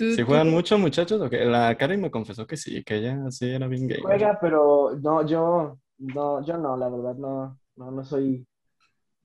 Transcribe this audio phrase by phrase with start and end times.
[0.00, 1.20] ¿Sí juegan mucho, muchachos?
[1.20, 1.44] Okay.
[1.46, 4.00] La Karen me confesó que sí, que ella sí era bien gay.
[4.00, 8.46] Juega, pero no, yo no, yo no, la verdad, no, no, no soy.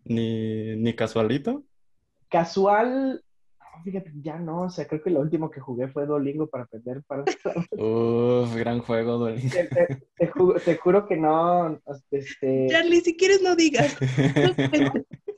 [0.03, 1.63] ¿Ni, ni casualito?
[2.29, 3.23] Casual,
[3.83, 7.01] fíjate, ya no, o sea, creo que lo último que jugué fue Dolingo para aprender
[7.07, 7.23] para...
[7.71, 9.49] Uf, gran juego, Dolingo.
[10.17, 11.79] Te, juro, que no,
[12.11, 12.67] este...
[12.69, 13.95] Charlie, si quieres no digas.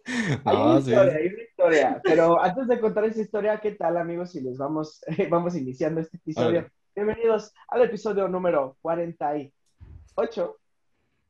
[0.46, 4.32] hay una historia, hay una historia, pero antes de contar esa historia, ¿qué tal, amigos?
[4.32, 6.70] Si les vamos, vamos iniciando este episodio.
[6.96, 10.58] Bienvenidos al episodio número 48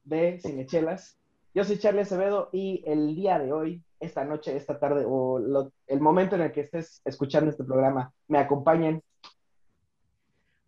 [0.04, 1.18] de Cinechelas.
[1.54, 6.00] Yo soy Charlie Acevedo y el día de hoy esta noche, esta tarde o el
[6.00, 9.02] momento en el que estés escuchando este programa me acompañen.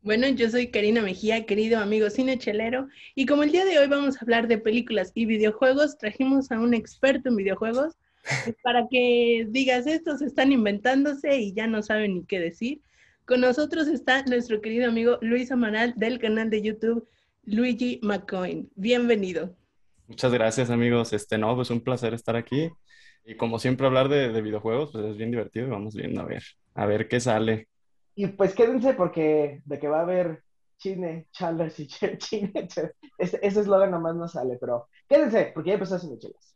[0.02, 4.16] Bueno, yo soy Karina Mejía, querido amigo cinechelero, y como el día de hoy vamos
[4.18, 7.98] a hablar de películas y videojuegos, trajimos a un experto en videojuegos
[8.64, 12.82] para que digas estos están inventándose y ya no saben ni qué decir.
[13.26, 17.08] Con nosotros está nuestro querido amigo Luis Amaral del canal de YouTube
[17.44, 18.70] Luigi McCoy.
[18.76, 19.56] Bienvenido.
[20.08, 21.14] Muchas gracias, amigos.
[21.14, 22.72] Este, no, pues un placer estar aquí.
[23.24, 26.44] Y como siempre hablar de, videojuegos, pues es bien divertido y vamos viendo a ver,
[26.74, 27.68] a ver qué sale.
[28.16, 30.44] Y pues quédense porque de que va a haber
[30.80, 32.52] chine, chalas y chine,
[33.18, 36.56] ese eslogan nomás no sale, pero quédense porque ya empezó a chelas.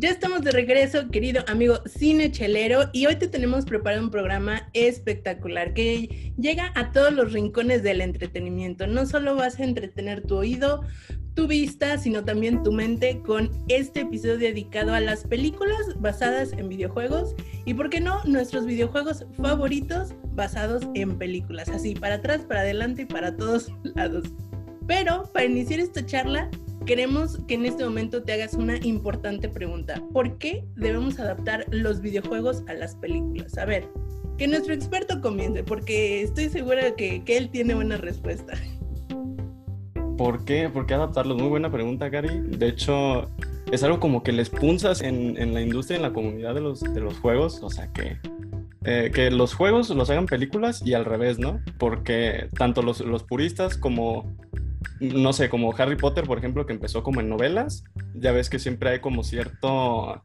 [0.00, 4.70] Ya estamos de regreso, querido amigo cine chelero, y hoy te tenemos preparado un programa
[4.72, 8.86] espectacular que llega a todos los rincones del entretenimiento.
[8.86, 10.82] No solo vas a entretener tu oído,
[11.34, 16.68] tu vista, sino también tu mente con este episodio dedicado a las películas basadas en
[16.68, 17.34] videojuegos
[17.64, 21.68] y, ¿por qué no?, nuestros videojuegos favoritos basados en películas.
[21.70, 24.28] Así, para atrás, para adelante y para todos lados.
[24.86, 26.48] Pero para iniciar esta charla,
[26.88, 30.02] queremos que en este momento te hagas una importante pregunta.
[30.14, 33.58] ¿Por qué debemos adaptar los videojuegos a las películas?
[33.58, 33.86] A ver,
[34.38, 38.54] que nuestro experto comience, porque estoy segura que, él tiene buena respuesta.
[40.16, 40.70] ¿Por qué?
[40.70, 41.36] ¿Por qué adaptarlos?
[41.36, 42.40] Muy buena pregunta, Gary.
[42.40, 43.28] De hecho,
[43.70, 47.00] es algo como que les punzas en, la industria, en la comunidad de los, de
[47.00, 47.62] los juegos.
[47.62, 48.16] O sea, que,
[48.84, 51.60] eh, que los juegos los hagan películas y al revés, ¿no?
[51.78, 54.34] Porque tanto los, los puristas como
[55.00, 57.84] no sé, como Harry Potter, por ejemplo, que empezó como en novelas,
[58.14, 60.20] ya ves que siempre hay como cierto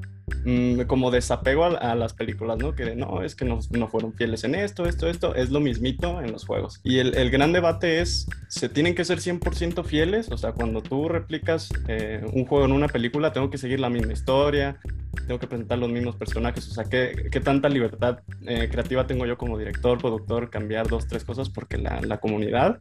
[0.45, 2.73] mm, como desapego a, las películas, ¿no?
[2.73, 6.31] Que no, es que no, fueron fieles en esto, esto, esto, es lo mismito en
[6.31, 6.81] los juegos.
[6.83, 10.31] Y el, gran debate es, ¿se tienen que ser 100% fieles?
[10.31, 13.89] O sea, cuando tú replicas eh, un juego en una película, tengo que seguir la
[13.89, 14.79] misma historia,
[15.27, 19.25] tengo que presentar los mismos personajes, o sea, ¿qué, qué tanta libertad eh, creativa tengo
[19.25, 21.49] yo como director, productor, cambiar dos, tres cosas?
[21.49, 22.79] Porque la, la comunidad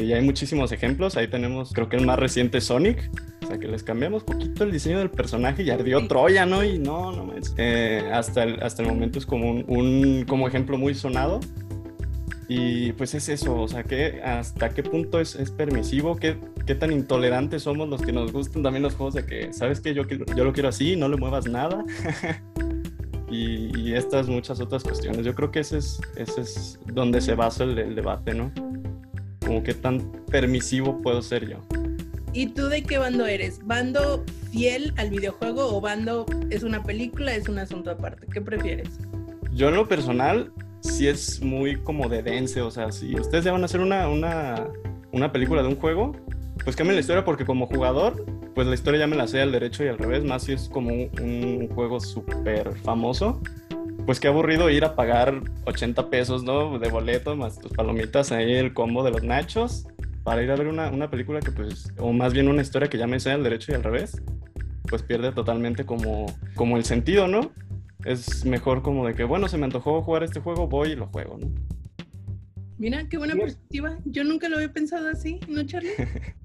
[0.00, 1.16] y hay muchísimos ejemplos.
[1.16, 3.10] Ahí tenemos, creo que el más reciente Sonic.
[3.42, 6.64] O sea, que les cambiamos poquito el diseño del personaje y ardió Troya, ¿no?
[6.64, 10.94] Y no, no eh, hasta, el, hasta el momento es como un, como ejemplo muy
[10.94, 11.40] sonado.
[12.48, 16.36] Y pues es eso, o sea, que hasta qué punto es, es permisivo, ¿Qué,
[16.66, 19.94] qué tan intolerantes somos los que nos gustan también los juegos de que, ¿sabes qué?
[19.94, 21.84] Yo, yo lo quiero así, no le muevas nada.
[23.30, 25.24] y, y, estas muchas otras cuestiones.
[25.24, 28.50] Yo creo que ese es, ese es donde se basa el, el debate, ¿no?
[29.40, 31.58] Como qué tan permisivo puedo ser yo.
[32.32, 33.60] ¿Y tú de qué bando eres?
[33.64, 38.26] ¿Bando fiel al videojuego o bando es una película, es un asunto aparte?
[38.32, 38.88] ¿Qué prefieres?
[39.52, 43.52] Yo en lo personal sí es muy como de dense, o sea, si ustedes ya
[43.52, 44.68] van a hacer una, una,
[45.12, 46.12] una película de un juego,
[46.62, 48.24] pues cambien la historia porque como jugador,
[48.54, 50.68] pues la historia ya me la sé al derecho y al revés, más si es
[50.68, 53.40] como un, un juego súper famoso
[54.06, 56.78] pues qué aburrido ir a pagar 80 pesos, ¿no?
[56.78, 59.86] De boleto, más tus palomitas ahí, el combo de los nachos,
[60.22, 62.98] para ir a ver una, una película que pues, o más bien una historia que
[62.98, 64.20] ya me sea al derecho y al revés,
[64.88, 67.52] pues pierde totalmente como, como el sentido, ¿no?
[68.04, 71.06] Es mejor como de que, bueno, se me antojó jugar este juego, voy y lo
[71.06, 71.48] juego, ¿no?
[72.78, 73.98] Mira, qué buena perspectiva.
[74.06, 75.90] Yo nunca lo había pensado así, ¿no, Charlie?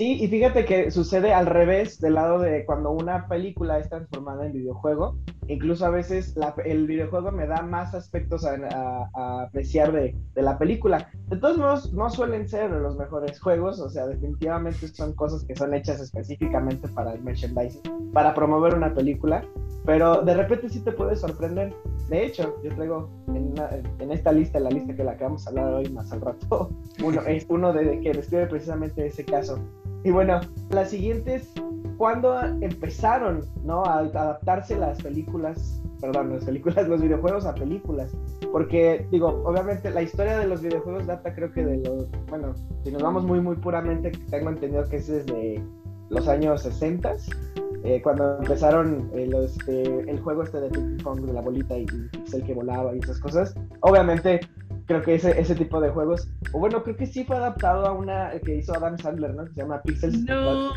[0.00, 4.46] Sí, y fíjate que sucede al revés del lado de cuando una película es transformada
[4.46, 5.18] en videojuego.
[5.46, 9.10] incluso a veces el videojuego me da más aspectos a,
[9.42, 11.10] apreciar de, la película.
[11.28, 15.54] De todos modos, no suelen ser los mejores juegos, o sea, definitivamente son cosas que
[15.54, 19.44] son hechas específicamente para el merchandising, para promover una película,
[19.84, 21.74] pero de repente sí te puede sorprender.
[22.08, 25.74] De hecho, yo traigo en, esta lista, la lista que la que vamos a hablar
[25.74, 26.70] hoy más al rato,
[27.04, 29.58] uno, es uno de, que describe precisamente ese caso.
[30.04, 31.52] Y bueno, las siguientes
[32.00, 33.84] cuando empezaron ¿no?
[33.84, 38.10] a adaptarse las películas, perdón, las películas, los videojuegos a películas.
[38.50, 42.54] Porque, digo, obviamente la historia de los videojuegos data creo que de los, bueno,
[42.84, 45.62] si nos vamos muy, muy puramente, tengo entendido que es desde
[46.08, 47.16] los años 60,
[47.84, 51.82] eh, cuando empezaron eh, este, el juego este de ping pong de la bolita y,
[51.82, 53.54] el pixel que volaba y esas cosas.
[53.80, 54.40] Obviamente
[54.90, 57.92] creo que ese, ese tipo de juegos, o bueno, creo que sí fue adaptado a
[57.92, 59.44] una que hizo Adam Sandler, ¿no?
[59.44, 60.24] Que se llama Pixels.
[60.24, 60.72] No.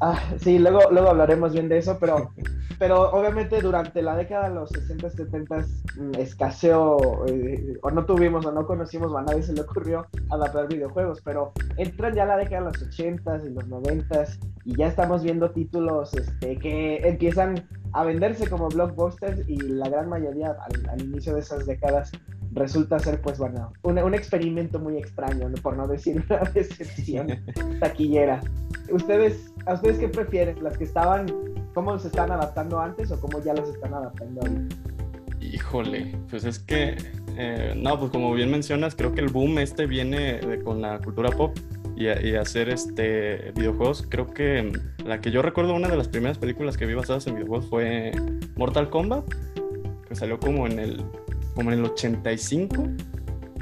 [0.00, 2.32] Ah, sí, luego, luego hablaremos bien de eso, pero,
[2.80, 5.56] pero obviamente durante la década de los 60, 70
[5.98, 10.06] mm, escaseó, eh, o no tuvimos o no conocimos, o a nadie se le ocurrió
[10.30, 14.24] adaptar videojuegos, pero entran ya la década de los 80 y los 90
[14.64, 17.54] y ya estamos viendo títulos este, que empiezan
[17.92, 22.12] a venderse como blockbusters y la gran mayoría al, al inicio de esas décadas
[22.52, 27.28] resulta ser, pues bueno, un, un experimento muy extraño, por no decir una decepción
[27.80, 28.40] taquillera.
[28.90, 30.62] ¿Ustedes, ¿A ustedes qué prefieren?
[30.62, 31.26] ¿Las que estaban,
[31.74, 34.68] cómo se están adaptando antes o cómo ya las están adaptando hoy?
[35.40, 36.96] Híjole, pues es que,
[37.36, 41.30] eh, no, pues como bien mencionas, creo que el boom este viene con la cultura
[41.30, 41.56] pop
[42.00, 44.06] y, hacer este videojuegos.
[44.08, 44.72] Creo que
[45.04, 48.12] la que yo recuerdo, una de las primeras películas que vi basadas en videojuegos fue
[48.56, 49.24] Mortal Kombat,
[50.08, 51.04] que salió como en el
[51.54, 52.88] como en el 85,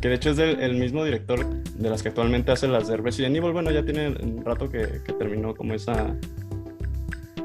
[0.01, 3.35] que de hecho es el mismo director de las que actualmente hace las de Resident
[3.37, 3.53] Evil.
[3.53, 4.87] Bueno, ya tiene un rato que
[5.19, 6.15] terminó como esa,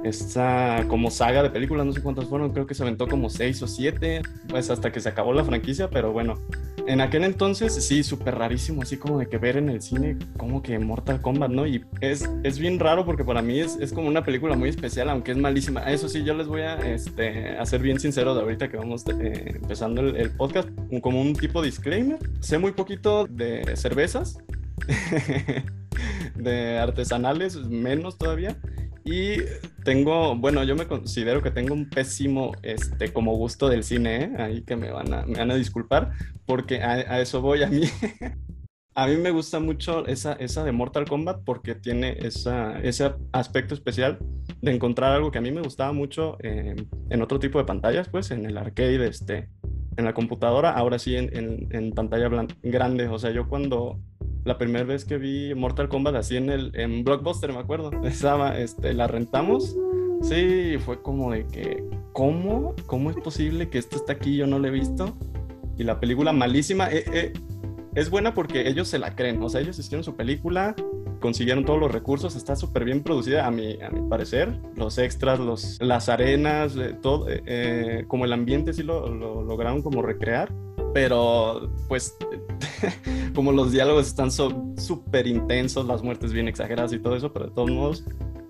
[0.04, 3.62] esa como saga de películas, no sé cuántas fueron, creo que se aventó como seis
[3.62, 6.36] o siete, pues hasta que se acabó la franquicia, pero bueno,
[6.86, 10.62] en aquel entonces sí, súper rarísimo, así como de que ver en el cine como
[10.62, 11.66] que Mortal Kombat, ¿no?
[11.66, 15.10] Y es, es bien raro porque para mí es, es como una película muy especial,
[15.10, 15.82] aunque es malísima.
[15.90, 19.06] Eso sí, yo les voy a, este, a ser bien sincero de ahorita que vamos
[19.08, 20.68] eh, empezando el, el podcast,
[21.02, 22.20] como un tipo disclaimer.
[22.42, 24.40] Sé muy poquito de cervezas,
[26.36, 28.58] de artesanales, menos todavía.
[29.06, 29.38] Y
[29.84, 34.32] tengo, bueno, yo me considero que tengo un pésimo, este, como gusto del cine, ¿eh?
[34.38, 36.12] ahí que me van a, me van a disculpar,
[36.46, 37.82] porque a, eso voy a mí.
[38.96, 43.74] a mí me gusta mucho esa, esa de Mortal Kombat porque tiene esa, ese aspecto
[43.74, 44.20] especial
[44.62, 46.76] de encontrar algo que a mí me gustaba mucho eh,
[47.10, 49.50] en otro tipo de pantallas, pues en el arcade, este,
[49.98, 52.30] en la computadora, ahora sí en, en, en pantalla
[52.62, 53.08] grande.
[53.08, 54.00] O sea, yo cuando
[54.46, 57.92] la primera vez que vi Mortal Kombat así en el en Blockbuster, me acuerdo.
[58.04, 59.76] Estaba, este, la rentamos.
[60.22, 62.76] Sí, fue como de que, ¿cómo?
[62.86, 65.18] ¿Cómo es posible que esto está aquí y yo no lo he visto?
[65.78, 67.34] Y la película malísima, eh, eh,
[67.96, 70.76] es buena porque ellos se la creen, o sea, ellos hicieron su película,
[71.20, 75.40] consiguieron todos los recursos, está súper bien producida a mi, a mi parecer, los extras,
[75.40, 77.28] los, las arenas, eh, todo,
[78.08, 80.52] como el ambiente sí lo, lo lograron como recrear,
[80.94, 82.16] pero pues
[83.36, 87.52] como los diálogos están súper intensos, las muertes bien exageradas y todo eso, pero de
[87.52, 88.06] todos modos,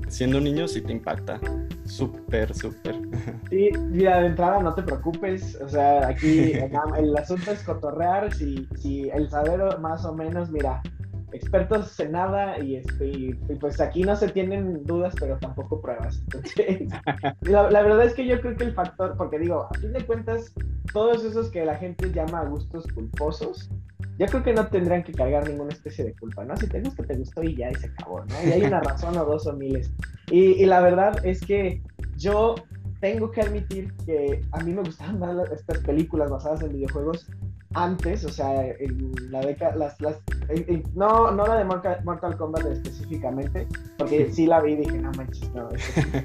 [0.09, 1.39] siendo niño sí te impacta.
[1.85, 2.95] Súper, súper.
[3.49, 6.53] Sí, mira, de entrada no te preocupes, o sea, aquí
[6.97, 10.81] el asunto es cotorrear, si, si el saber más o menos, mira,
[11.33, 16.21] expertos en nada y, este, pues aquí no se tienen dudas, pero tampoco pruebas.
[16.21, 16.87] Entonces,
[17.41, 20.05] la, la, verdad es que yo creo que el factor, porque digo, a fin de
[20.05, 20.53] cuentas,
[20.93, 23.69] todos esos que la gente llama gustos culposos,
[24.19, 26.55] yo creo que no tendrían que cargar ninguna especie de culpa, ¿no?
[26.55, 28.35] Si te gusta, te gustó y ya y se acabó, ¿no?
[28.45, 29.91] Y hay una razón o dos o miles.
[30.29, 31.81] Y, y la verdad es que
[32.17, 32.55] yo
[32.99, 37.27] tengo que admitir que a mí me gustaban más estas películas basadas en videojuegos
[37.73, 40.17] antes, o sea, en la década, las, las,
[40.95, 44.45] no, no la de Mortal, Kombat específicamente, porque sí.
[44.45, 45.69] la vi y dije, no manches, no,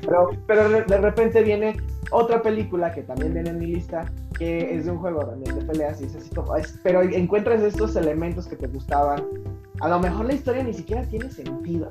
[0.02, 1.76] pero, pero de repente viene
[2.10, 5.64] otra película que también viene en mi lista, que es de un juego también de
[5.64, 9.24] peleas y es así como, pero encuentras estos elementos que te gustaban,
[9.80, 11.90] a lo mejor la historia ni siquiera tiene sentido,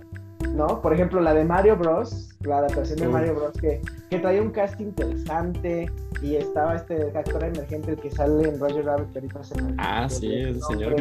[0.54, 0.82] ¿no?
[0.82, 4.52] Por ejemplo, la de Mario Bros, la adaptación de Mario Bros, que, que trae un
[4.52, 5.92] cast interesante
[6.22, 10.08] y estaba este actor emergente el que sale en Roger Rabbit, que ahorita se Ah,
[10.10, 10.96] sí, ese señor.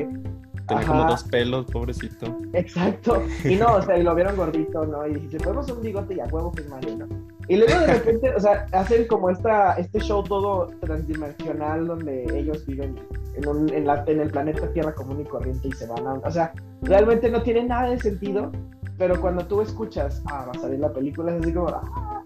[0.67, 2.41] Tiene como dos pelos, pobrecito.
[2.53, 3.23] Exacto.
[3.45, 5.07] Y no, o sea, y lo vieron gordito, ¿no?
[5.07, 7.07] Y dijiste, ponemos un bigote y a huevo que es Mario, ¿no?
[7.49, 12.67] Y luego de repente, o sea, hacen como esta, este show todo transdimensional donde ellos
[12.67, 12.99] viven
[13.37, 16.15] en, un, en, la, en el planeta Tierra común y corriente y se van a...
[16.15, 16.53] O sea,
[16.83, 18.51] realmente no tiene nada de sentido,
[18.99, 22.23] pero cuando tú escuchas, ah, va a salir la película, es así como, ah,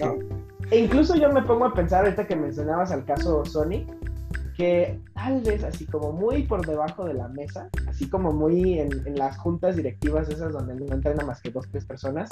[0.00, 0.16] ¿no?
[0.70, 3.86] E incluso yo me pongo a pensar ahorita que mencionabas al caso Sonic,
[4.56, 8.90] que tal vez así como muy por debajo de la mesa, así como muy en,
[9.14, 12.30] las juntas directivas esas donde no entrena más que dos, tres personas,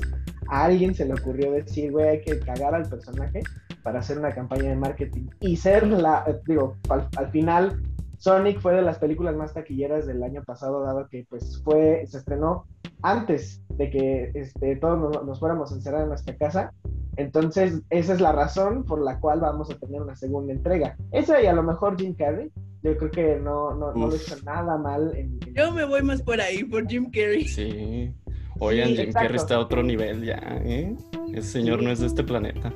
[0.49, 3.43] a alguien se le ocurrió decir, güey, hay que cagar al personaje
[3.83, 7.83] para hacer una campaña de marketing y ser la, digo, al, final
[8.17, 12.19] Sonic fue de las películas más taquilleras del año pasado, dado que pues fue, se
[12.19, 12.65] estrenó
[13.05, 16.73] antes de que este, todos nos, nos fuéramos a encerrar en nuestra casa
[17.17, 20.97] entonces, esa es la razón por la cual vamos a tener una segunda entrega.
[21.13, 22.51] Esa y a lo mejor Jim Carrey,
[22.83, 25.13] yo creo que no, no, no lo hizo nada mal.
[25.17, 27.47] En, Yo me voy más por ahí, por Jim Carrey.
[27.47, 28.13] Sí.
[28.59, 30.95] Oigan, Jim Carrey está a otro nivel ya, ¿eh?
[31.33, 32.73] Ese señor no es de este planeta.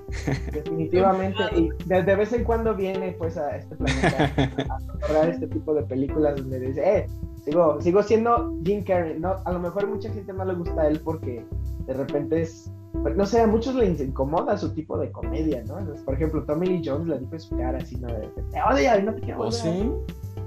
[0.53, 1.43] Definitivamente.
[1.57, 4.33] y de, vez en cuando viene, pues, a este planeta
[4.69, 7.07] a, a este tipo de películas donde dice, eh,
[7.49, 9.19] sigo, sigo siendo Jim Carrey.
[9.19, 11.45] No, a lo mejor mucha gente no le gusta a él porque
[11.87, 15.77] de repente es no sé, a muchos les incomoda su tipo de comedia, ¿no?
[16.05, 18.09] por ejemplo, Tommy Lee Jones le dijo en su cara así, ¿no?
[18.09, 19.91] te odio y no te quiero ¿Oh, sí?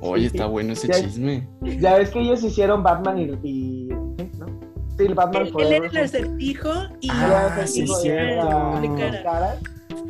[0.02, 1.48] Oye, está bueno ese chisme.
[1.62, 3.40] Ya ves que ellos hicieron Batman y...
[3.44, 3.90] y
[4.40, 4.48] ¿no?
[4.98, 5.64] Sí, el Batman fue...
[5.68, 7.10] Él era el acertijo y...
[7.12, 8.50] Ah, sí, cierto.
[9.24, 9.60] Cara.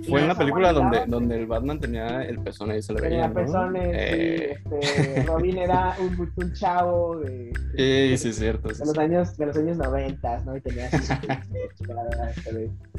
[0.07, 3.31] Fue en la película donde, donde el Batman tenía el pezón ahí se le veía.
[3.31, 4.57] Pezones, eh...
[4.81, 7.51] este, Robin era un, un chavo de.
[7.75, 8.69] Sí, sí, es cierto.
[8.69, 10.57] de, los años, de los años 90, ¿no?
[10.57, 11.13] Y tenía así.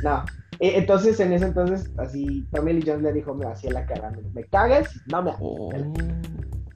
[0.03, 0.25] no.
[0.61, 4.13] E, entonces, en ese entonces, así, Tommy Lee Jones le dijo, me hacía la cara,
[4.33, 5.33] me, cagas, no me.
[5.41, 5.71] Oh.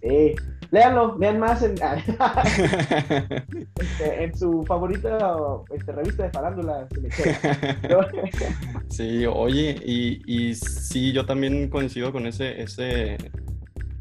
[0.03, 0.35] Sí.
[0.71, 1.75] Léanlo, vean más en,
[3.79, 3.79] este,
[4.25, 5.37] en su favorita
[5.71, 6.89] este, revista de farándula.
[8.89, 13.17] sí, oye, y, y sí, yo también coincido con ese, ese,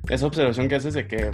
[0.09, 1.31] esa observación que haces de que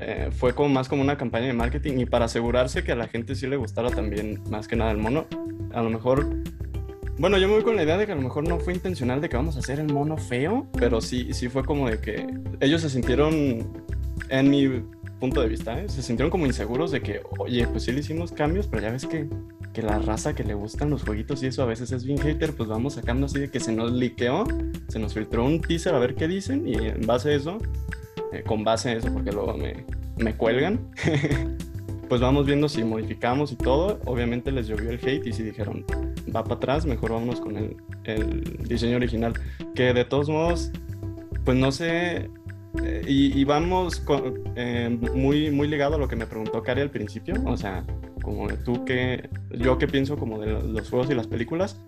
[0.00, 3.08] eh, fue como más como una campaña de marketing y para asegurarse que a la
[3.08, 5.26] gente sí le gustara también más que nada el mono,
[5.72, 6.26] a lo mejor
[7.18, 9.20] bueno, yo me voy con la idea de que a lo mejor no fue intencional
[9.20, 12.24] de que vamos a hacer el mono feo, pero sí, sí fue como de que
[12.60, 13.72] ellos se sintieron
[14.28, 14.82] en mi
[15.18, 15.88] punto de vista, ¿eh?
[15.88, 19.06] se sintieron como inseguros de que, oye, pues sí le hicimos cambios, pero ya ves
[19.06, 19.28] que,
[19.72, 22.54] que la raza que le gustan los jueguitos y eso a veces es bien hater,
[22.54, 24.44] pues vamos sacando así de que se nos liqueó,
[24.88, 27.58] se nos filtró un teaser a ver qué dicen y en base a eso,
[28.32, 29.84] eh, con base a eso, porque luego me,
[30.16, 30.78] me cuelgan,
[32.08, 34.00] pues vamos viendo si modificamos y todo.
[34.04, 35.84] Obviamente les llovió el hate y si dijeron,
[36.34, 39.34] va para atrás, mejor vámonos con el, el diseño original.
[39.74, 40.70] Que de todos modos,
[41.44, 42.30] pues no sé,
[42.82, 44.02] eh, y, vamos
[44.56, 47.84] eh, muy, muy ligado a lo que me preguntó Cari al principio, o sea,
[48.22, 51.80] como tú que, yo que pienso como de los juegos y las películas.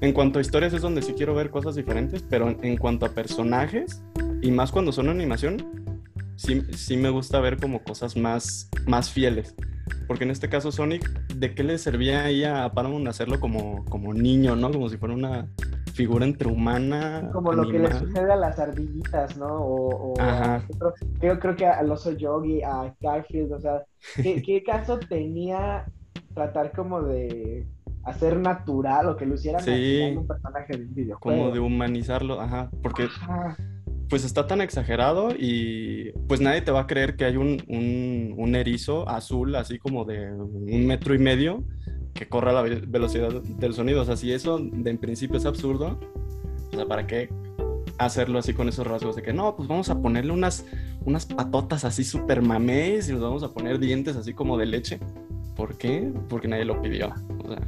[0.00, 3.08] En cuanto a historias es donde sí quiero ver cosas diferentes, pero en, cuanto a
[3.08, 4.00] personajes,
[4.40, 5.66] y más cuando son animación,
[6.36, 9.56] sí, sí me gusta ver como cosas más, más fieles.
[10.06, 14.14] Porque en este caso Sonic, ¿de qué le servía ahí a Paramount hacerlo como, como
[14.14, 14.70] niño, ¿no?
[14.70, 15.48] Como si fuera una,
[15.98, 17.28] figura entre humana.
[17.32, 19.48] Como lo que le sucede a las ardillitas, ¿no?
[19.50, 20.14] O,
[21.18, 25.86] creo, creo que al oso Yogi, a Garfield, o sea, ¿qué, caso tenía
[26.34, 27.66] tratar como de
[28.04, 31.42] hacer natural o que lo hicieran sí, un personaje de un videojuego?
[31.42, 33.08] Como de humanizarlo, ajá, porque
[34.08, 38.34] pues está tan exagerado y pues nadie te va a creer que hay un, un,
[38.36, 41.64] un erizo azul así como de un metro y medio
[42.14, 44.02] que corra la velocidad del sonido.
[44.02, 45.98] O sea, si eso de en principio es absurdo,
[46.72, 47.28] o sea, ¿para qué
[47.98, 50.64] hacerlo así con esos rasgos de que no, pues vamos a ponerle unas,
[51.04, 54.98] unas patotas así súper mamés y nos vamos a poner dientes así como de leche?
[55.56, 56.12] ¿Por qué?
[56.28, 57.12] Porque nadie lo pidió.
[57.44, 57.60] O sea.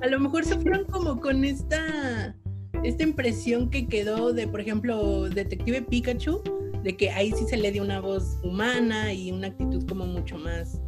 [0.00, 1.80] A lo mejor se fueron como con esta,
[2.84, 6.42] esta impresión que quedó de, por ejemplo, Detective Pikachu,
[6.82, 10.36] de que ahí sí se le dio una voz humana y una actitud como mucho
[10.36, 10.80] más,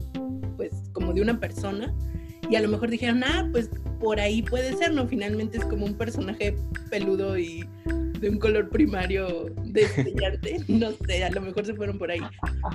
[0.56, 1.94] pues, como de una persona
[2.50, 3.70] y a lo mejor dijeron, ah, pues
[4.00, 5.06] por ahí puede ser, ¿no?
[5.06, 6.56] Finalmente es como un personaje
[6.90, 7.66] peludo y
[8.20, 12.20] de un color primario destellante, no sé, a lo mejor se fueron por ahí.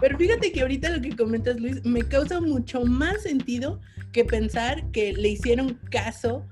[0.01, 3.79] Pero fíjate que ahorita lo que comentas, Luis, me causa mucho más sentido
[4.11, 6.45] que pensar que le hicieron caso,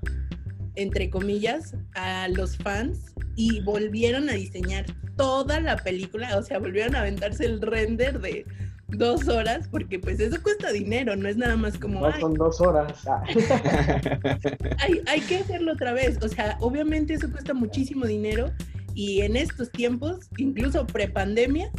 [0.78, 6.94] entre comillas, a los fans y volvieron a diseñar toda la película, o sea, volvieron
[6.94, 8.46] a aventarse el render de
[8.88, 12.00] dos horas, porque pues eso cuesta dinero, no es nada más como...
[12.00, 13.06] No son dos horas.
[13.06, 13.22] Ah.
[14.78, 18.52] hay, hay que hacerlo otra vez, o sea, obviamente eso cuesta muchísimo dinero
[18.94, 21.70] y en estos tiempos, incluso prepandemia,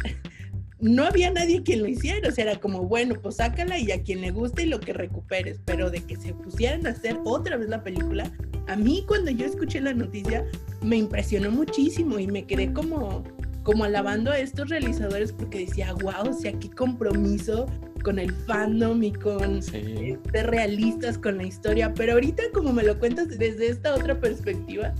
[0.80, 4.02] no había nadie quien lo hiciera, o sea, era como, bueno, pues sácala y a
[4.02, 7.56] quien le guste y lo que recuperes, pero de que se pusieran a hacer otra
[7.56, 8.30] vez la película,
[8.66, 10.44] a mí cuando yo escuché la noticia
[10.82, 13.24] me impresionó muchísimo y me quedé como,
[13.62, 17.66] como alabando a estos realizadores porque decía, wow, o sea, qué compromiso
[18.02, 21.92] con el fandom y con ser realistas con la historia.
[21.94, 24.94] Pero ahorita como me lo cuentas desde esta otra perspectiva,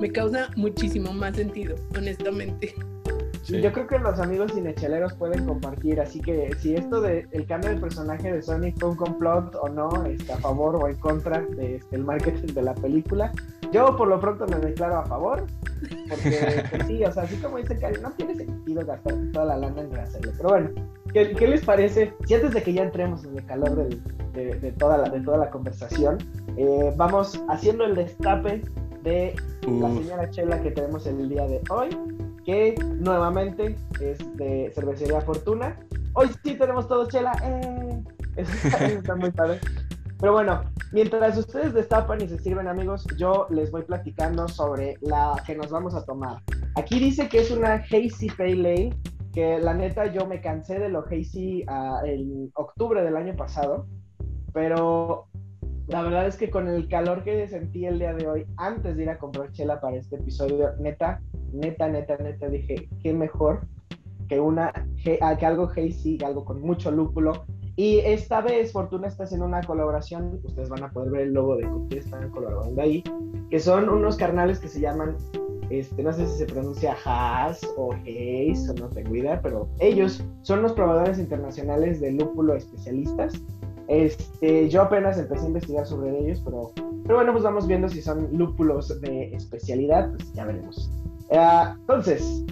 [0.00, 2.74] me causa muchísimo más sentido, honestamente.
[3.44, 7.70] Yo creo que los amigos cinecheleros pueden compartir, así que si esto de el cambio
[7.70, 11.40] de personaje de Sonic fue un complot o no, está a favor o en contra
[11.40, 13.32] del este, marketing de la película,
[13.72, 15.44] yo por lo pronto me declaro a favor,
[16.08, 19.56] porque pues sí, o sea, así como dice Cari, no tiene sentido gastar toda la
[19.56, 20.32] lana en hacerlo.
[20.36, 20.70] Pero bueno,
[21.12, 22.12] ¿qué, les parece?
[22.26, 23.88] Si antes de que ya entremos en el calor
[24.34, 26.18] de, toda la, de toda la conversación,
[26.56, 28.62] eh, vamos haciendo el destape
[29.02, 31.88] de la señora Chela que tenemos el día de hoy
[32.44, 35.78] que nuevamente es de Cervecería Fortuna.
[36.14, 37.32] Hoy sí tenemos todo chela.
[37.44, 38.02] Eh,
[38.96, 39.60] está, muy padre.
[40.18, 45.34] Pero bueno, mientras ustedes destapan y se sirven, amigos, yo les voy platicando sobre la
[45.46, 46.42] que nos vamos a tomar.
[46.76, 48.96] Aquí dice que es una Hazy Pale Ale,
[49.32, 53.86] que la neta yo me cansé de lo Hazy uh, en octubre del año pasado,
[54.52, 55.26] pero
[55.88, 59.02] la verdad es que con el calor que sentí el día de hoy, antes de
[59.02, 61.20] ir a comprar chela para este episodio, neta,
[61.52, 63.60] neta, neta, neta, dije, qué mejor
[64.28, 67.44] que, una, que algo hazy, algo con mucho lúpulo.
[67.76, 71.56] Y esta vez Fortuna está haciendo una colaboración, ustedes van a poder ver el logo
[71.56, 73.02] de que están colaborando ahí,
[73.50, 75.16] que son unos carnales que se llaman,
[75.70, 80.22] este, no sé si se pronuncia Haas o Haze, o no tengo idea, pero ellos
[80.42, 83.42] son los probadores internacionales de lúpulo especialistas
[83.88, 88.00] este, yo apenas empecé a investigar sobre ellos, pero, pero bueno, pues vamos viendo si
[88.00, 90.90] son lúpulos de especialidad, pues ya veremos.
[91.32, 92.44] Eh, entonces,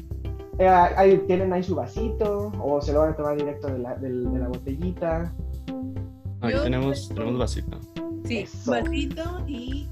[0.58, 3.94] eh, ahí tienen ahí su vasito o se lo van a tomar directo de la,
[3.96, 5.32] de, la botellita.
[6.40, 7.78] Aquí tenemos, tenemos vasito.
[8.24, 9.88] Sí, vasito y...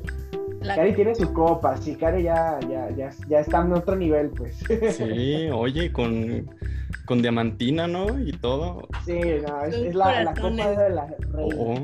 [0.61, 0.75] La...
[0.75, 4.59] Cari tiene su copa, sí, Cari ya, ya, ya, ya está en otro nivel, pues.
[4.97, 6.49] Sí, oye, con
[7.09, 8.21] con diamantina, ¿no?
[8.21, 8.87] Y todo.
[9.07, 11.57] Sí, no, es, la, la, copa de la reina.
[11.59, 11.75] Oh.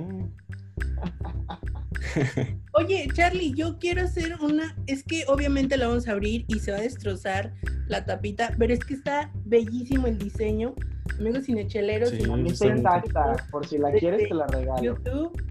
[2.72, 4.76] Oye, Charlie, yo quiero hacer una.
[4.86, 7.54] Es que obviamente la vamos a abrir y se va a destrozar
[7.88, 10.74] la tapita, pero es que está bellísimo el diseño.
[11.18, 13.36] Amigos cinecheleros, sí, está intacta.
[13.50, 14.82] Por si la quieres, te la regalo.
[14.82, 15.42] YouTube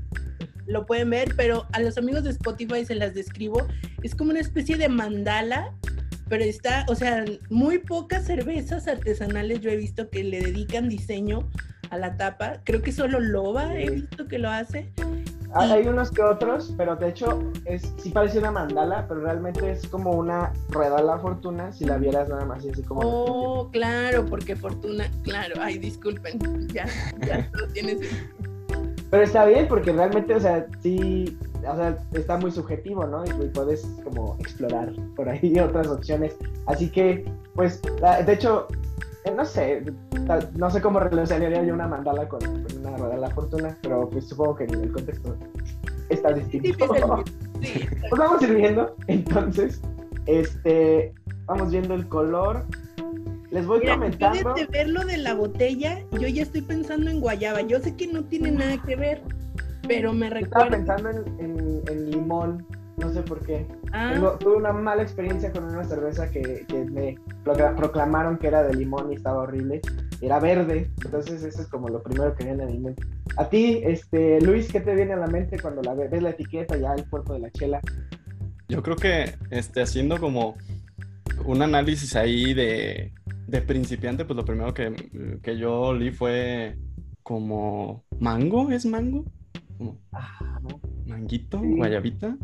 [0.66, 3.68] lo pueden ver, pero a los amigos de Spotify se las describo.
[4.02, 5.74] Es como una especie de mandala
[6.30, 11.48] pero está, o sea, muy pocas cervezas artesanales yo he visto que le dedican diseño
[11.90, 12.62] a la tapa.
[12.64, 14.92] Creo que solo Loba he visto que lo hace.
[15.56, 19.88] Hay unos que otros, pero de hecho es, sí parece una mandala, pero realmente es
[19.88, 23.02] como una rueda de la fortuna si la vieras nada más así como...
[23.04, 26.40] Oh, claro, porque fortuna, claro, ay, disculpen,
[26.74, 26.86] ya,
[27.26, 27.98] ya todo tiene
[29.12, 31.38] Pero está bien porque realmente, o sea, sí,
[31.68, 33.24] o sea, está muy subjetivo, ¿no?
[33.26, 36.36] Y, puedes como explorar por ahí otras opciones.
[36.66, 37.80] Así que, pues,
[38.26, 38.68] de hecho,
[39.32, 39.84] no sé,
[40.56, 42.42] no sé cómo relacionaría yo una mandala con,
[42.80, 45.36] una rueda de la fortuna, pero pues supongo que en el contexto
[46.10, 47.24] está distinto.
[47.64, 49.80] Sí, pues vamos a ir viendo, entonces,
[50.26, 51.14] este,
[51.46, 52.66] vamos viendo el color.
[53.52, 54.54] Les voy comentando.
[54.54, 57.62] de ver lo de la botella, yo ya estoy pensando en guayaba.
[57.62, 59.22] Yo sé que no tiene nada que ver,
[59.88, 60.78] pero me recuerda.
[60.78, 61.10] Estaba pensando
[61.40, 62.66] en, limón,
[62.98, 63.66] no sé por qué.
[63.92, 64.14] Ah.
[64.40, 69.16] tuve una mala experiencia con una cerveza que, me proclamaron que era de limón y
[69.16, 69.82] estaba horrible.
[70.22, 73.04] Era verde, entonces eso es como lo primero que viene a mi mente.
[73.38, 76.78] A ti, este, Luis, ¿qué te viene a la mente cuando la ves, la etiqueta
[76.78, 77.82] ya el cuerpo de la chela?
[78.70, 80.56] Yo creo que este, haciendo como
[81.46, 83.12] un análisis ahí de,
[83.48, 86.78] de principiante, pues lo primero que, que yo olí fue
[87.24, 89.26] como mango, ¿es mango?
[90.12, 90.60] Ah,
[91.06, 92.38] manguito, guayabita.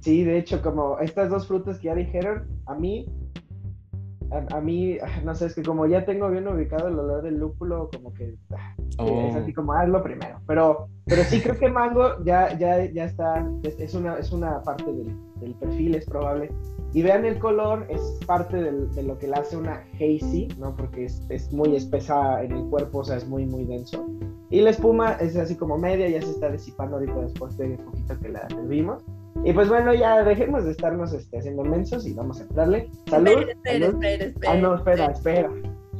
[0.00, 3.06] Sí, de hecho, como estas dos frutas que ya dijeron, a mí,
[4.30, 7.88] a, mí, no sé, es que como ya tengo bien ubicado el olor del lúpulo,
[7.92, 9.54] como que ah, es así oh.
[9.54, 10.40] como hazlo primero.
[10.46, 14.84] Pero, pero sí creo que mango ya, ya, ya está, es, una, es una parte
[14.84, 16.50] del, del perfil, es probable.
[16.92, 20.74] Y vean el color, es parte de lo que le hace una hazy, ¿no?
[20.74, 24.06] Porque es, es, muy espesa en el cuerpo, o sea, es muy, muy denso.
[24.50, 27.76] Y la espuma es así como media, ya se está disipando ahorita después de un
[27.76, 29.04] poquito que la servimos.
[29.44, 32.90] Y pues bueno, ya dejemos de estarnos este, haciendo mensos y vamos a entrarle.
[33.08, 33.48] Salud.
[33.48, 35.50] Espera, espera, espera, Ah, no, espera, espera.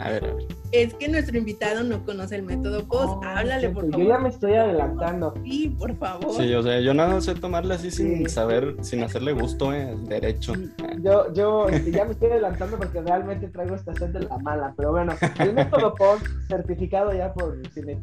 [0.01, 0.47] A ver, a ver.
[0.71, 3.25] Es que nuestro invitado no conoce el método POS.
[3.25, 4.01] Háblale, por favor.
[4.01, 5.33] Yo ya me estoy adelantando.
[5.43, 6.35] Sí, por favor.
[6.35, 10.53] Sí, o sea, yo no sé tomarle así sin saber, sin hacerle gusto, eh, derecho.
[11.01, 14.75] Yo, yo este, ya me estoy adelantando porque realmente traigo esta sed de la mala.
[14.77, 17.57] Pero bueno, el método POS, certificado ya por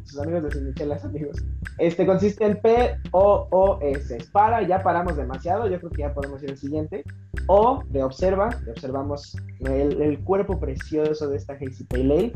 [0.04, 1.36] sus amigos de Sinichelas, amigos,
[1.78, 4.18] este consiste en P-O-O-S.
[4.32, 5.68] Para, ya paramos demasiado.
[5.68, 7.04] Yo creo que ya podemos ir al siguiente.
[7.46, 12.32] O de observa, observamos el, el cuerpo precioso de esta Hazy Pale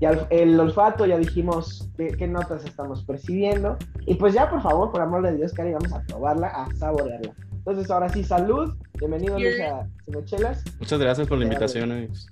[0.00, 3.76] y el olfato, ya dijimos qué, notas estamos percibiendo.
[4.06, 7.34] Y pues ya, por favor, por amor de Dios, Cari, vamos a probarla, a saborearla.
[7.52, 8.74] Entonces, ahora sí, salud.
[8.98, 10.64] Bienvenido Luis a Cinechelas.
[10.78, 12.26] Muchas gracias por la invitación, amigos.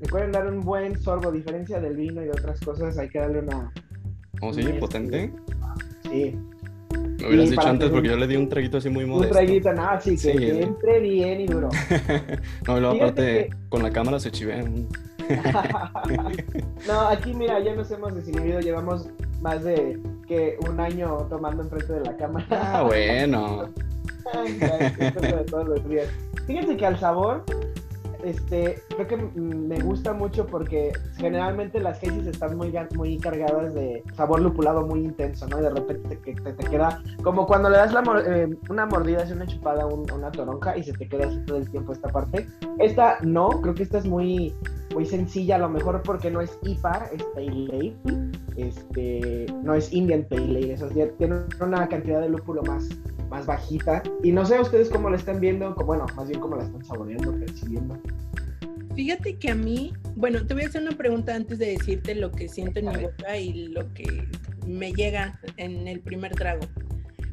[0.00, 3.18] Recuerden dar un buen sorbo, a diferencia del vino y de otras cosas, hay que
[3.18, 3.72] darle una...
[4.40, 4.62] ¿Oh, sí?
[4.78, 5.34] ¿Potente?
[6.08, 6.38] Sí.
[7.20, 9.38] Me hubieras dicho antes porque yo le di un traguito así muy modesto.
[9.38, 11.68] Un traguito, nada, sí, que, entre bien y duro.
[12.66, 14.86] no, luego aparte con la cámara se chivean.
[16.88, 19.08] no, aquí mira, ya nos hemos desinhibido, llevamos
[19.40, 22.46] más de que un año tomando enfrente de la cámara.
[22.50, 23.68] Ah, bueno.
[26.46, 27.44] Fíjense que al sabor
[28.24, 34.02] este, creo que me gusta mucho porque generalmente las Hazy's están muy, muy cargadas de
[34.14, 35.58] sabor lupulado muy intenso, ¿no?
[35.58, 37.94] De repente te, te, queda como cuando le das
[38.26, 41.92] eh, una mordida, una chupada una toronja y se te queda así todo el tiempo
[41.92, 42.46] esta parte.
[42.78, 44.54] Esta no, creo que esta es muy,
[44.94, 47.96] muy sencilla, a lo mejor porque no es IPA, es Pale Ale,
[48.56, 52.88] este, no es Indian Pale Ale, eso tiene una cantidad de lúpulo más,
[53.30, 54.02] más bajita.
[54.22, 57.32] Y no sé ustedes cómo la están viendo, bueno, más bien cómo la están saboreando,
[57.38, 57.98] percibiendo.
[58.94, 62.32] Fíjate que a mí, bueno, te voy a hacer una pregunta antes de decirte lo
[62.32, 64.28] que siento en mi boca y lo que
[64.66, 66.66] me llega en el primer trago.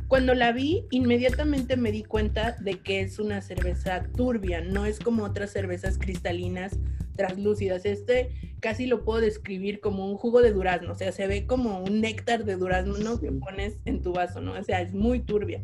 [0.07, 4.99] Cuando la vi, inmediatamente me di cuenta de que es una cerveza turbia, no es
[4.99, 6.79] como otras cervezas cristalinas
[7.17, 7.86] translúcidas.
[7.86, 8.29] Este
[8.62, 11.99] casi lo puedo describir como un jugo de durazno, o sea, se ve como un
[11.99, 14.53] néctar de durazno que pones en tu vaso, ¿no?
[14.53, 15.62] O sea, es muy turbia.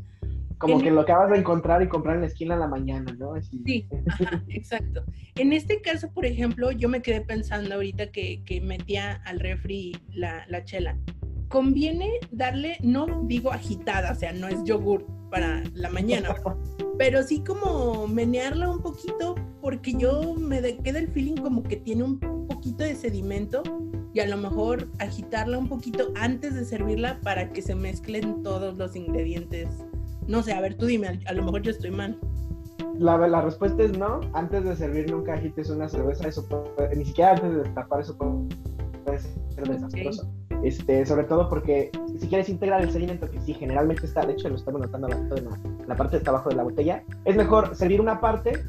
[0.63, 3.34] Como que lo acabas de encontrar y comprar en la esquina en la mañana, ¿no?
[3.41, 3.88] Sí,
[4.47, 5.04] exacto.
[5.36, 10.45] En este caso, por ejemplo, yo me quedé pensando ahorita que, metía al refri la,
[10.47, 10.97] la chela.
[11.49, 16.36] Conviene darle, no digo agitada, o sea, no es yogur para la mañana,
[16.97, 22.04] pero sí como menearla un poquito porque yo me queda el feeling como que tiene
[22.04, 23.63] un poquito de sedimento
[24.13, 28.78] y a lo mejor agitarla un poquito antes de servirla para que se mezclen todos
[28.78, 29.69] los ingredientes
[30.28, 32.18] no sé, a ver, tú dime, a lo mejor yo estoy mal.
[32.98, 34.22] La, la respuesta es no.
[34.34, 36.48] Antes de servir nunca agites una cerveza, eso
[36.96, 40.30] ni siquiera antes de destapar eso puede ser desastroso.
[40.64, 44.48] Este, sobre todo porque si quieres integrar el sedimento, que sí, generalmente está, de hecho
[44.48, 48.00] lo estamos notando abajo en la, parte de abajo de la botella, es mejor servir
[48.00, 48.64] una parte,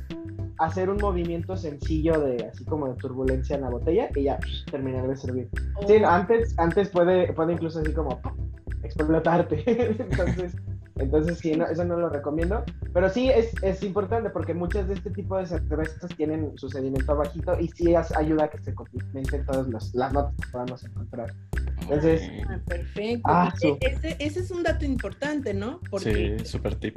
[0.59, 4.39] hacer un movimiento sencillo de así como de turbulencia en la botella y ya
[4.71, 5.49] terminar de servir.
[5.87, 8.21] Sí, antes, antes puede, puede incluso así como
[8.83, 9.63] explotarte.
[10.03, 10.57] Entonces,
[10.97, 12.65] entonces, sí, eso no lo recomiendo.
[12.93, 17.17] Pero sí es, es importante porque muchas de este tipo de cervezas tienen su sedimento
[17.17, 21.33] bajito y sí ayuda a que se complementen todas las notas que podamos encontrar.
[21.83, 23.23] Entonces, ah, perfecto.
[23.25, 25.81] Ah, e, ese, ese, es un dato importante, ¿no?
[25.91, 26.97] Porque, sí, súper tip.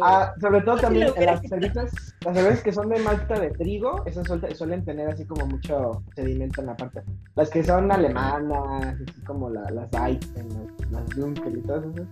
[0.00, 1.92] ah, sobre todo también las cervezas,
[2.24, 6.60] las cervezas que son de malta de trigo, esas suelen, tener así como mucho sedimento
[6.60, 7.02] en la parte.
[7.34, 12.06] Las que son alemanas, así como la, las Weizen, las, las Dunkel y todas esas.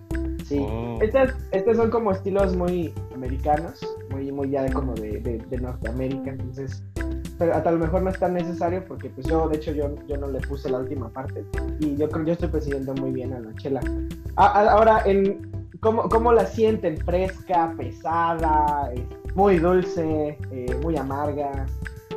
[0.45, 0.59] Sí.
[0.59, 0.99] Oh.
[1.13, 5.57] Estas, estas son como estilos muy americanos, muy, muy ya de como de, de, de
[5.59, 6.83] Norteamérica, entonces
[7.37, 10.17] pero a lo mejor no es tan necesario porque pues yo, de hecho, yo, yo
[10.17, 11.45] no le puse la última parte
[11.79, 13.81] y yo creo yo estoy presidiendo muy bien a la chela.
[14.37, 16.97] ahora, en, ¿cómo, ¿cómo, la sienten?
[16.97, 18.91] ¿Fresca, pesada,
[19.35, 21.67] muy dulce, eh, muy amarga?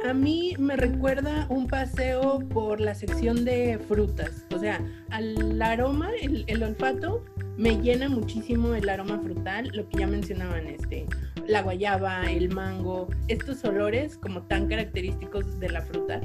[0.08, 4.80] A mí me recuerda un paseo por la sección de frutas, o sea,
[5.10, 7.22] al aroma, el, el olfato
[7.56, 11.06] me llena muchísimo el aroma frutal, lo que ya mencionaban, este,
[11.46, 16.20] la guayaba, el mango, estos olores como tan característicos de la fruta.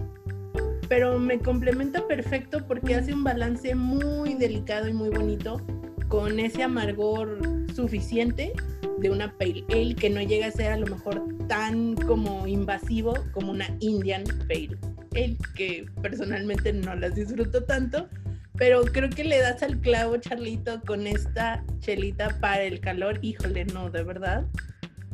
[0.90, 5.62] Pero me complementa perfecto porque hace un balance muy delicado y muy bonito
[6.10, 7.40] con ese amargor
[7.74, 8.52] suficiente
[9.00, 13.14] de una pale ale que no llega a ser a lo mejor tan como invasivo
[13.32, 14.78] como una Indian pale
[15.16, 18.10] ale, que personalmente no las disfruto tanto,
[18.62, 23.18] pero creo que le das al clavo, Charlito, con esta chelita para el calor.
[23.24, 24.46] Híjole, no, de verdad.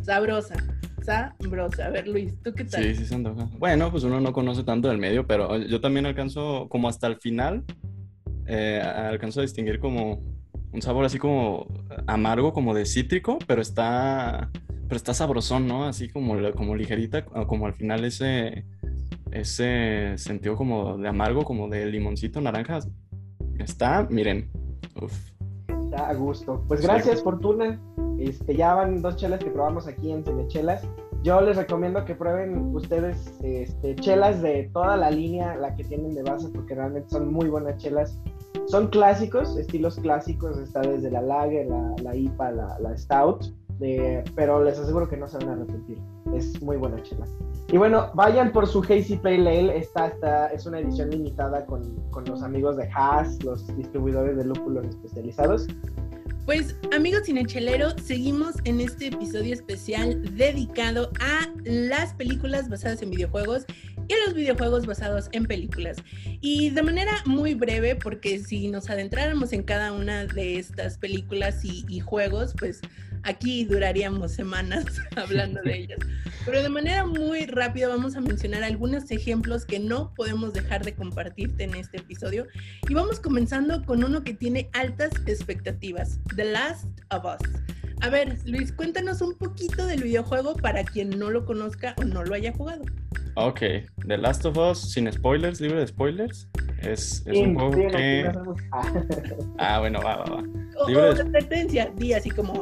[0.02, 0.56] Sabrosa,
[1.02, 1.86] sabrosa.
[1.86, 2.84] A ver, Luis, ¿tú qué tal?
[2.84, 3.16] Sí, sí, se
[3.58, 7.16] Bueno, pues uno no conoce tanto del medio, pero yo también alcanzo, como hasta el
[7.22, 7.64] final,
[8.48, 10.22] eh, alcanzo a distinguir como
[10.74, 11.68] un sabor así como
[12.06, 14.52] amargo, como de cítrico, pero está,
[14.90, 15.86] pero está sabrosón, ¿no?
[15.86, 18.66] Así como, como ligerita, como al final ese,
[19.32, 22.82] ese sentido como de amargo, como de limoncito, naranja,
[23.60, 24.50] Está, miren.
[25.84, 26.64] Está a gusto.
[26.68, 27.80] Pues gracias, Fortuna.
[28.20, 30.88] Este, ya van dos chelas que probamos aquí en Cinechelas.
[31.24, 36.14] Yo les recomiendo que prueben ustedes este, chelas de toda la línea, la que tienen
[36.14, 38.20] de base, porque realmente son muy buenas chelas.
[38.68, 43.54] Son clásicos, estilos clásicos, está desde la Lager, la, la IPA, la, la Stout,
[44.36, 45.98] pero les aseguro que no se van a arrepentir.
[46.34, 47.26] Es muy buena chela.
[47.72, 49.78] Y bueno, vayan por su Hazy Pale Ale.
[49.78, 54.46] Esta, esta es una edición limitada con, con los amigos de Haas, los distribuidores de
[54.46, 55.68] lúpulos especializados.
[56.46, 63.66] Pues amigos cinecheleros, seguimos en este episodio especial dedicado a las películas basadas en videojuegos
[64.08, 65.98] y los videojuegos basados en películas.
[66.40, 71.66] Y de manera muy breve, porque si nos adentráramos en cada una de estas películas
[71.66, 72.80] y, y juegos, pues
[73.28, 74.86] aquí duraríamos semanas
[75.16, 76.00] hablando de ellas.
[76.46, 80.96] Pero de manera muy rápida vamos a mencionar algunos ejemplos que no podemos dejar de
[80.96, 82.48] compartirte en este episodio.
[82.88, 87.62] Y vamos comenzando con uno que tiene altas expectativas, The Last of Us.
[88.02, 92.24] A ver, Luis, cuéntanos un poquito del videojuego para quien no lo conozca o no
[92.24, 92.86] lo haya jugado.
[93.40, 93.60] Ok,
[94.08, 96.50] The Last of Us, sin spoilers, libre de spoilers.
[96.82, 98.32] Es, es un juego que.
[99.60, 100.44] Ah, bueno, va, va, va.
[100.80, 102.62] O, o de advertencia, di así como,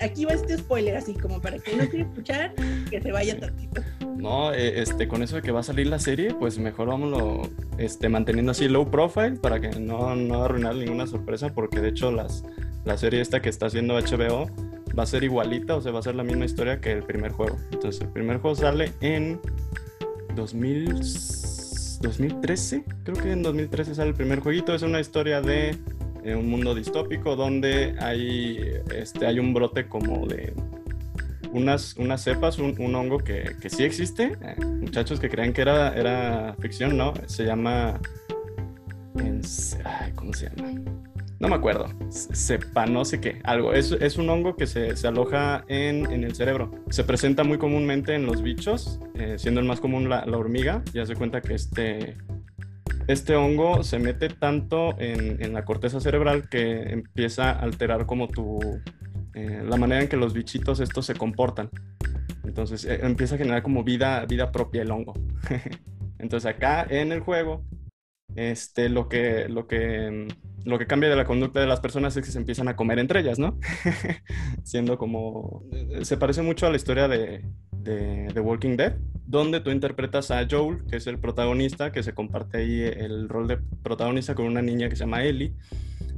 [0.00, 2.54] aquí va este spoiler, así como para que no quiera escuchar,
[2.90, 3.82] que se vaya tantito.
[4.16, 8.08] No, este, con eso de que va a salir la serie, pues mejor vámonos este,
[8.08, 12.44] manteniendo así low profile para que no, no arruinar ninguna sorpresa, porque de hecho las,
[12.84, 14.50] la serie esta que está haciendo HBO
[14.98, 17.30] va a ser igualita, o sea, va a ser la misma historia que el primer
[17.30, 17.56] juego.
[17.70, 19.40] Entonces, el primer juego sale en
[20.36, 20.86] 2000,
[22.00, 24.74] 2013, creo que en 2013 sale el primer jueguito.
[24.74, 25.76] Es una historia de
[26.22, 28.58] eh, un mundo distópico donde hay,
[28.94, 30.52] este, hay un brote como de
[31.52, 34.36] unas, unas cepas, un, hongo que, que, sí existe.
[34.40, 37.14] Eh, muchachos que creían que era, era ficción, ¿no?
[37.26, 37.98] Se llama...
[40.14, 40.80] ¿Cómo se llama?
[41.38, 43.74] No me acuerdo, sepa, no sé qué, algo.
[43.74, 46.70] Es, es un hongo que se, se aloja en, en, el cerebro.
[46.88, 50.82] Se presenta muy comúnmente en los bichos, eh, siendo el más común la, hormiga.
[50.94, 52.16] Ya se cuenta que este,
[53.06, 58.28] este hongo se mete tanto en, en, la corteza cerebral que empieza a alterar como
[58.28, 58.58] tu,
[59.36, 61.68] eh, la manera en que los bichitos estos se comportan.
[62.44, 65.12] Entonces eh, empieza a generar como vida, vida propia el hongo.
[66.18, 67.62] Entonces acá en el juego,
[68.36, 70.28] este, lo que, lo que
[70.66, 72.98] lo que cambia de la conducta de las personas es que se empiezan a comer
[72.98, 73.58] entre ellas, ¿no?
[74.64, 75.62] Siendo como...
[76.02, 78.96] Se parece mucho a la historia de, de, de, Walking Dead,
[79.26, 83.46] donde tú interpretas a Joel, que es el protagonista, que se comparte ahí el rol
[83.46, 85.54] de protagonista con una niña que se llama Ellie,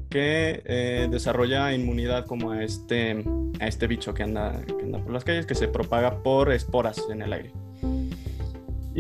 [0.08, 3.22] que eh, desarrolla inmunidad como a este,
[3.60, 7.04] a este bicho que anda, que anda por las calles, que se propaga por esporas
[7.10, 7.52] en el aire.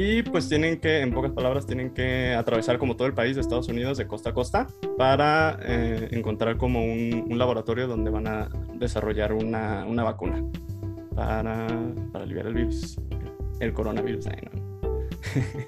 [0.00, 3.40] Y pues tienen que, en pocas palabras, tienen que atravesar como todo el país de
[3.40, 8.48] Estados Unidos de costa a costa para eh, encontrar como un, laboratorio donde van a
[8.74, 10.40] desarrollar una, una vacuna
[11.16, 11.66] para,
[12.12, 12.96] para, aliviar el virus,
[13.58, 14.28] el coronavirus.
[14.28, 14.67] Ay, no.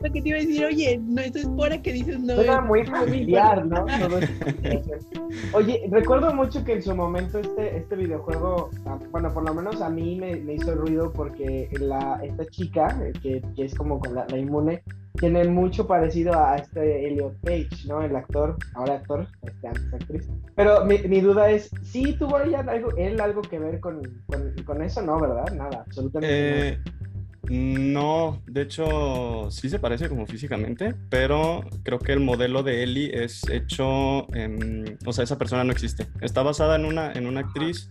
[0.03, 2.35] Lo que te iba a decir, oye, no, eso es por que dices no.
[2.41, 3.85] Era muy familiar, ¿no?
[5.53, 9.81] oye, recuerdo mucho que en su momento este, este videojuego, ah, bueno, por lo menos
[9.81, 14.01] a mí me, me hizo ruido porque la, esta chica, eh, que, que es como
[14.01, 14.83] con la, la, inmune,
[15.15, 18.03] tiene mucho parecido a este Elliot Page, ¿no?
[18.03, 20.29] El actor, ahora actor, este, antes actriz.
[20.55, 24.55] Pero mi, mi duda es, ¿sí tuvo ella algo, él algo que ver con, con,
[24.65, 25.03] con eso?
[25.03, 25.53] No, ¿verdad?
[25.55, 26.79] Nada, absolutamente eh...
[26.79, 27.10] nada.
[27.49, 33.25] No, de hecho sí se parece como físicamente, pero creo que el modelo de Ellie
[33.25, 36.07] es hecho, en, o sea, esa persona no existe.
[36.21, 37.91] Está basada en una, en una actriz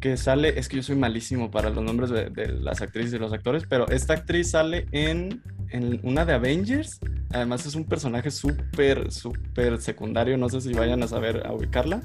[0.00, 3.18] que sale, es que yo soy malísimo para los nombres de, de las actrices y
[3.18, 7.00] los actores, pero esta actriz sale en, en una de Avengers.
[7.32, 12.02] Además es un personaje súper, súper secundario, no sé si vayan a saber a ubicarla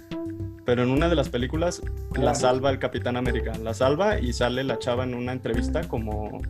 [0.65, 1.81] pero en una de las películas
[2.15, 6.41] la salva el Capitán América, la salva y sale la chava en una entrevista como...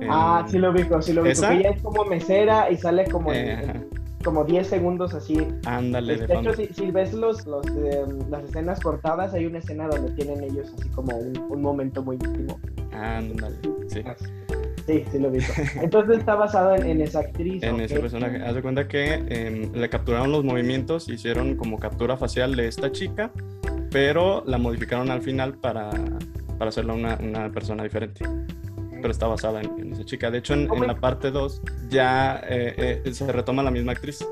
[0.00, 1.32] Eh, ah, sí lo ubico, sí lo ubico.
[1.32, 1.52] ¿Esa?
[1.52, 3.32] Ella es como mesera y sale como...
[3.32, 3.86] Eh,
[4.24, 5.46] como 10 segundos así.
[5.64, 9.88] Ándale, de, hecho, si, si, ves los, los eh, las escenas cortadas, hay una escena
[9.88, 12.60] donde tienen ellos así como un, un momento muy íntimo.
[12.92, 13.56] Ándale,
[13.88, 14.02] sí.
[14.90, 15.38] Sí, sí lo vi.
[15.80, 17.62] Entonces está basado en, en esa actriz.
[17.62, 17.84] En okay.
[17.84, 18.42] ese personaje.
[18.42, 22.90] Haz de cuenta que eh, le capturaron los movimientos, hicieron como captura facial de esta
[22.90, 23.30] chica,
[23.90, 25.90] pero la modificaron al final para,
[26.58, 28.24] para hacerla una, una persona diferente.
[28.90, 30.28] Pero está basada en, en esa chica.
[30.30, 34.26] De hecho, en, en la parte 2 ya eh, eh, se retoma la misma actriz.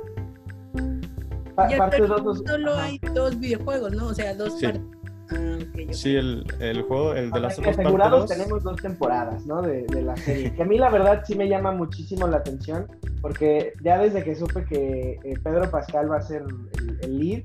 [1.55, 2.85] Pa ya, parte pero dos, solo Ajá.
[2.85, 4.09] hay dos videojuegos, ¿no?
[4.09, 4.67] O sea, dos sí.
[4.67, 4.83] partes.
[5.31, 9.61] Okay, sí, el, el, juego, el de las otras asegurados tenemos dos temporadas, ¿no?
[9.61, 10.55] De, de, la serie.
[10.55, 12.87] Que a mí la verdad sí me llama muchísimo la atención,
[13.21, 16.45] porque ya desde que supe que eh, Pedro Pascal va a ser
[16.79, 17.43] el, el, lead,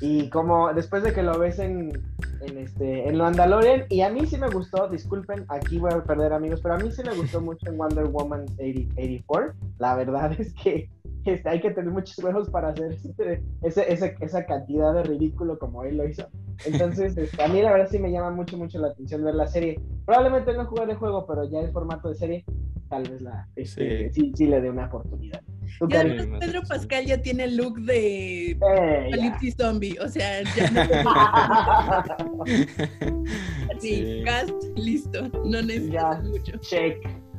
[0.00, 1.92] y como después de que lo ves en,
[2.40, 6.32] en, este, en Mandalorian, y a mí sí me gustó, disculpen, aquí voy a perder
[6.32, 9.52] amigos, pero a mí sí me gustó mucho en Wonder Woman 80, 84.
[9.78, 10.88] La verdad es que
[11.24, 15.58] este, hay que tener muchos huevos para hacer ese, ese, ese, esa cantidad de ridículo
[15.58, 16.26] como él lo hizo.
[16.64, 19.46] Entonces, este, a mí la verdad sí me llama mucho, mucho la atención ver la
[19.46, 19.80] serie.
[20.06, 22.44] Probablemente no jugar el juego, pero ya en formato de serie,
[22.88, 24.20] tal vez la, este, sí.
[24.20, 25.42] Sí, sí le dé una oportunidad.
[25.88, 32.44] Y además Pedro Pascal ya tiene el look de Apocalipsis Zombie, o sea, ya no...
[33.80, 36.58] sí, cast, listo, no necesitas mucho.
[36.58, 37.29] Check.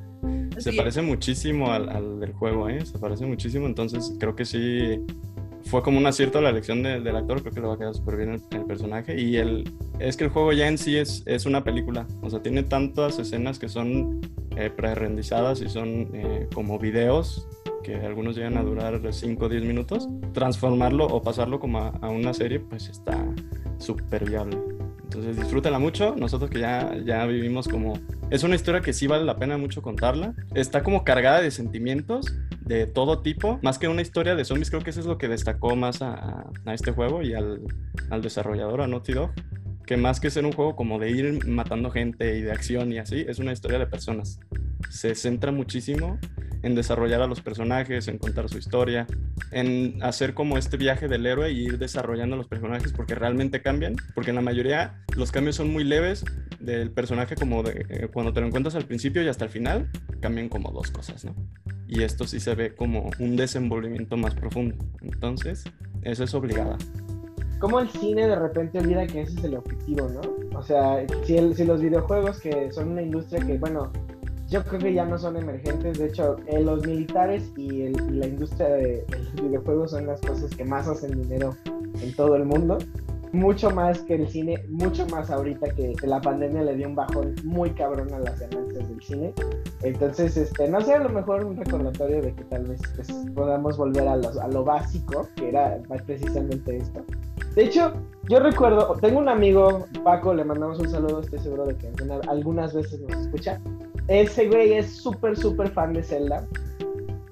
[0.57, 2.85] Se parece muchísimo al, al, del juego, ¿eh?
[2.85, 4.99] Se parece muchísimo, entonces creo que sí
[5.65, 8.17] fue como un acierto la elección del actor, creo que le va a quedar súper
[8.17, 9.19] bien el, el, personaje.
[9.19, 12.41] Y el, es que el juego ya en sí es, es una película, o sea,
[12.41, 14.21] tiene tantas escenas que son
[14.57, 17.47] eh, pre-rendizadas y son eh, como videos
[17.83, 20.07] que algunos llegan a durar 5 o 10 minutos.
[20.33, 23.25] Transformarlo o pasarlo como a, a una serie, pues está
[23.77, 24.57] súper viable.
[25.11, 26.15] Entonces disfrútala mucho.
[26.15, 27.99] Nosotros que ya, ya vivimos como...
[28.29, 30.33] Es una historia que sí vale la pena mucho contarla.
[30.53, 33.59] Está como cargada de sentimientos de todo tipo.
[33.61, 36.45] Más que una historia de zombies, creo que eso es lo que destacó más a,
[36.65, 37.59] a este juego y al,
[38.09, 39.31] al, desarrollador, a Naughty Dog.
[39.91, 42.97] Que más que ser un juego como de ir matando gente y de acción y
[42.97, 44.39] así, es una historia de personas.
[44.89, 46.17] Se centra muchísimo
[46.63, 49.05] en desarrollar a los personajes, en contar su historia,
[49.51, 53.61] en hacer como este viaje del héroe y ir desarrollando a los personajes porque realmente
[53.61, 56.23] cambian, porque en la mayoría los cambios son muy leves
[56.61, 59.89] del personaje como de eh, cuando te lo encuentras al principio y hasta el final,
[60.21, 61.35] cambian como dos cosas, ¿no?
[61.89, 64.77] Y esto sí se ve como un desenvolvimiento más profundo.
[65.01, 65.65] Entonces,
[66.03, 66.77] eso es obligada.
[67.61, 70.57] Como el cine de repente olvida que ese es el objetivo, ¿no?
[70.57, 73.91] O sea, si, el, si los videojuegos que son una industria que, bueno,
[74.49, 75.99] yo creo que ya no son emergentes.
[75.99, 80.49] De hecho, eh, los militares y, el, la industria de, los videojuegos son las cosas
[80.55, 81.55] que más hacen dinero
[82.01, 82.79] en todo el mundo.
[83.31, 86.95] Mucho más que el cine, mucho más ahorita que, que la pandemia le dio un
[86.95, 89.33] bajón muy cabrón a las ganancias del cine.
[89.83, 93.77] Entonces, este, no sé, a lo mejor un recordatorio de que tal vez pues, podamos
[93.77, 97.05] volver a, los, a lo básico, que era precisamente esto.
[97.55, 97.93] De hecho,
[98.29, 102.19] yo recuerdo, tengo un amigo, Paco, le mandamos un saludo, estoy seguro de que alguna,
[102.29, 103.59] algunas veces nos escucha.
[104.07, 106.47] Ese güey es súper, súper fan de Zelda.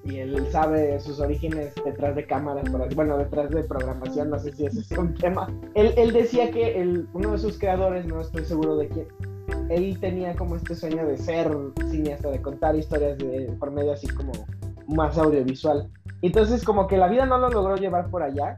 [0.03, 4.65] Y él sabe sus orígenes detrás de cámaras, bueno, detrás de programación, no sé si
[4.65, 5.53] ese es un tema.
[5.75, 9.07] Él, decía que uno de sus creadores, no estoy seguro de quién,
[9.69, 11.55] él tenía como este sueño de ser
[11.89, 14.31] cineasta, de contar historias de, por medio así como
[14.87, 15.87] más audiovisual.
[16.23, 18.57] Entonces como que la vida no lo logró llevar por allá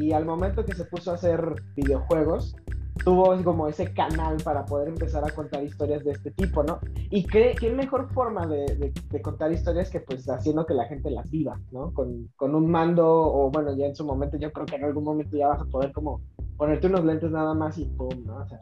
[0.00, 2.56] y al momento que se puso a hacer videojuegos,
[3.04, 6.80] tuvo como ese canal para poder empezar a contar historias de este tipo, ¿no?
[7.10, 10.86] Y qué, qué mejor forma de, de, de, contar historias que pues haciendo que la
[10.86, 11.92] gente las viva, ¿no?
[11.92, 15.04] Con, con, un mando o bueno, ya en su momento, yo creo que en algún
[15.04, 16.20] momento ya vas a poder como
[16.56, 18.36] ponerte unos lentes nada más y pum, ¿no?
[18.36, 18.60] O sea,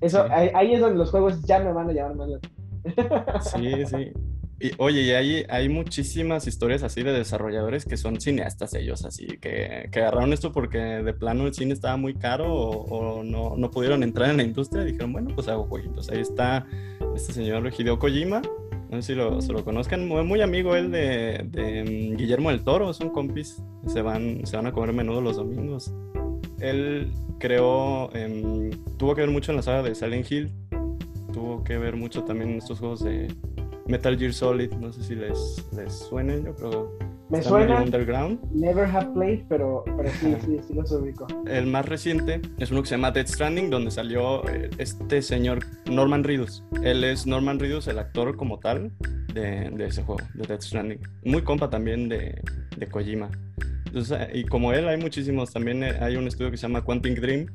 [0.00, 0.30] eso, sí.
[0.32, 3.40] ahí, ahí, es donde los juegos ya me van a llevar más la...
[3.40, 4.12] Sí, sí.
[4.76, 9.88] Oye, y hay, hay muchísimas historias así de desarrolladores que son cineastas ellos, así, que,
[9.90, 14.02] que agarraron esto porque de plano el cine estaba muy caro o, no, no, pudieron
[14.02, 16.10] entrar en la industria dijeron, bueno, pues hago jueguitos.
[16.10, 16.66] Ahí está
[17.16, 18.42] este señor Hideo Kojima,
[18.90, 22.92] no sé si lo, se lo conozcan, muy, amigo él de, de, Guillermo del Toro,
[22.92, 25.90] son compis, se van, se van a comer menudo los domingos.
[26.58, 30.52] Él creó, eh, tuvo que ver mucho en la saga de Silent Hill,
[31.32, 33.28] tuvo que ver mucho también estos juegos de
[33.86, 36.98] Metal Gear Solid, no sé si les, les suenen, yo creo.
[37.30, 37.80] Me suena.
[37.80, 38.40] Underground.
[38.52, 41.28] Never have played, pero, pero sí, sí, sí los ubico.
[41.46, 45.60] El más reciente es uno que se llama Dead Stranding, donde salió eh, este señor
[45.88, 46.64] Norman Reedus.
[46.82, 48.90] Él es Norman Reedus, el actor como tal
[49.32, 50.98] de, de ese juego, de Dead Stranding.
[51.24, 52.42] Muy compa también de,
[52.76, 53.30] de Kojima.
[53.86, 55.52] Entonces, y como él, hay muchísimos.
[55.52, 57.46] También eh, hay un estudio que se llama Quantic Dream,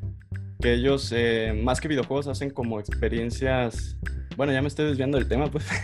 [0.61, 3.97] que ellos, eh, más que videojuegos, hacen como experiencias
[4.35, 5.65] bueno, ya me estoy desviando del tema, pues.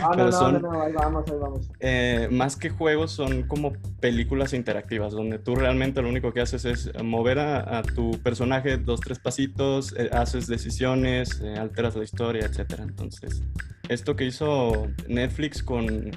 [0.00, 1.70] Ah, no, no, son, no, no, ahí vamos, ahí vamos.
[1.80, 6.64] Eh, más que juegos, son como películas interactivas, donde tú realmente lo único que haces
[6.64, 12.04] es mover a, a tu personaje dos, tres pasitos, eh, haces decisiones, eh, alteras la
[12.04, 12.84] historia, etcétera.
[12.84, 13.42] Entonces,
[13.88, 16.12] esto que hizo Netflix con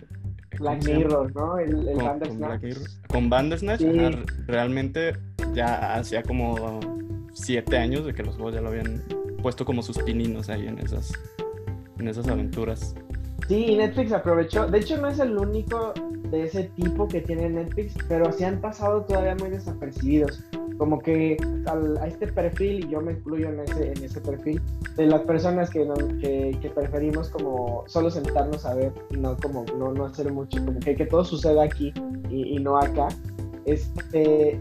[0.60, 1.57] Black Mirror, ¿no?
[1.57, 2.77] El, el con, Bandersnatch.
[3.07, 3.99] Con, Bandersnatch, sí.
[3.99, 4.12] ajá,
[4.45, 5.13] realmente
[5.53, 6.79] ya hacía como
[7.34, 9.01] siete años de que los juegos ya lo habían
[9.41, 11.13] puesto como sus pininos ahí en esas
[12.01, 12.95] en esas aventuras.
[13.47, 14.67] Sí, Netflix aprovechó.
[14.67, 15.93] De hecho, no es el único
[16.29, 20.43] de ese tipo que tiene Netflix, pero se han pasado todavía muy desapercibidos.
[20.77, 24.61] Como que al, a este perfil, y yo me incluyo en ese, en ese perfil,
[24.95, 29.65] de las personas que, no, que, que, preferimos como solo sentarnos a ver no como
[29.77, 31.93] no, no hacer mucho, como que, que todo suceda aquí
[32.29, 33.09] y, y no acá.
[33.65, 34.60] Este,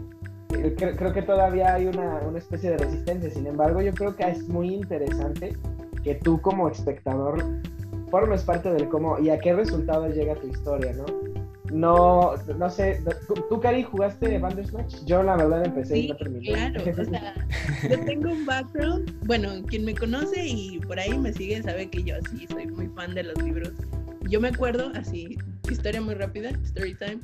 [0.49, 3.29] creo, creo, que todavía hay una, una especie de resistencia.
[3.31, 5.57] Sin embargo, yo creo que es muy interesante
[6.03, 7.43] que tú como espectador
[8.09, 11.05] formes parte del cómo y a qué resultado llega tu historia, ¿no?
[11.71, 13.01] No, no sé,
[13.47, 15.05] ¿tú, Cari, jugaste Bandersnatch?
[15.05, 16.47] Yo la verdad empecé sí, y no terminé.
[16.47, 17.33] claro, o sea,
[17.89, 22.03] yo tengo un background, bueno, quien me conoce y por ahí me sigue sabe que
[22.03, 23.71] yo sí soy muy fan de los libros.
[24.27, 25.37] Yo me acuerdo, así,
[25.69, 27.19] historia muy rápida, story time,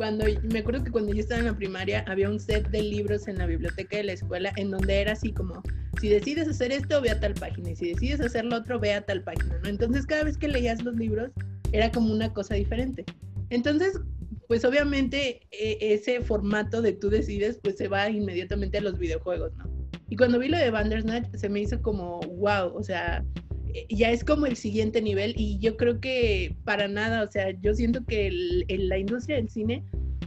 [0.00, 3.28] cuando me acuerdo que cuando yo estaba en la primaria había un set de libros
[3.28, 5.62] en la biblioteca de la escuela en donde era así como
[6.00, 8.94] si decides hacer esto ve a tal página y si decides hacer lo otro ve
[8.94, 9.68] a tal página, ¿no?
[9.68, 11.32] Entonces cada vez que leías los libros
[11.72, 13.04] era como una cosa diferente.
[13.50, 14.00] Entonces,
[14.48, 19.52] pues obviamente e, ese formato de tú decides pues se va inmediatamente a los videojuegos,
[19.58, 19.66] ¿no?
[20.08, 23.49] Y cuando vi lo de Bandersnatch se me hizo como wow, o sea, eh,
[23.88, 27.74] ya es como el siguiente nivel y yo creo que para nada, o sea, yo
[27.74, 28.30] siento que
[28.68, 29.84] la industria del cine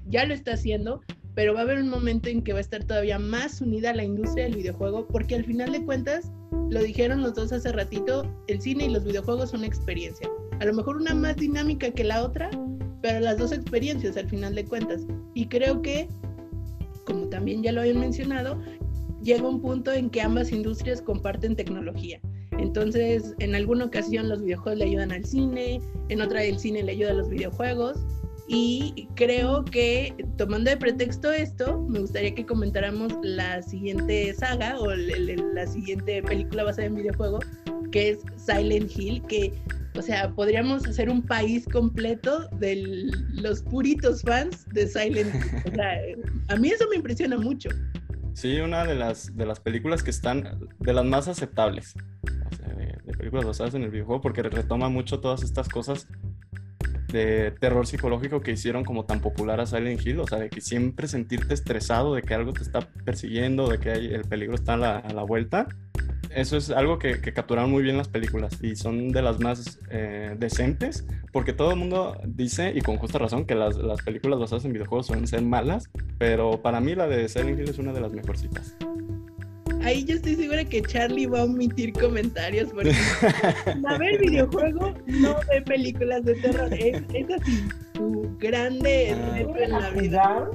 [0.07, 1.01] ya lo está haciendo,
[1.35, 4.03] pero va a haber un momento en que va a estar todavía más unida la
[4.03, 6.31] industria del videojuego, porque al final de cuentas,
[6.69, 10.29] lo dijeron los dos hace ratito, el cine y los videojuegos son una experiencia.
[10.59, 12.49] A lo mejor una más dinámica que la otra,
[13.01, 15.05] pero las dos experiencias al final de cuentas.
[15.33, 16.07] Y creo que,
[17.05, 18.61] como también ya lo habían mencionado,
[19.21, 22.19] llega un punto en que ambas industrias comparten tecnología.
[22.59, 26.93] Entonces, en alguna ocasión los videojuegos le ayudan al cine, en otra el cine le
[26.93, 27.99] ayuda a los videojuegos.
[28.47, 34.93] Y creo que tomando de pretexto esto, me gustaría que comentáramos la siguiente saga o
[34.93, 37.39] la siguiente película basada en videojuego,
[37.91, 39.53] que es Silent Hill, que,
[39.95, 45.71] o sea, podríamos hacer un país completo de los puritos fans de Silent Hill.
[45.71, 45.97] O sea,
[46.49, 47.69] a mí eso me impresiona mucho.
[48.33, 51.95] Sí, una de las, de las películas que están de las más aceptables
[53.05, 56.07] de, películas basadas en el videojuego porque retoma mucho todas estas cosas
[57.11, 60.61] de terror psicológico que hicieron como tan popular a Silent Hill, o sea, de que
[60.61, 65.13] siempre sentirte estresado de que algo te está persiguiendo, de que el peligro está a
[65.13, 65.67] la, vuelta.
[66.35, 70.35] Eso es algo que, capturaron muy bien las películas y son de las más eh,
[70.37, 74.65] decentes, porque todo el mundo dice, y con justa razón, que las, las películas basadas
[74.65, 78.01] en videojuegos suelen ser malas, pero para mí la de Silent Hill es una de
[78.01, 78.75] las mejorcitas
[79.83, 82.95] ahí yo estoy segura que Charlie va a omitir comentarios porque
[83.87, 86.73] a ver videojuego no ve películas de terror.
[86.73, 87.01] Es,
[87.41, 87.63] así,
[87.95, 89.39] su grande ah.
[89.39, 90.49] en la vida.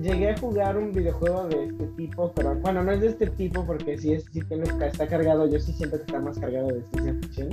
[0.00, 3.64] Llegué a jugar un videojuego de este tipo, pero bueno, no es de este tipo
[3.64, 4.40] porque sí, es, sí
[4.80, 7.48] está cargado, yo sí siento que está más cargado de ciencia ficción.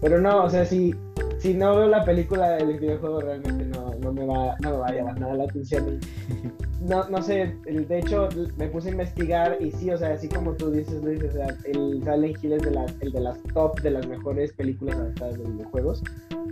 [0.00, 0.94] Pero no, o sea, si,
[1.38, 4.86] si no veo la película del videojuego realmente no, no, me, va, no me va
[4.88, 6.00] a llamar nada la atención.
[6.80, 10.52] no, no sé, de hecho me puse a investigar y sí, o sea, así como
[10.52, 11.20] tú dices, Luis,
[11.64, 15.38] el Silent Hill es de las, el de las top de las mejores películas adaptadas
[15.38, 16.02] de videojuegos,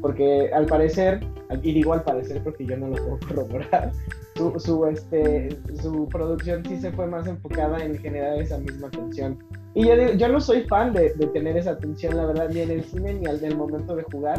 [0.01, 1.20] porque al parecer,
[1.62, 3.93] y digo al parecer porque yo no lo puedo corroborar,
[4.37, 9.39] su, su, este, su producción sí se fue más enfocada en generar esa misma atención.
[9.75, 12.70] Y yo, yo no soy fan de, de tener esa atención, la verdad, ni en
[12.70, 14.39] el cine ni al del momento de jugar,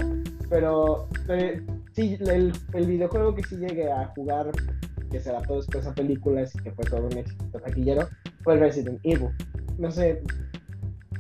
[0.49, 1.61] pero, pero
[1.91, 4.51] sí, el, el videojuego que sí llegue a jugar
[5.15, 8.09] que se adaptó después a películas y que fue todo un éxito taquillero,
[8.43, 9.29] fue Resident Evil.
[9.77, 10.21] No sé,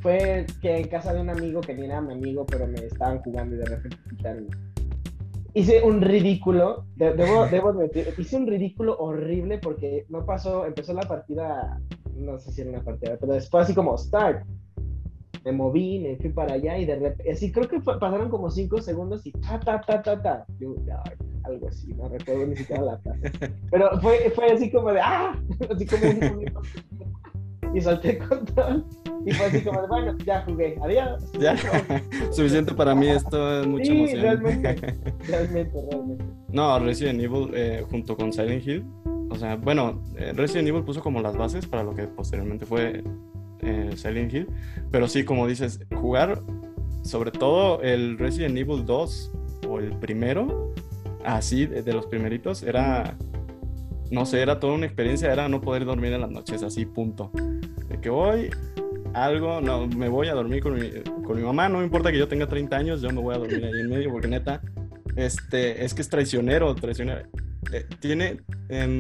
[0.01, 3.19] fue que en casa de un amigo que ni era mi amigo, pero me estaban
[3.19, 4.47] jugando y de repente quitaron.
[5.53, 11.03] Hice un ridículo, debo, debo admitir, hice un ridículo horrible porque no pasó, empezó la
[11.03, 11.79] partida,
[12.17, 14.45] no sé si era una partida, pero después así como start.
[15.45, 18.81] Me moví, me fui para allá y de repente, así creo que pasaron como cinco
[18.81, 20.45] segundos y ta, ta, ta, ta, ta.
[20.59, 20.75] Yo,
[21.45, 23.31] algo así, no recuerdo ni siquiera la frase.
[23.71, 25.35] Pero fue, fue así como de ¡ah!
[25.69, 26.45] Así como un,
[27.75, 28.85] y solté el control.
[29.25, 31.23] Y fue así como de, bueno, ya jugué, adiós.
[31.39, 31.55] Ya,
[32.31, 34.21] suficiente para mí, esto es mucha sí, emoción.
[34.21, 34.75] Realmente,
[35.27, 36.25] realmente, realmente.
[36.49, 38.85] No, Resident Evil eh, junto con Silent Hill,
[39.29, 43.03] o sea, bueno, eh, Resident Evil puso como las bases para lo que posteriormente fue
[43.61, 44.47] eh, Silent Hill,
[44.91, 46.41] pero sí, como dices, jugar
[47.03, 49.31] sobre todo el Resident Evil 2
[49.67, 50.73] o el primero,
[51.25, 53.17] así de, los primeritos, era,
[54.11, 57.31] no sé, era toda una experiencia, era no poder dormir en las noches, así, punto.
[57.87, 58.49] De que hoy
[59.13, 60.89] algo, no, me voy a dormir con mi,
[61.23, 63.37] con mi mamá, no me importa que yo tenga 30 años, yo me voy a
[63.37, 64.61] dormir ahí en medio, porque neta,
[65.15, 67.27] este, es que es traicionero, traicionero.
[67.71, 68.41] Eh, tiene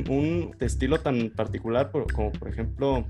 [0.09, 3.05] un estilo tan particular como por ejemplo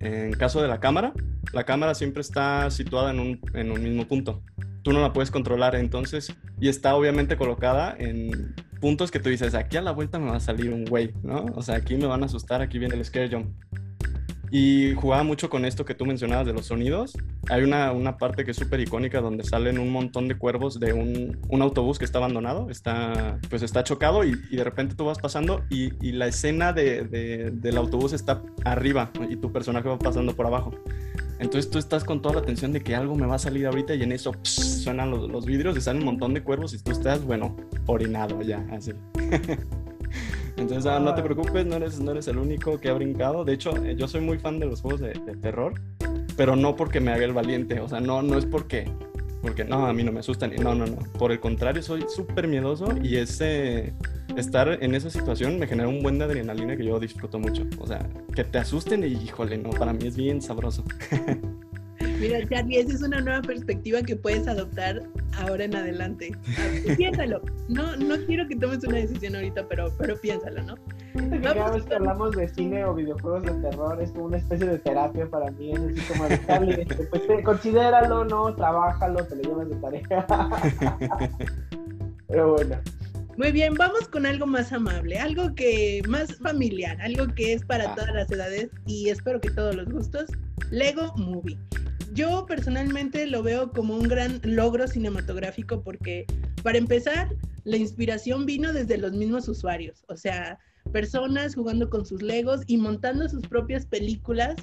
[0.00, 1.12] en caso de la cámara,
[1.52, 4.42] la cámara siempre está situada en un, en un mismo punto
[4.82, 9.54] tú no la puedes controlar, entonces, y está obviamente colocada en puntos que tú dices,
[9.54, 11.46] aquí a la vuelta me va a salir un güey, ¿no?
[11.54, 13.48] O sea, aquí me van a asustar, aquí viene el scare jump.
[14.52, 17.16] Y jugaba mucho con esto que tú mencionabas de los sonidos.
[17.48, 20.92] Hay una, una parte que es súper icónica donde salen un montón de cuervos de
[20.92, 25.18] un, un, autobús que está abandonado, está, pues está chocado y, de repente tú vas
[25.18, 29.98] pasando y, y la escena de, de, del autobús está arriba y tu personaje va
[29.98, 30.72] pasando por abajo.
[31.40, 33.94] Entonces tú estás con toda la atención de que algo me va a salir ahorita
[33.94, 36.92] y en eso suenan los, los, vidrios y salen un montón de cuervos y tú
[36.92, 38.92] estás, bueno, orinado ya, así.
[40.58, 43.46] Entonces ah, no te preocupes, no eres, no eres el único que ha brincado.
[43.46, 45.80] De hecho, eh, yo soy muy fan de los juegos de, terror,
[46.36, 48.92] pero no porque me haga el valiente, o sea, no, no es porque,
[49.40, 50.96] porque no, a mí no me asustan, no, no, no.
[51.18, 53.94] Por el contrario, soy súper miedoso y ese
[54.36, 57.66] estar en esa situación me genera un buen de adrenalina que yo disfruto mucho.
[57.78, 60.84] O sea, que te asusten y híjole, no, para mí es bien sabroso.
[62.20, 65.00] Mira, Charlie, esa es una nueva perspectiva que puedes adoptar
[65.38, 66.36] ahora en adelante.
[66.98, 67.40] Piénsalo.
[67.68, 70.74] No, no quiero que tomes una decisión ahorita, pero, pero piénsalo, ¿no?
[71.42, 74.78] cada vez que hablamos de cine o videojuegos de terror es como una especie de
[74.78, 75.72] terapia para mí.
[75.72, 80.26] Es así como de Charlie, este, pues considéralo, no, trabájalo, te lo llevas de tarea.
[82.28, 82.76] pero bueno.
[83.38, 87.92] Muy bien, vamos con algo más amable, algo que más familiar, algo que es para
[87.92, 87.94] ah.
[87.94, 90.26] todas las edades y espero que todos los gustos.
[90.70, 91.58] Lego Movie
[92.12, 96.26] yo personalmente lo veo como un gran logro cinematográfico porque,
[96.62, 97.28] para empezar,
[97.64, 100.58] la inspiración vino desde los mismos usuarios, o sea,
[100.92, 104.56] personas jugando con sus Legos y montando sus propias películas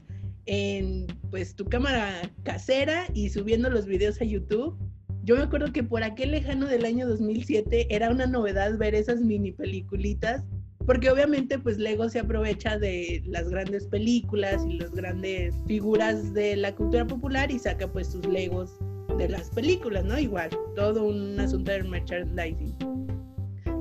[0.46, 4.78] en pues tu cámara casera y subiendo los videos a YouTube.
[5.24, 9.20] Yo me acuerdo que por aquel lejano del año 2007 era una novedad ver esas
[9.20, 10.44] mini peliculitas
[10.86, 16.56] porque obviamente pues Lego se aprovecha de las grandes películas y las grandes figuras de
[16.56, 18.78] la cultura popular y saca pues sus Legos
[19.18, 20.18] de las películas, ¿no?
[20.18, 22.76] Igual, todo un asunto de merchandising.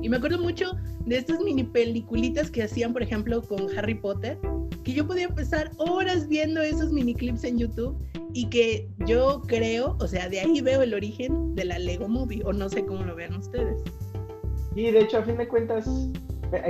[0.01, 0.71] Y me acuerdo mucho
[1.05, 4.37] de estas mini peliculitas que hacían, por ejemplo, con Harry Potter,
[4.83, 7.97] que yo podía pasar horas viendo esos mini clips en YouTube
[8.33, 12.43] y que yo creo, o sea, de ahí veo el origen de la Lego Movie,
[12.45, 13.81] o no sé cómo lo vean ustedes.
[14.75, 15.87] Y de hecho, a fin de cuentas,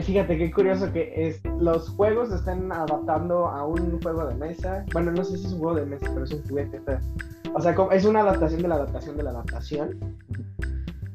[0.02, 4.86] fíjate qué curioso que es, los juegos están adaptando a un juego de mesa.
[4.94, 6.82] Bueno, no sé si es un juego de mesa, pero es un juguete.
[7.54, 10.16] O sea, es una adaptación de la adaptación de la adaptación.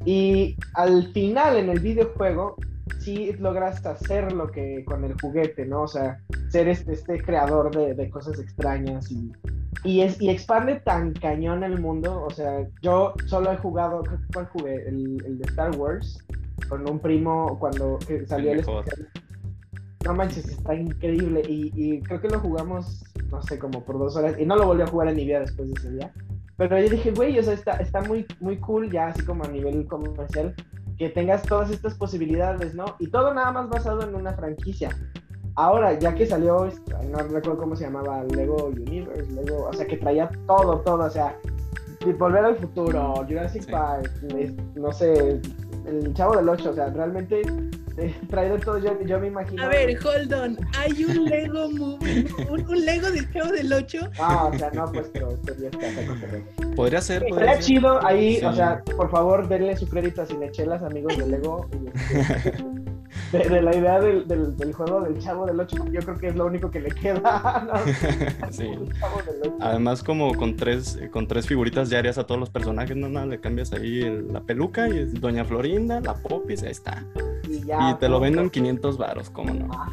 [0.05, 2.57] Y al final, en el videojuego,
[2.99, 5.83] sí logras hacer lo que con el juguete, ¿no?
[5.83, 9.33] O sea, ser este, este creador de, de, cosas extrañas y,
[9.85, 12.25] y, es, y expande tan cañón el mundo.
[12.25, 14.03] O sea, yo solo he jugado,
[14.33, 14.89] ¿cuál jugué?
[14.89, 16.25] El, el de Star Wars
[16.69, 19.09] con un primo cuando salió el, especial.
[20.05, 21.43] No manches, está increíble.
[21.47, 24.37] Y, creo que lo jugamos, no sé, como por dos horas.
[24.39, 26.13] Y no lo volví a jugar en mi vida después de ese día.
[26.57, 29.49] Pero yo dije, güey, o sea, está, está muy, muy cool ya, así como a
[29.49, 30.55] nivel comercial,
[30.99, 32.85] que tengas todas estas posibilidades, ¿no?
[32.99, 34.91] Y todo nada más basado en una franquicia.
[35.55, 36.69] Ahora, ya que salió,
[37.11, 41.11] no recuerdo cómo se llamaba, Lego Universe, Lego, o sea, que traía todo, todo, o
[41.11, 41.39] sea,
[42.19, 44.11] Volver al Futuro, Jurassic Park,
[44.75, 45.41] no sé,
[45.87, 47.43] el Chavo del 8, o sea, realmente
[47.99, 49.62] eh, traído todo, yo, yo, me imagino.
[49.62, 54.11] A ver, hold on, hay un Lego movie, un, Lego del Chavo del 8.
[54.18, 57.64] Ah, o sea, no, pues, pero sería está Podría ser, podría ser.
[57.64, 61.68] chido ahí, o sea, por favor, denle su crédito a Cinechelas, amigos de Lego.
[61.72, 62.82] Este,
[63.33, 66.47] de, la idea del, del, juego del Chavo del 8, yo creo que es lo
[66.47, 67.83] único que le queda.
[68.51, 68.70] sí.
[69.61, 73.41] Además, como con tres, con tres figuritas diarias a todos los personajes, no, nada, le
[73.41, 77.05] cambias ahí la peluca y es Doña Florinda, la Popis, ahí está.
[77.49, 79.68] Y, te lo venden 500 varos, ¿cómo no?
[79.72, 79.93] Ah,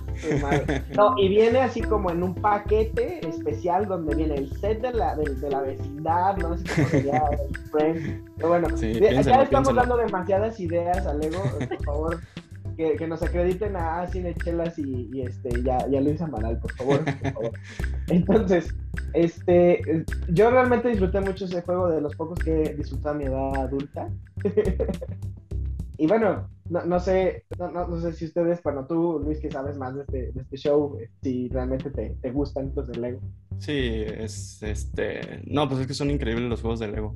[0.96, 1.18] no?
[1.18, 5.50] Y viene así como en un paquete especial donde viene el set de la, de,
[5.50, 6.54] la vecindad, ¿no?
[6.54, 8.30] Así como sería el friend.
[8.38, 12.20] Pero bueno, ya estamos dando demasiadas ideas a Lego, por favor
[12.98, 17.34] que, nos acrediten a Cinechelas y, y este, ya, ya Luis Amaral, por favor, por
[17.34, 17.52] favor.
[18.08, 18.74] Entonces,
[19.14, 23.54] este, yo realmente disfruté mucho ese juego de los pocos que disfruté a mi edad
[23.56, 24.10] adulta.
[25.98, 29.78] y bueno, no, no sé, no, no, sé si ustedes, bueno, tú, Luis, que sabes
[29.78, 33.20] más de este, de este show, si realmente te, te gustan los de Lego.
[33.58, 35.42] Sí, es este.
[35.46, 37.14] No, pues es que son increíbles los juegos de Lego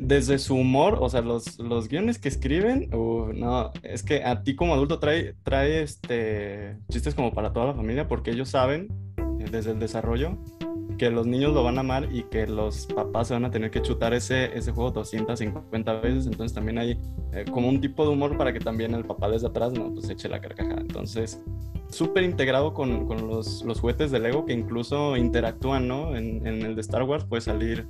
[0.00, 4.54] desde su humor, o sea, los, los guiones que escriben, no, es que a ti
[4.54, 9.46] como adulto trae, trae este, chistes como para toda la familia porque ellos saben eh,
[9.50, 10.38] desde el desarrollo
[10.96, 13.70] que los niños lo van a amar y que los papás se van a tener
[13.70, 16.98] que chutar ese, ese juego 250 veces, entonces también hay
[17.32, 20.08] eh, como un tipo de humor para que también el papá desde atrás no pues
[20.08, 20.80] eche la carcajada.
[20.80, 21.42] Entonces,
[21.90, 26.16] súper integrado con, con los, los, juguetes de Lego que incluso interactúan, ¿no?
[26.16, 27.86] En, en el de Star Wars puede salir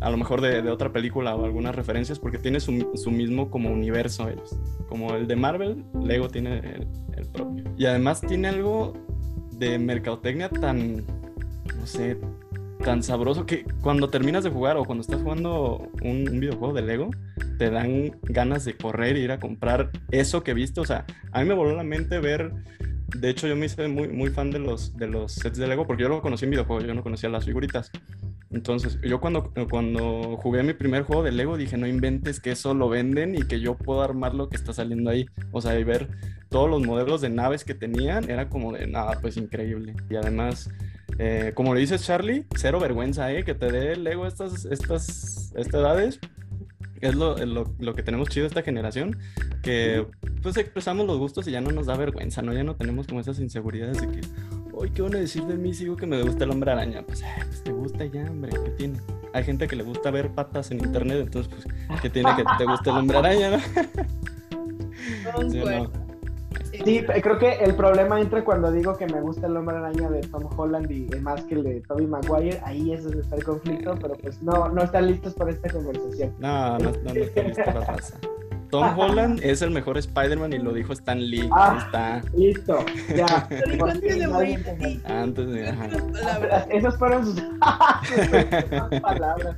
[0.00, 3.70] a lo mejor de, otra película o algunas referencias, porque tiene su, su, mismo como
[3.70, 4.58] universo ellos.
[4.88, 6.58] Como el de Marvel, Lego tiene
[7.16, 7.64] el, propio.
[7.76, 8.94] Y además tiene algo
[9.52, 12.16] de mercadotecnia tan, no sé,
[12.84, 16.82] tan sabroso que cuando terminas de jugar o cuando estás jugando un, un, videojuego de
[16.82, 17.10] Lego,
[17.58, 20.80] te dan ganas de correr e ir a comprar eso que viste.
[20.80, 22.52] O sea, a mí me voló la mente ver.
[23.16, 25.86] De hecho, yo me hice muy, muy fan de los, de los sets de Lego
[25.86, 27.90] porque yo lo conocí en videojuegos, yo no conocía las figuritas.
[28.50, 32.72] Entonces, yo cuando, cuando jugué mi primer juego de Lego dije, no inventes que eso
[32.74, 35.26] lo venden y que yo puedo armar lo que está saliendo ahí.
[35.52, 36.08] O sea, y ver
[36.48, 39.94] todos los modelos de naves que tenían, era como de nada, pues increíble.
[40.08, 40.70] Y además,
[41.18, 43.44] eh, como le dices Charlie, cero vergüenza, ¿eh?
[43.44, 46.20] Que te dé Lego estas, estas, estas edades.
[47.00, 49.16] Es lo, lo, lo, que tenemos chido esta generación,
[49.62, 50.04] que
[50.42, 52.52] pues expresamos los gustos y ya no nos da vergüenza, ¿no?
[52.52, 54.20] Ya no tenemos como esas inseguridades de que,
[54.72, 57.02] hoy, ¿qué van a decir de mí si digo que me gusta el hombre araña?
[57.02, 58.98] Pues, pues te gusta ya, hombre, ¿qué tiene?
[59.32, 62.64] Hay gente que le gusta ver patas en internet, entonces, pues, ¿qué tiene que te
[62.64, 63.58] guste el hombre araña, no?
[65.50, 65.62] ¿Sí,
[66.84, 70.20] Sí, creo que el problema entra cuando digo que me gusta el hombre araña de
[70.20, 72.60] Tom Holland y más que el de Tobey Maguire.
[72.64, 76.34] Ahí es donde está el conflicto, pero pues no, no están listos para esta conversación.
[76.38, 78.18] No, no, no, no están listos para raza.
[78.70, 81.48] Tom Holland es el mejor Spider-Man y lo dijo Stan Lee.
[81.52, 82.22] Ah, está.
[82.36, 83.26] Listo, ya.
[83.86, 85.02] Antes de morir.
[85.06, 85.68] Antes de.
[85.68, 85.88] Ajá.
[86.70, 87.42] Esas fueron sus
[89.02, 89.56] palabras.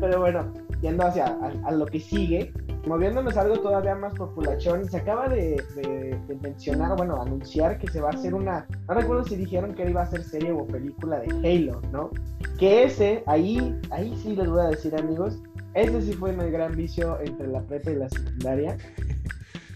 [0.00, 2.52] Pero bueno, yendo hacia a, a lo que sigue,
[2.86, 8.00] moviéndonos algo todavía más populachón, se acaba de, de, de, mencionar, bueno, anunciar que se
[8.00, 11.20] va a hacer una, no recuerdo si dijeron que iba a ser serie o película
[11.20, 12.10] de Halo, ¿no?
[12.58, 15.38] Que ese, ahí, ahí sí les voy a decir amigos,
[15.74, 18.76] ese sí fue mi gran vicio entre la prepa y la secundaria.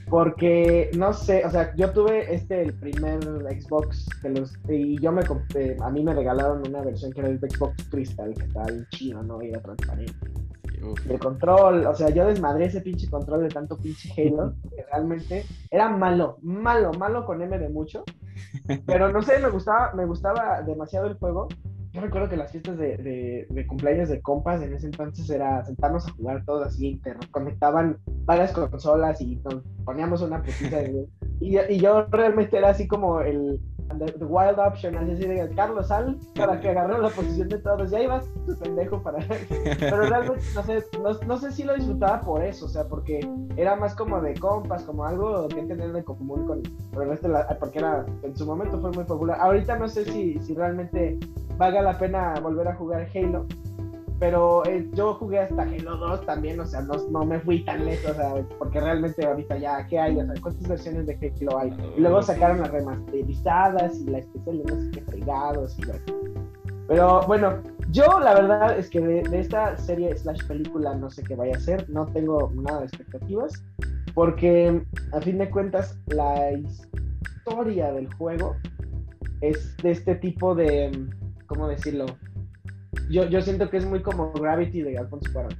[0.08, 5.10] Porque, no sé, o sea, yo tuve este, el primer Xbox de los, y yo
[5.12, 8.66] me compré, a mí me regalaron una versión que era el Xbox Crystal, que estaba
[8.66, 9.42] bien chido, ¿no?
[9.42, 10.30] Y era transparente.
[11.08, 14.84] Y el control, o sea, yo desmadré ese pinche control de tanto pinche Halo, que
[14.92, 18.04] realmente era malo, malo, malo con M de mucho.
[18.86, 21.48] Pero no sé, me gustaba, me gustaba demasiado el juego.
[21.94, 25.64] Yo recuerdo que las fiestas de, de, de cumpleaños de compas en ese entonces era
[25.64, 31.06] sentarnos a jugar todos así, te conectaban varias consolas y nos poníamos una putita de...
[31.40, 33.60] Y, y yo realmente era así como el,
[33.98, 37.90] The, wild option, así de Carlos Sal para que agarre la posición de todos.
[37.90, 39.18] Ya ibas tu pendejo para.
[39.78, 43.20] Pero realmente no sé, no, no, sé si lo disfrutaba por eso, o sea, porque
[43.56, 46.62] era más como de compas, como algo que tener de común con,
[46.92, 47.58] con el resto de la.
[47.58, 49.38] Porque era, en su momento fue muy popular.
[49.40, 51.18] Ahorita no sé si, si realmente
[51.56, 53.46] valga la pena volver a jugar Halo.
[54.20, 57.84] Pero eh, yo jugué hasta Halo 2 también, o sea, no, no, me fui tan
[57.84, 60.16] lejos, o sea, porque realmente ahorita ya, ¿qué hay?
[60.18, 61.72] O sea, ¿cuántas versiones de Halo hay?
[61.96, 66.04] Y luego sacaron las remasterizadas y la especial de no sé qué fregados y bueno.
[66.86, 71.22] Pero bueno, yo la verdad es que de, de, esta serie slash película no sé
[71.24, 73.64] qué vaya a ser, no tengo nada de expectativas,
[74.14, 78.54] porque a fin de cuentas la historia del juego
[79.40, 80.90] es de este tipo de,
[81.46, 82.06] ¿cómo decirlo?
[83.08, 85.54] Yo, yo siento que es muy como Gravity de Alfonso Cuarón,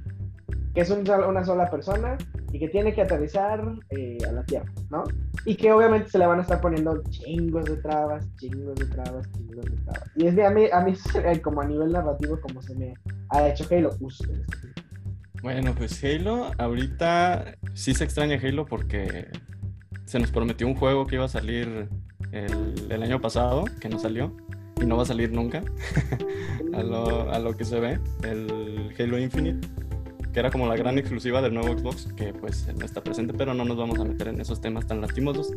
[0.73, 2.17] que es un, una sola persona
[2.51, 5.03] y que tiene que aterrizar eh, a la Tierra, ¿no?
[5.45, 9.31] Y que obviamente se le van a estar poniendo chingos de trabas, chingos de trabas,
[9.33, 10.11] chingos de trabas.
[10.15, 10.93] Y es de a mí, a mí
[11.43, 12.93] como a nivel narrativo como se me
[13.29, 14.29] ha hecho Halo justo.
[15.41, 19.27] Bueno, pues Halo, ahorita sí se extraña Halo porque
[20.05, 21.89] se nos prometió un juego que iba a salir
[22.31, 24.35] el, el año pasado, que no salió
[24.81, 25.63] y no va a salir nunca
[26.73, 29.67] a, lo, a, lo, que se ve, el Halo Infinite,
[30.33, 33.53] que era como la gran exclusiva del nuevo Xbox, que pues no está presente, pero
[33.53, 35.53] no nos vamos a meter en esos temas tan lastimosos.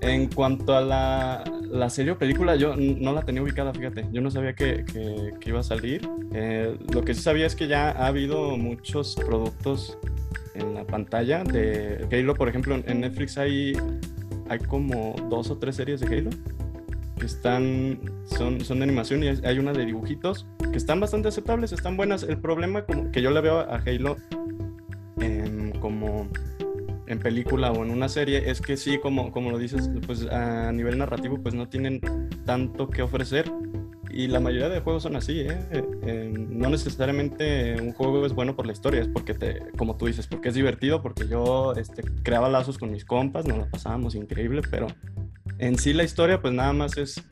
[0.00, 4.20] En cuanto a la, la serie o película, yo no la tenía ubicada, fíjate, yo
[4.20, 6.08] no sabía que, que, que iba a salir.
[6.32, 9.98] Eh, lo que sí sabía es que ya ha habido muchos productos
[10.54, 13.72] en la pantalla de Halo, por ejemplo, en Netflix hay,
[14.48, 16.30] hay como dos o tres series de Halo
[17.18, 21.72] que están, son, son de animación y hay una de dibujitos que están bastante aceptables,
[21.72, 22.22] están buenas.
[22.22, 24.16] El problema como que yo le veo a Halo
[25.20, 26.28] en, como
[27.06, 30.72] en película o en una serie es que sí, como, como lo dices, pues a
[30.72, 32.00] nivel narrativo pues no tienen
[32.44, 33.50] tanto que ofrecer
[34.10, 35.58] y la mayoría de juegos son así, ¿eh?
[35.70, 40.06] Eh, no necesariamente un juego es bueno por la historia, es porque te, como tú
[40.06, 44.14] dices, porque es divertido, porque yo este, creaba lazos con mis compas, nos la pasábamos
[44.14, 44.86] increíble, pero
[45.58, 47.24] en sí la historia pues nada más es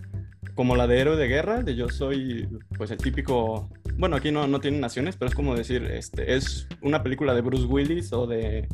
[0.54, 4.46] como la de héroe de guerra, de yo soy pues el típico, bueno aquí no,
[4.46, 8.26] no tienen naciones, pero es como decir, este, es una película de Bruce Willis o
[8.26, 8.68] de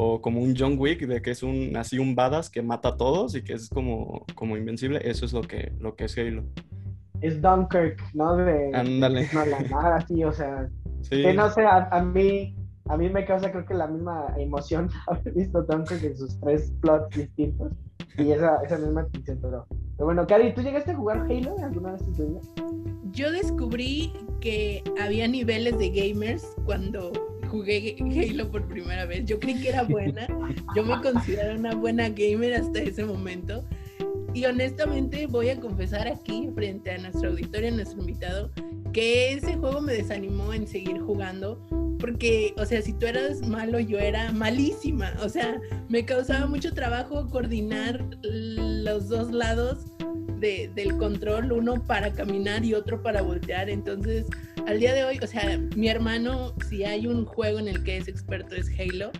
[0.00, 2.96] o como un John Wick de que es un así un badass que mata a
[2.96, 6.44] todos y que es como, como invencible, eso es lo que, lo que es Halo.
[7.20, 8.36] Es Dunkirk, ¿no?
[8.36, 9.28] De, Ándale.
[9.32, 10.68] No, la nada así, o sea,
[11.02, 11.22] sí.
[11.22, 12.54] que no sé, a, a, mí
[12.88, 16.72] a mí me causa creo que la misma emoción haber visto Dunkirk en sus tres
[16.80, 17.72] plots distintos
[18.16, 21.92] y esa, esa misma atención, pero, pero bueno, Cari, ¿tú llegaste a jugar Halo alguna
[21.92, 22.40] vez en tu vida?
[23.12, 27.12] Yo descubrí que había niveles de gamers cuando
[27.48, 29.24] jugué Halo por primera vez.
[29.24, 30.26] Yo creí que era buena.
[30.74, 33.64] Yo me considero una buena gamer hasta ese momento.
[34.34, 38.50] Y honestamente voy a confesar aquí, frente a nuestro auditorio, nuestro invitado,
[38.92, 41.60] que ese juego me desanimó en seguir jugando.
[41.98, 45.12] Porque, o sea, si tú eras malo, yo era malísima.
[45.22, 49.86] O sea, me causaba mucho trabajo coordinar los dos lados
[50.38, 53.68] de, del control, uno para caminar y otro para voltear.
[53.68, 54.26] Entonces,
[54.66, 57.96] al día de hoy, o sea, mi hermano, si hay un juego en el que
[57.96, 59.10] es experto, es Halo.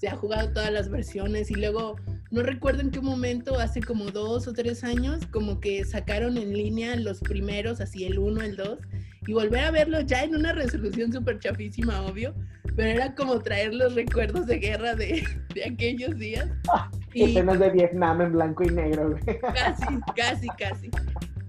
[0.00, 1.96] se ha jugado todas las versiones y luego
[2.34, 6.52] no recuerdo en qué momento, hace como dos o tres años, como que sacaron en
[6.52, 8.78] línea los primeros, así el 1, el 2,
[9.28, 12.34] y volver a verlos ya en una resolución súper chafísima, obvio,
[12.74, 15.22] pero era como traer los recuerdos de guerra de,
[15.54, 16.48] de aquellos días.
[17.12, 17.22] y...
[17.30, 19.16] Escenas de Vietnam en blanco y negro.
[19.54, 20.90] Casi, casi, casi.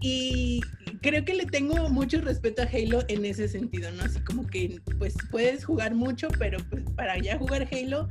[0.01, 0.61] Y
[1.01, 4.03] creo que le tengo mucho respeto a Halo en ese sentido, ¿no?
[4.03, 8.07] Así como que, pues, puedes jugar mucho, pero pues para ya jugar Halo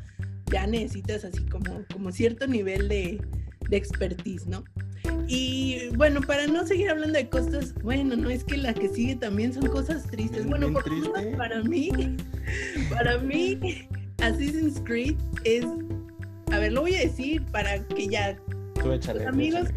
[0.51, 3.21] ya necesitas así como, como cierto nivel de,
[3.69, 4.65] de expertise, ¿no?
[5.27, 9.17] Y bueno, para no seguir hablando de cosas, bueno, no es que la que sigue
[9.17, 10.47] también son cosas tristes.
[10.47, 11.91] Bueno, por lo menos para mí,
[12.91, 13.89] para mí,
[14.19, 15.65] Assassin's Creed es,
[16.53, 18.39] a ver, lo voy a decir para que ya
[18.85, 19.69] los amigos,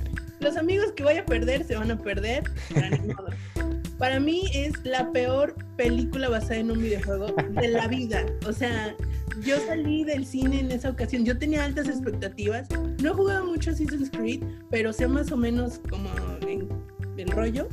[0.42, 2.44] los amigos que voy a perder se van a perder.
[3.98, 8.26] Para mí es la peor película basada en un videojuego de la vida.
[8.46, 8.96] O sea,
[9.42, 12.68] yo salí del cine en esa ocasión, yo tenía altas expectativas,
[13.02, 16.10] no he jugado mucho Assassin's Creed, pero sé más o menos como
[16.48, 16.68] en,
[17.18, 17.68] el rollo.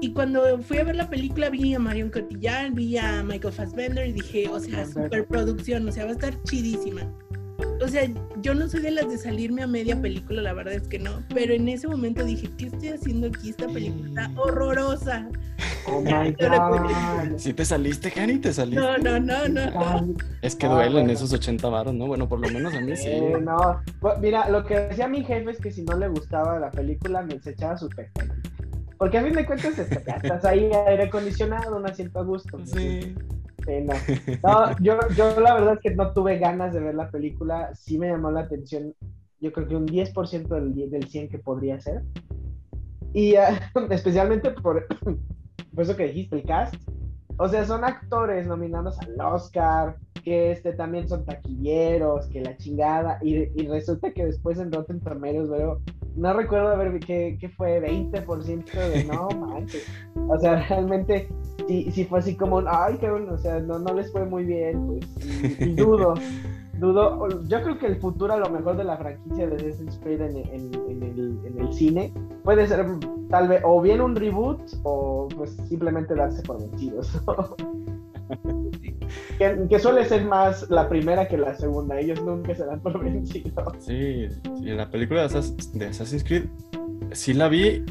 [0.00, 4.08] Y cuando fui a ver la película vi a Marion Cotillard, vi a Michael Fassbender
[4.08, 7.10] y dije, o sea, superproducción, o sea, va a estar chidísima.
[7.82, 8.08] O sea,
[8.40, 11.22] yo no soy de las de salirme a media película, la verdad es que no.
[11.34, 13.50] Pero en ese momento dije, ¿qué estoy haciendo aquí?
[13.50, 15.28] Esta película está horrorosa.
[15.86, 17.36] Oh my God.
[17.36, 18.38] ¿Sí te saliste, Jani?
[18.38, 18.80] ¿Te saliste?
[18.80, 20.14] No, no, no, no.
[20.42, 22.06] Es que duelen esos 80 varos, ¿no?
[22.06, 23.08] Bueno, por lo menos a mí sí.
[23.08, 23.80] Eh, no,
[24.20, 27.34] mira, lo que decía mi jefe es que si no le gustaba la película, me
[27.34, 28.34] desechaba su pestaña.
[28.98, 32.58] Porque a mí me cuentas, estás ahí aire acondicionado, un asiento a gusto.
[32.64, 33.14] Sí.
[34.42, 37.74] No, yo, yo la verdad es que no tuve ganas de ver la película.
[37.74, 38.94] Sí me llamó la atención,
[39.40, 42.02] yo creo que un 10% del, del 100 que podría ser.
[43.12, 46.74] Y uh, especialmente por, por eso que dijiste, el cast.
[47.36, 53.18] O sea, son actores nominados al Oscar, que este también son taquilleros, que la chingada.
[53.22, 55.80] Y, y resulta que después en Rotten Tomatoes veo,
[56.16, 59.86] no recuerdo haber qué, qué fue, 20% de no manches.
[60.28, 61.28] O sea, realmente
[61.66, 64.44] sí, sí fue así como, ay, qué bueno, o sea, no, no les fue muy
[64.44, 65.60] bien, pues.
[65.60, 66.14] Y, dudo,
[66.78, 67.28] dudo.
[67.48, 70.36] Yo creo que el futuro a lo mejor de la franquicia de Assassin's Creed en,
[70.36, 72.12] en, en, el, en el cine
[72.42, 72.86] puede ser
[73.30, 77.20] tal vez o bien un reboot o pues simplemente darse por vencidos.
[79.38, 83.52] que, suele ser más la primera que la segunda, ellos nunca se dan por vencidos.
[83.80, 86.44] Sí, sí la película de, Assassin's Creed
[87.12, 87.84] sí la vi,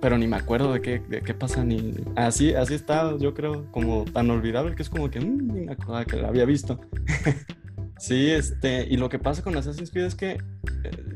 [0.00, 3.66] pero ni me acuerdo de qué, de qué pasa, ni así, así está, yo creo,
[3.70, 6.80] como tan olvidable que es como que mmm, me acordaba que la había visto.
[7.98, 10.40] Sí, este, y lo que pasa con Assassin's Creed es que eh,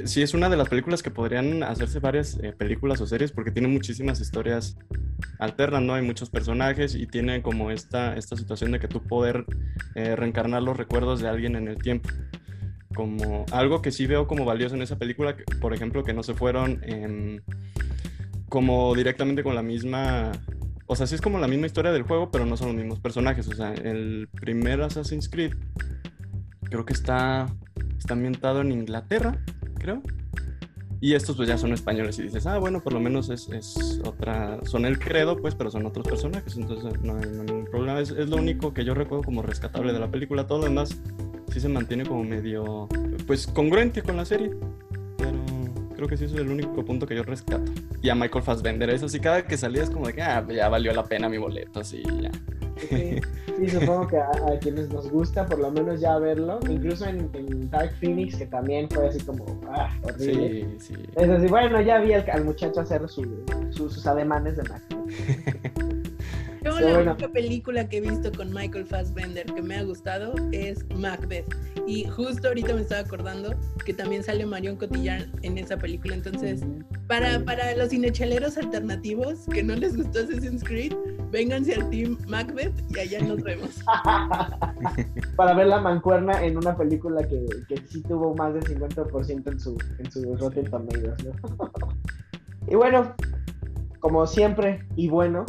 [0.04, 3.50] sí es una de las películas que podrían hacerse varias eh, películas o series porque
[3.50, 4.78] tiene muchísimas historias
[5.38, 5.92] alternas, ¿no?
[5.94, 9.44] Hay muchos personajes y tiene como esta, esta situación de que tú poder
[9.94, 12.08] eh, reencarnar los recuerdos de alguien en el tiempo.
[12.94, 16.34] Como algo que sí veo como valioso en esa película, por ejemplo, que no se
[16.34, 16.80] fueron
[18.48, 20.32] como directamente con la misma
[20.86, 22.98] o sea, sí es como la misma historia del juego, pero no son los mismos
[22.98, 23.46] personajes.
[23.46, 25.52] O sea, el primer Assassin's Creed
[26.70, 27.48] creo que está,
[27.98, 29.38] está ambientado en Inglaterra,
[29.78, 30.02] creo.
[31.02, 34.00] Y estos pues ya son españoles y dices, ah, bueno, por lo menos es, es
[34.04, 37.98] otra, son el credo, pues, pero son otros personajes, entonces no hay, ningún problema.
[38.00, 40.46] Es, es, lo único que yo recuerdo como rescatable de la película.
[40.46, 41.00] Todo lo demás
[41.50, 42.86] sí se mantiene como medio,
[43.26, 44.50] pues, congruente con la serie.
[45.16, 45.42] Pero
[45.96, 47.72] creo que sí es el único punto que yo rescato.
[48.02, 50.68] Y a Michael Fassbender, eso sí, cada que salía es como de que, ah, ya
[50.68, 52.30] valió la pena mi boleto, así, ya.
[53.60, 57.92] Sí, supongo que a, quienes nos gusta por lo menos ya verlo, incluso en, Dark
[58.00, 60.78] Phoenix, que también fue así como, ah, horrible.
[60.78, 61.02] Sí, sí.
[61.14, 65.04] Es así, bueno, ya vi al, muchacho hacer sus ademanes de máquina.
[66.80, 70.84] Yo la única película que he visto con Michael Fassbender que me ha gustado es
[70.96, 71.54] Macbeth.
[71.86, 73.54] Y justo ahorita me estaba acordando
[73.84, 76.14] que también sale Marion Cotillard en esa película.
[76.14, 76.62] Entonces,
[77.06, 80.94] para, para los cinechaleros alternativos que no les gustó Assassin's Creed,
[81.30, 83.80] vénganse al team Macbeth y allá nos vemos.
[85.36, 89.60] para ver la mancuerna en una película que, que sí tuvo más del 50% en
[89.60, 91.24] su, en su Rotten Tomatoes.
[91.24, 91.72] ¿no?
[92.68, 93.14] y bueno,
[94.00, 95.44] como siempre, y bueno,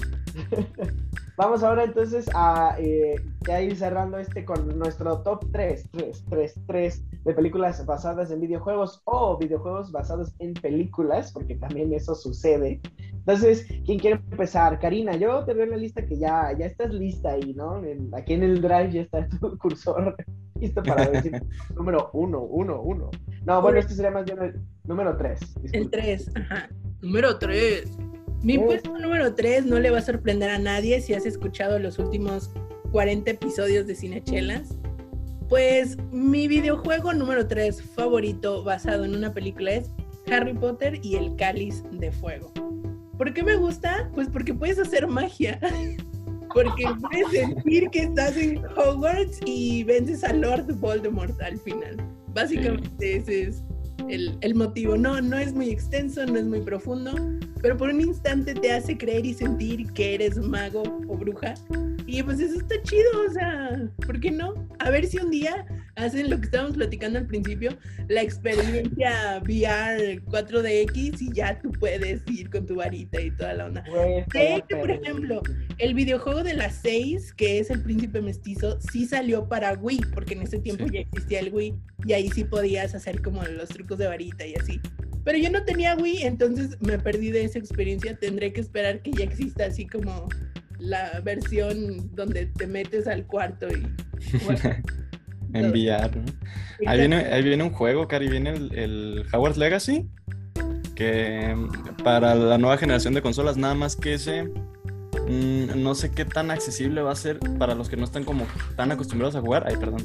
[1.41, 3.15] Vamos ahora entonces a eh,
[3.47, 8.41] ya ir cerrando este con nuestro top 3, 3, 3, 3 de películas basadas en
[8.41, 12.79] videojuegos o videojuegos basados en películas, porque también eso sucede.
[13.11, 14.77] Entonces, ¿quién quiere empezar?
[14.77, 17.81] Karina, yo te veo en la lista que ya, ya estás lista ahí, ¿no?
[18.13, 20.15] aquí en el drive ya está tu cursor
[20.59, 21.41] listo para decir
[21.75, 23.09] número 1, 1, 1.
[23.45, 25.39] No, bueno, este sería más bien el número 3.
[25.73, 26.69] El 3, ajá.
[27.01, 27.97] Número 3.
[28.43, 31.99] Mi puesto número 3 no le va a sorprender a nadie si has escuchado los
[31.99, 32.49] últimos
[32.91, 34.69] 40 episodios de Cinechelas.
[35.47, 39.91] Pues mi videojuego número 3 favorito basado en una película es
[40.31, 42.51] Harry Potter y el Cáliz de Fuego.
[43.15, 44.09] ¿Por qué me gusta?
[44.15, 45.59] Pues porque puedes hacer magia.
[46.53, 51.95] Porque puedes sentir que estás en Hogwarts y vences a Lord Voldemort al final.
[52.33, 53.63] Básicamente ese es
[54.09, 54.97] el, motivo.
[54.97, 57.13] No, no es muy extenso, no es muy profundo,
[57.61, 61.53] pero por un instante te hace creer y sentir que eres mago o bruja.
[62.05, 64.53] Y pues eso está chido, o sea, ¿por qué no?
[64.79, 65.65] A ver si un día
[65.95, 67.77] hacen lo que estábamos platicando al principio,
[68.07, 73.65] la experiencia VR 4DX y ya tú puedes ir con tu varita y toda la
[73.65, 73.83] onda.
[74.31, 75.41] Sé que, por ejemplo,
[75.77, 80.33] el videojuego de las 6, que es el príncipe mestizo, sí salió para Wii, porque
[80.33, 81.75] en ese tiempo ya existía el Wii
[82.05, 84.79] y ahí sí podías hacer como los trucos de varita y así.
[85.23, 88.15] Pero yo no tenía Wii, entonces me perdí de esa experiencia.
[88.15, 90.27] Tendré que esperar que ya exista así como
[90.79, 93.87] la versión donde te metes al cuarto y...
[95.53, 96.25] Enviar, ¿no?
[96.87, 100.07] Ahí viene, ahí viene un juego, Cari, viene el, el Hogwarts Legacy,
[100.95, 101.55] que
[102.03, 106.51] para la nueva generación de consolas, nada más que ese, mmm, no sé qué tan
[106.51, 108.45] accesible va a ser para los que no están como
[108.75, 109.65] tan acostumbrados a jugar.
[109.67, 110.03] Ay, perdón,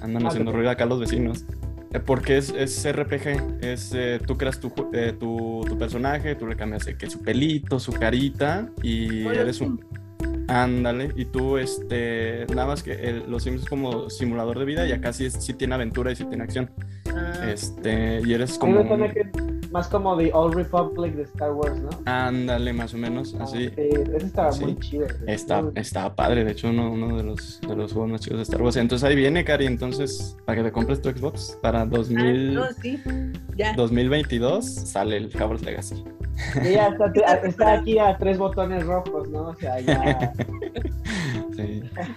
[0.00, 1.44] andan haciendo ruido acá los vecinos.
[1.92, 6.46] Eh, porque es, es RPG, es, eh, tú creas tu, eh, tu, tu, personaje, tú
[6.46, 9.82] le cambias que su pelito, su carita y eres un...
[10.48, 14.86] Ándale, y tú, este, nada más que el- los Sims es como simulador de vida
[14.86, 16.70] y acá sí, sí tiene aventura y sí tiene acción.
[17.14, 18.82] Ah, Este, y eres como...
[19.12, 19.30] que
[19.70, 21.90] más como The Old Republic de Star Wars, ¿no?
[22.06, 23.66] Ándale, más o menos, así.
[23.66, 24.64] Ah, sí, ese estaba Sí.
[24.64, 25.06] muy chido.
[25.26, 28.42] Está, estaba padre, de hecho, uno, uno de, los, de los juegos más chidos de
[28.44, 28.76] Star Wars.
[28.76, 32.64] Entonces ahí viene, Cari, entonces, para que te compres tu Xbox, para ah, 2000, no,
[32.80, 33.00] sí,
[33.56, 33.74] ya.
[33.74, 36.04] 2022 sale el Hogwarts Legacy.
[36.64, 37.12] Y ya está,
[37.46, 39.48] está aquí a tres botones rojos, ¿no?
[39.48, 40.32] O sea, ya.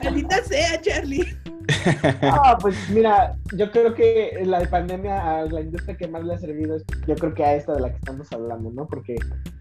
[0.03, 1.37] Maldita sea, Charlie.
[2.21, 6.37] Ah, pues mira, yo creo que la pandemia a la industria que más le ha
[6.37, 8.87] servido es, yo creo que a esta de la que estamos hablando, ¿no?
[8.87, 9.15] Porque,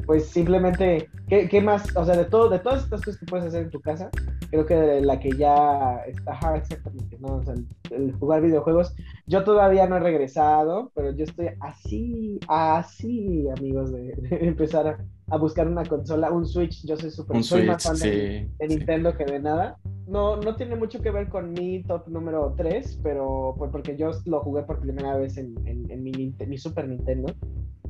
[0.06, 1.94] pues simplemente, ¿qué, más?
[1.96, 4.10] O sea, de todo, de todas estas cosas que puedes hacer en tu casa,
[4.50, 7.36] creo que de la que ya está, ajá, exactamente, ¿no?
[7.36, 7.54] O sea,
[7.90, 8.94] el, jugar videojuegos,
[9.26, 14.98] yo todavía no he regresado, pero yo estoy así, así, amigos, de empezar a,
[15.30, 18.00] a buscar una consola, un Switch, yo soy súper, Un soy Switch, más fan de,
[18.00, 18.10] sí.
[18.58, 18.76] de sí.
[18.76, 19.78] Nintendo que de nada.
[20.06, 24.10] No, no tiene mucho que ver con mi top número 3, pero pues, porque yo
[24.26, 27.32] lo jugué por primera vez en, en- en mi, mi Super Nintendo.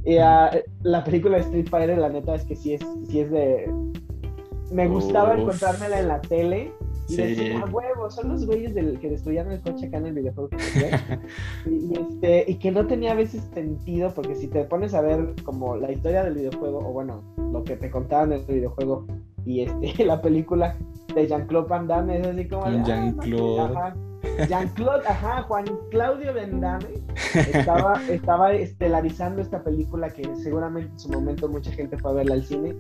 [0.05, 0.51] Y ah,
[0.83, 3.71] la película de Street Fighter, la neta es que sí es, sí es de...
[4.71, 5.41] Me gustaba Uf.
[5.41, 6.73] encontrármela en la tele
[7.11, 7.23] y Sí.
[7.23, 10.49] decir, ah, huevo, son los güeyes del, que destruían el coche acá en el videojuego.
[10.51, 10.91] que jugué".
[11.67, 15.01] y, y este, y que no tenía a veces sentido, porque si te pones a
[15.01, 19.07] ver como la historia del videojuego, o bueno, lo que te contaban del videojuego
[19.45, 20.77] y este, la película
[21.15, 22.65] de Jean-Claude Van Damme, es así como...
[22.65, 23.61] "Ah, Jean-Claude.
[23.77, 23.97] ajá".
[24.49, 26.85] Jean-Claude, ajá, Juan Claudio Van Damme
[27.55, 32.35] estaba, estaba estelarizando esta película que seguramente en su momento mucha gente fue a verla
[32.35, 32.77] al cine.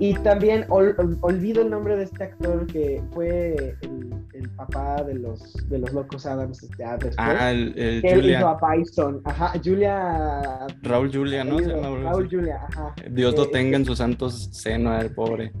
[0.00, 5.02] Y también ol- ol- olvido el nombre de este actor que fue el, el papá
[5.04, 7.14] de los, de los locos Adams este, ah, después.
[7.16, 8.58] Ah, el, el que él hizo Julia.
[8.60, 9.20] a Bison.
[9.24, 10.66] Ajá, Julia.
[10.82, 11.58] Raúl Julia, ¿no?
[11.60, 12.28] Raúl.
[12.28, 12.94] Julia, ajá.
[13.10, 15.52] Dios lo Eh, tenga en su santo seno, el pobre.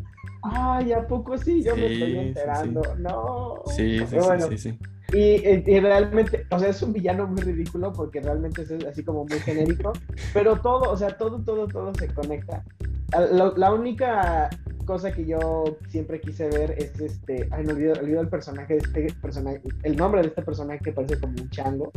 [0.42, 1.62] Ay, ¿a poco sí?
[1.62, 2.82] Yo me Sí, estoy sí, enterando.
[2.98, 3.62] No.
[3.66, 4.78] Sí, sí, Pero sí, bueno, sí, sí.
[5.12, 9.24] Y- y realmente, o sea, es un villano muy ridículo porque realmente es así como
[9.26, 9.92] muy genérico,
[10.34, 12.64] pero todo, o sea, todo, todo, todo se conecta.
[13.14, 14.50] A- lo- La, única
[14.86, 18.80] cosa que yo siempre quise ver es este, ay, no olvido, olvido el personaje de
[18.80, 21.90] este personaje, el nombre de este personaje que parece como un chango.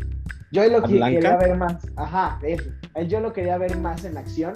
[0.53, 2.70] Yo lo ¿A que- quería ver más, ajá, eso.
[3.07, 4.53] Yo lo quería ver más en acción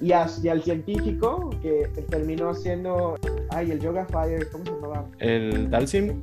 [0.00, 3.16] y, a- y al científico que terminó siendo,
[3.50, 5.04] ay, el Yoga Fire, ¿cómo se llamaba?
[5.18, 6.22] El Dalsim,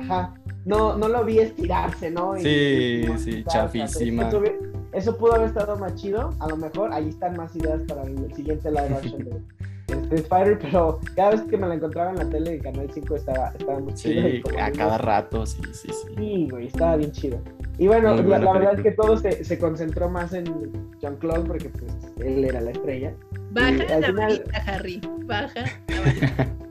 [0.00, 0.32] Ajá.
[0.68, 2.36] No, no lo vi estirarse, ¿no?
[2.36, 4.30] Y- Sí, y- sí, chafísima.
[4.92, 6.34] Eso, pudo haber estado más chido.
[6.40, 9.30] A lo mejor ahí están más ideas para el siguiente live action de,
[9.86, 12.90] de Street Fighter, pero cada vez que me la encontraba en la tele en Canal
[12.92, 14.28] 5 estaba, estaba muy chido.
[14.28, 16.14] sí, como a cada rato, sí, sí, sí.
[16.16, 17.38] Sí, güey, estaba bien chido.
[17.78, 20.44] Y bueno, la, verdad es que todo se, se concentró más en
[21.00, 23.14] Jean-Claude porque pues él era la estrella.
[23.52, 25.00] Baja Y la final- varita, Harry.
[25.24, 26.48] Baja la varita.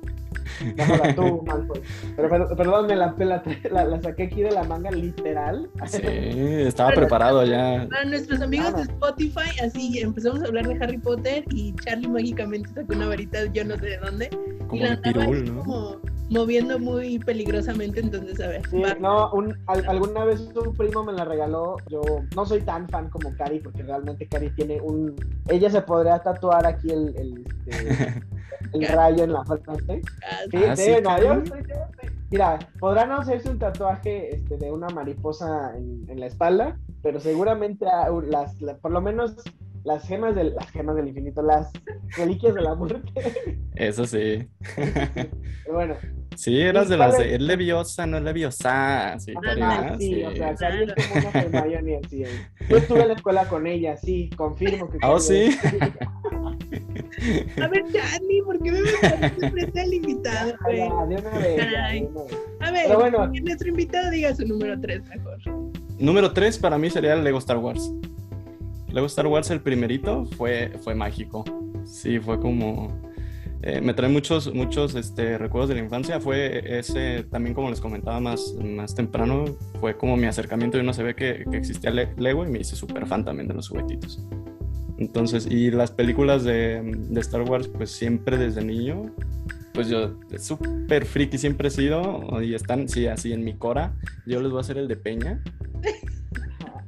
[0.77, 1.81] Bájala tú, Malfoy.
[2.15, 5.69] Pero per- perdón, me la, me la, la- la saqué aquí de la manga literal.
[5.85, 7.87] Sí, estaba Pero- preparado ya.
[7.89, 8.81] Para nuestros amigos de.
[8.83, 13.63] Spotify, así empezamos a hablar de Harry Potter y Charlie mágicamente sacó una varita, yo
[13.65, 14.29] no sé de dónde,
[14.71, 15.59] y la pirul, ¿no?
[15.63, 15.97] como
[16.29, 18.61] moviendo muy peligrosamente, entonces a ver.
[18.69, 21.77] Sí, no, un- al- alguna vez un primo me la regaló.
[21.89, 22.01] Yo
[22.35, 25.15] no soy tan fan como Cari, porque realmente Cari tiene un.
[25.47, 28.23] Ella se podría tatuar aquí el, el, este,
[28.73, 30.01] el rayo en la frente.
[30.23, 31.53] Ah, Sí, Ah, sí, sí, no, yo yo
[32.29, 37.85] Mira, podrán hacerse un tatuaje este, de una mariposa en, la espalda, pero seguramente
[38.27, 39.35] las, por lo menos
[39.87, 41.71] las gemas del, las gemas del infinito, las
[42.17, 43.09] reliquias de la muerte.
[43.75, 44.45] Eso sí.
[45.71, 45.95] bueno.
[46.35, 49.17] Sí, eras de las de es leviosa, no es leviosa.
[49.17, 52.23] Sí, ah, sí, sí, o sea, es como una Hermione así.
[52.69, 54.97] Yo estuve en la escuela con ella, sí, confirmo que.
[55.03, 55.57] Oh, sí.
[57.61, 58.79] A ver, Charlie, ¿por qué me
[59.39, 60.53] siempre está el invitado?
[60.67, 61.61] de una vez,
[62.59, 65.37] A ver, Pero bueno, que nuestro invitado diga su número 3 mejor.
[65.97, 67.91] Número 3 para mí sería el Lego Star Wars.
[68.91, 71.43] Lego Star Wars, el primerito, fue, fue mágico.
[71.85, 73.01] Sí, fue como...
[73.63, 76.19] Eh, me trae muchos, muchos este, recuerdos de la infancia.
[76.19, 79.45] Fue ese, también como les comentaba más, más temprano,
[79.79, 83.07] fue como mi acercamiento y uno se ve que, existía Lego y me hice súper
[83.07, 84.23] fan también de los juguetitos.
[84.99, 89.13] Entonces, y las películas de, de Star Wars, pues siempre desde niño,
[89.77, 93.95] pues yo súper friki siempre he sido y están, sí, así en mi cora.
[94.25, 95.43] Yo les voy a hacer el de Peña.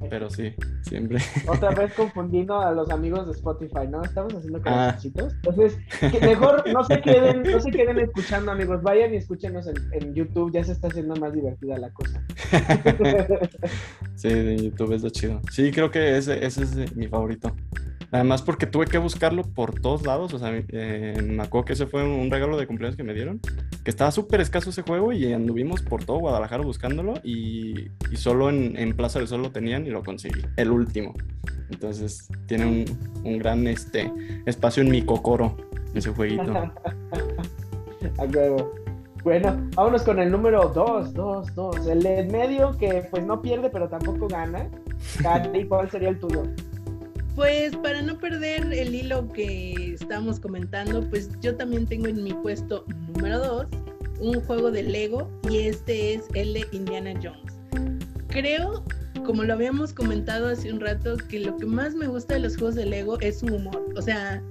[0.09, 1.19] Pero sí, siempre.
[1.47, 4.03] Otra vez confundiendo a los amigos de Spotify, ¿no?
[4.03, 4.97] Estamos haciendo ah.
[5.03, 5.77] Entonces,
[6.21, 8.81] mejor no se queden, no se queden escuchando, amigos.
[8.81, 12.23] Vayan y escúchenos en, en YouTube, ya se está haciendo más divertida la cosa.
[14.15, 15.41] sí, en YouTube es lo chido.
[15.51, 17.55] Sí, creo que ese, ese es mi favorito.
[18.11, 20.33] Además, porque tuve que buscarlo por todos lados.
[20.33, 23.39] O sea, eh, me acuerdo que ese fue un regalo de cumpleaños que me dieron.
[23.83, 27.15] Que estaba súper escaso ese juego y anduvimos por todo Guadalajara buscándolo.
[27.23, 30.41] Y, solo en, Plaza del Sol lo tenían y lo conseguí.
[30.57, 31.13] El último.
[31.69, 32.85] Entonces, tiene
[33.23, 34.11] un, gran este,
[34.45, 35.55] espacio en mi cocoro,
[35.93, 36.51] ese jueguito.
[38.17, 38.73] A huevo.
[39.23, 41.87] Bueno, vámonos con el número 2, 2, 2.
[41.87, 44.69] El medio que pues no pierde pero tampoco gana.
[45.53, 46.43] ¿Y ¿cuál sería el tuyo?
[47.39, 52.33] Pues para no perder el hilo que estamos comentando, pues yo también tengo en mi
[52.33, 52.83] puesto
[53.15, 53.67] número 2
[54.19, 57.53] un juego de Lego y este es el de Indiana Jones.
[58.27, 58.83] Creo,
[59.25, 62.57] como lo habíamos comentado hace un rato, que lo que más me gusta de los
[62.57, 63.85] juegos de Lego es su humor.
[63.95, 64.43] O sea,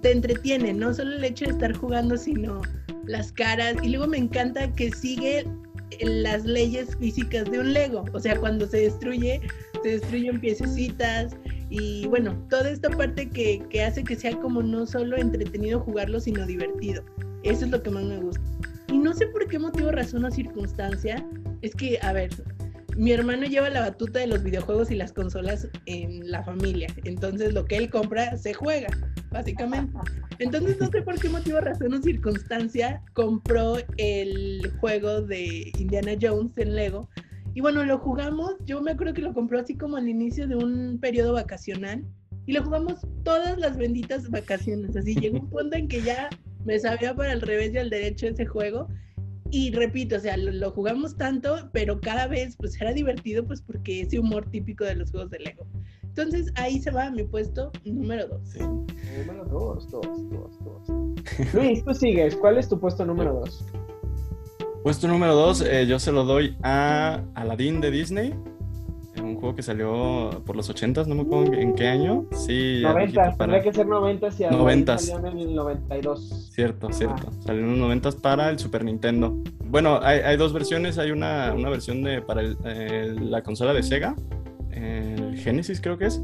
[0.00, 2.62] te entretiene, no solo el hecho de estar jugando, sino
[3.06, 3.74] las caras.
[3.82, 5.44] Y luego me encanta que sigue
[6.00, 8.04] las leyes físicas de un Lego.
[8.12, 9.40] O sea, cuando se destruye,
[9.82, 11.36] se destruyen piececitas
[11.70, 16.20] y bueno, toda esta parte que, que, hace que sea como no solo entretenido jugarlo,
[16.20, 17.02] sino divertido.
[17.42, 18.42] Eso es lo que más me gusta.
[18.88, 21.24] Y no sé por qué motivo, razón o circunstancia,
[21.62, 22.30] es que, a ver,
[22.98, 26.88] mi hermano lleva la batuta de los videojuegos y las consolas en la familia.
[27.04, 28.88] Entonces lo que él compra se juega,
[29.30, 29.96] básicamente.
[30.38, 36.52] Entonces no sé por qué motivo, razón o circunstancia compró el juego de Indiana Jones
[36.56, 37.08] en Lego
[37.54, 40.54] y bueno, lo jugamos, yo me acuerdo que lo compró así como al inicio de
[40.54, 42.04] un periodo vacacional
[42.46, 44.96] y lo jugamos todas las benditas vacaciones.
[44.96, 46.28] Así llegó un punto en que ya
[46.64, 48.88] me sabía para el revés y al derecho ese juego.
[49.50, 54.02] Y repito, o sea, lo, jugamos tanto, pero cada vez pues era divertido pues porque
[54.02, 55.66] ese humor típico de los juegos de Lego.
[56.02, 58.56] Entonces ahí se va mi puesto número 2.
[59.18, 61.54] Número 2, 2, 2, 2.
[61.54, 62.36] Luis, tú sigues.
[62.36, 63.64] ¿Cuál es tu puesto número 2?
[64.82, 68.34] Puesto número 2, eh, yo se lo doy a Aladdin de Disney.
[69.38, 72.26] Juego que salió por los 80 no me acuerdo en qué año.
[72.32, 76.50] Sí, 90, tendría que ser 90 y 90 salió en el 92.
[76.52, 77.30] Cierto, cierto.
[77.44, 79.36] Salió en los 90 para el Super Nintendo.
[79.64, 80.98] Bueno, hay, hay dos versiones.
[80.98, 84.16] Hay una, una versión de para la consola de Sega,
[84.72, 86.22] el Genesis creo que es,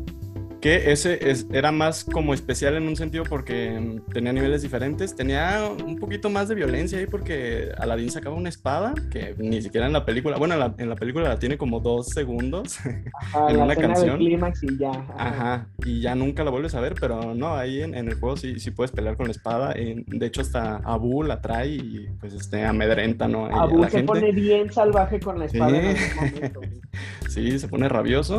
[0.65, 5.15] que ese es, era más como especial en un sentido porque mm, tenía niveles diferentes,
[5.15, 9.87] tenía un poquito más de violencia ahí porque Aladdin sacaba una espada que ni siquiera
[9.87, 12.79] en la película, bueno, en la, película la tiene como dos segundos
[13.51, 14.23] en una canción.
[14.23, 14.39] y
[14.79, 15.07] ya.
[15.19, 15.67] Ajá.
[15.85, 18.71] y ya nunca la vuelves a ver, pero no, ahí en, el juego sí, sí
[18.71, 19.75] puedes pelear con la espada.
[19.75, 23.45] de hecho, hasta Abu la trae y pues este, amedrenta, ¿no?
[23.55, 26.61] Abu se pone bien salvaje con la espada en momento.
[27.29, 28.39] sí, se pone rabioso.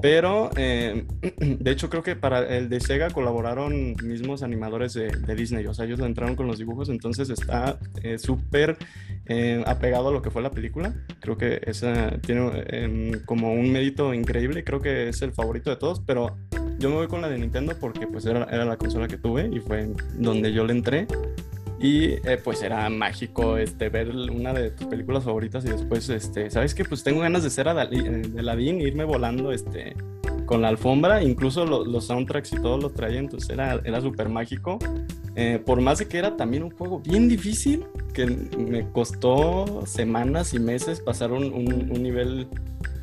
[0.00, 1.06] Pero, eh,
[1.38, 5.66] de hecho, creo que para el de Sega colaboraron mismos animadores de, Disney.
[5.66, 8.76] O sea, ellos entraron con los dibujos, entonces está eh, súper
[9.26, 10.94] eh, apegado a lo que fue la película.
[11.20, 14.64] Creo que esa tiene em, como un mérito increíble.
[14.64, 16.36] Creo que es el favorito de todos, pero
[16.78, 19.48] yo me voy con la de Nintendo porque pues era, era la consola que tuve
[19.52, 19.88] y fue
[20.18, 21.06] donde yo le entré.
[21.78, 26.50] Y eh, pues era mágico este, ver una de tus películas favoritas y después, este,
[26.50, 26.84] ¿sabes qué?
[26.84, 29.94] Pues tengo ganas de ser eh, de Aladdin, irme volando este,
[30.46, 34.78] con la alfombra, incluso los soundtracks y todo lo traía, entonces era, era súper mágico.
[35.34, 40.54] Eh, por más de que era también un juego bien difícil, que me costó semanas
[40.54, 42.48] y meses pasar un, un, nivel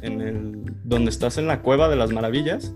[0.01, 2.73] en el, donde estás en la cueva de las maravillas.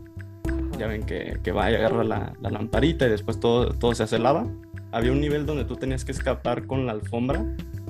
[0.78, 4.04] Ya ven que, que va y agarra la, la lamparita y después todo, todo se
[4.04, 4.46] hace lava
[4.92, 7.46] había un nivel donde tú tenías que escapar con la alfombra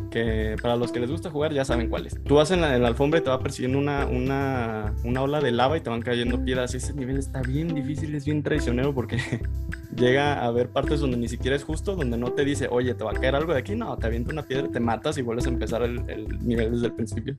[0.10, 2.22] que para los que les gusta jugar ya saben cuál es.
[2.24, 5.42] Tú vas en la, en la alfombra y te va persiguiendo una, una, una ola
[5.42, 6.74] de lava y te van cayendo piedras.
[6.74, 9.20] Ese nivel está bien difícil, es bien traicionero porque
[9.96, 13.04] llega a haber partes donde ni siquiera es justo, donde no te dice, oye, te
[13.04, 13.76] va a caer algo de aquí.
[13.76, 16.88] No, te avienta una piedra, te matas y vuelves a empezar el, el nivel desde
[16.88, 17.38] el principio.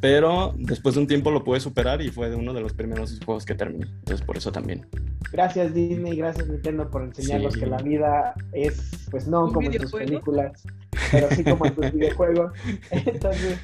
[0.00, 3.18] Pero después de un tiempo lo pude superar y fue de uno de los primeros
[3.24, 3.86] juegos que terminé.
[3.86, 4.86] Entonces por eso también.
[5.32, 7.60] Gracias Disney, gracias Nintendo por enseñarnos Sí.
[7.60, 10.62] que la vida es, pues no ¿Un como en tus películas,
[11.10, 12.52] pero sí como en tus videojuegos.
[12.90, 13.58] Entonces,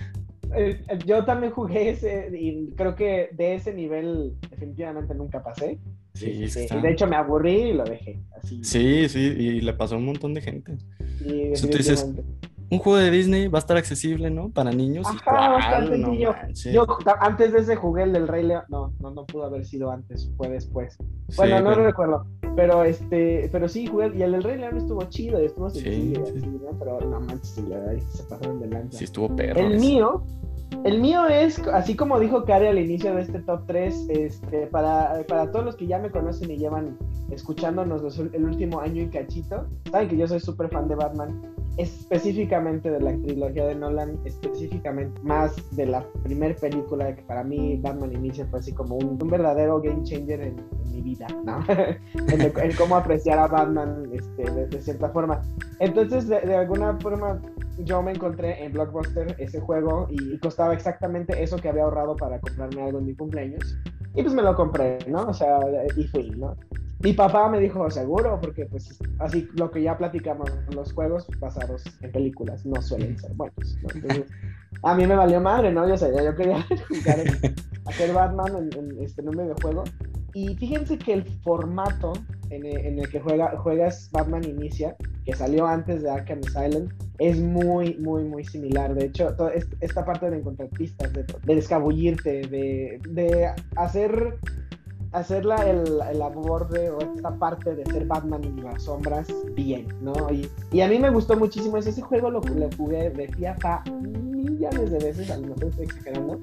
[0.56, 5.78] eh, yo también jugué ese y creo que de ese nivel definitivamente nunca pasé.
[6.14, 8.20] Sí, Este, está- y de hecho me aburrí y lo dejé.
[8.36, 8.62] Así.
[8.62, 10.72] sí, sí, y le pasó a un montón de gente.
[11.20, 12.24] Dices, definitivamente.
[12.74, 14.48] Un juego de Disney va a estar accesible, ¿no?
[14.50, 15.06] Para niños.
[15.12, 16.12] ¿Y Ajá, bastante No.
[16.72, 16.86] Yo
[17.20, 18.62] antes de ese jugué el del Rey León.
[18.68, 20.94] No, no, no pudo haber sido antes, fue después.
[21.28, 22.26] Sí, Bueno, no pero- lo recuerdo.
[22.56, 24.12] Pero este, pero sí jugué.
[24.16, 26.26] Y el del Rey León estuvo chido y estuvo Sí, sencillo.
[26.26, 26.32] sí.
[26.46, 26.78] ¿no?
[26.78, 28.98] Pero no manches, sí, la verdad, se pasaron de lanza.
[28.98, 29.60] Sí, estuvo perro.
[29.60, 29.80] El ese.
[29.86, 30.24] mío,
[30.84, 35.22] el mío es, así como dijo Kari al inicio de este top 3, este, para,
[35.28, 36.96] para todos los que ya me conocen y llevan
[37.30, 41.40] escuchándonos los- el último año y cachito, saben que yo soy súper fan de Batman,
[41.78, 47.78] específicamente de la trilogía de Nolan, específicamente más de la primera película que para mí
[47.82, 51.64] Batman inicia fue así como un, un verdadero game changer en, en mi vida, ¿no?
[52.32, 55.40] en, en cómo apreciar a Batman este, de, de cierta forma.
[55.80, 57.40] Entonces, de, de alguna forma,
[57.78, 62.14] yo me encontré en Blockbuster ese juego y, y costaba exactamente eso que había ahorrado
[62.14, 63.76] para comprarme algo en mi cumpleaños.
[64.14, 65.22] Y pues me lo compré, ¿no?
[65.26, 65.58] O sea,
[65.96, 66.56] y fui, ¿no?
[67.04, 71.84] Mi papá me dijo, seguro, porque pues así lo que ya platicamos, los juegos basados
[72.00, 73.88] en películas no suelen ser buenos, ¿no?
[73.94, 74.24] Entonces,
[74.82, 75.86] a mí me valió madre, ¿no?
[75.86, 77.54] Yo, yo quería jugar en,
[77.86, 79.84] hacer Batman en, en, este, en un videojuego.
[80.32, 82.12] Y fíjense que el formato
[82.50, 86.88] en el, en el que juega, juegas Batman Inicia, que salió antes de Arkham Asylum,
[87.18, 88.94] es muy, muy, muy similar.
[88.94, 94.38] De hecho, toda es- esta parte de encontrar pistas, de, de escabullirte, de, de hacer,
[95.14, 99.28] hacer la, el, el labor de, o esta parte de ser Batman en las sombras
[99.54, 100.12] bien, ¿no?
[100.30, 104.90] Y, y a mí me gustó muchísimo ese, juego, lo, lo jugué de fiafa millones
[104.90, 106.38] de veces, a lo mejor estoy exagerando.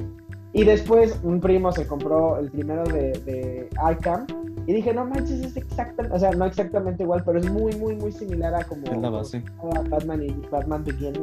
[0.53, 4.25] Y después un primo se compró el primero de, de Arkham
[4.67, 7.95] y dije, no manches, es exactamente, o sea, no exactamente igual, pero es muy, muy,
[7.95, 9.43] muy similar a como la base.
[9.59, 11.19] a Batman y Batman Begins.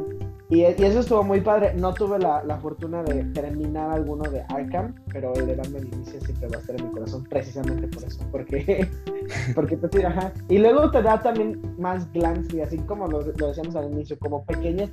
[0.49, 1.73] Y, y eso estuvo muy padre.
[1.75, 6.19] No tuve la, la fortuna de terminar alguno de Arkham, pero el de Batman Inicia
[6.21, 8.25] siempre va a estar en mi corazón, precisamente por eso.
[8.31, 8.89] Porque,
[9.55, 10.33] porque pues, sí, ajá.
[10.49, 14.17] Y luego te da también más glance, y así como lo, lo decíamos al inicio,
[14.19, 14.89] como pequeñas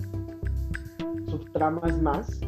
[1.26, 2.40] subtramas más.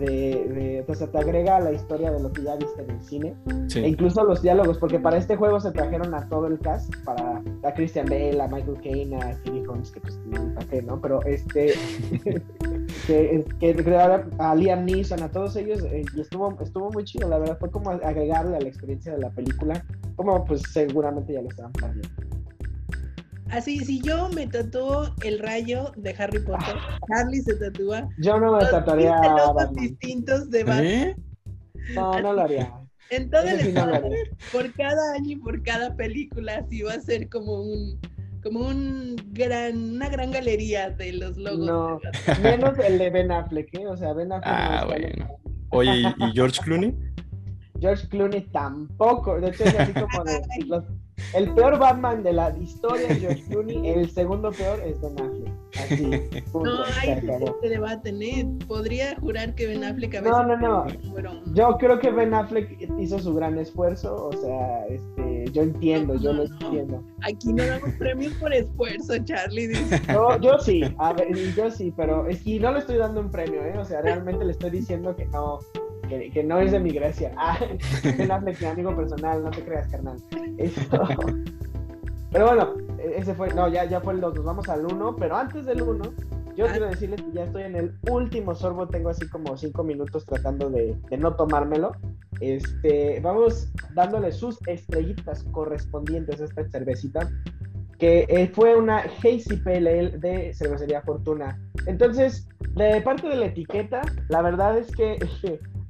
[0.00, 3.02] De, de, o sea, te agrega la historia de lo que ya viste en el
[3.02, 3.36] cine
[3.74, 7.42] e incluso los diálogos, porque para este juego se trajeron a todo el cast, para
[7.62, 10.18] a Christian Bale, a Michael Caine, a Katie Holmes, que pues
[10.54, 10.98] ¿para qué, no?
[11.02, 11.74] Pero este,
[13.06, 17.28] que, que crearon a Liam Neeson, a todos ellos, eh, y estuvo, estuvo muy chido,
[17.28, 19.84] la verdad, fue como agregarle a la experiencia de la película,
[20.16, 22.39] como pues seguramente ya lo estaban planeando.
[23.52, 26.76] Así, si yo me tatúo el rayo de Harry Potter,
[27.08, 30.86] Charlie se tatúa Yo no me 15 logos distintos de Batman.
[30.86, 31.16] ¿Eh?
[31.94, 32.72] No, no lo haría.
[33.10, 34.00] En todo el sí estado,
[34.52, 38.00] por cada año y por cada película, así va a ser como un
[38.42, 41.66] como un gran, una gran galería de los logos.
[41.66, 42.00] No.
[42.42, 43.86] Menos el de Ben Affleck, ¿eh?
[43.86, 45.28] O sea, Ben Affleck Ah, bueno.
[45.70, 46.96] Oye, ¿y, y George Clooney?
[47.80, 49.40] George Clooney tampoco.
[49.40, 50.40] De hecho, es así como de.
[50.66, 50.84] los-
[51.34, 53.88] el peor Batman de la historia es George Clooney.
[53.88, 55.52] El segundo peor es Ben Affleck.
[55.78, 56.40] Así.
[56.52, 58.46] punto, No, se hay este debate, ¿eh?
[58.66, 61.54] Podría jurar que Ben Affleck a veces No, no, no.
[61.54, 64.28] Yo creo que Ben Affleck hizo su gran esfuerzo.
[64.28, 66.66] O sea, este, yo entiendo, yo lo No, no.
[66.66, 67.04] entiendo.
[67.22, 69.68] Aquí no damos premios por esfuerzo, Charlie.
[69.68, 70.00] dice.
[70.12, 73.30] Yo, yo sí, a ver, yo sí, pero es que no le estoy dando un
[73.30, 73.78] premio, ¿eh?
[73.78, 75.58] O sea, realmente le estoy diciendo que no,
[76.10, 77.32] que, que no es de mi gracia.
[77.38, 77.58] Ah,
[78.04, 80.18] Ben Affleck, mi amigo personal, no te creas, carnal.
[80.58, 80.80] Eso.
[82.32, 85.16] Pero bueno, e- ese fue, no, ya, ya fue el 2, nos vamos al 1,
[85.16, 86.02] pero antes del 1,
[86.56, 86.68] yo Ah.
[86.70, 90.68] quiero decirles que ya estoy en el último sorbo, tengo así como 5 minutos tratando
[90.68, 91.92] de, de no tomármelo.
[92.40, 97.28] Este, vamos dándole sus estrellitas correspondientes a esta cervecita,
[97.98, 101.60] que eh, fue una Hazy Pale Ale de Cervecería Fortuna.
[101.86, 105.18] Entonces, de parte de la etiqueta, la verdad es que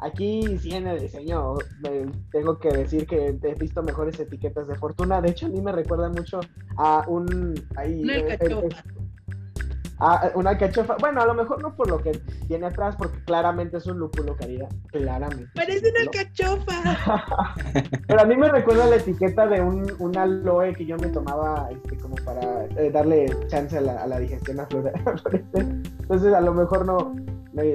[0.00, 4.74] aquí sí en el diseño me- tengo que decir que he visto mejores etiquetas de
[4.76, 5.20] Fortuna.
[5.20, 6.40] De hecho, a mí me recuerda mucho
[6.76, 7.54] a un...
[7.76, 8.68] ahí, Una eh, eh,
[10.02, 10.96] a una alcachofa.
[10.98, 12.12] Bueno, a lo mejor no por lo que
[12.48, 14.68] tiene atrás, porque claramente es un lúpulo calidad.
[14.90, 15.50] Claramente.
[15.54, 16.10] Parece una No.
[16.10, 17.54] alcachofa.
[18.08, 21.68] Pero a mí me recuerda la etiqueta de un, un aloe que yo me tomaba
[21.70, 24.68] este, como para eh, darle chance a la, a la digestión a.
[25.54, 27.14] Entonces a lo mejor no,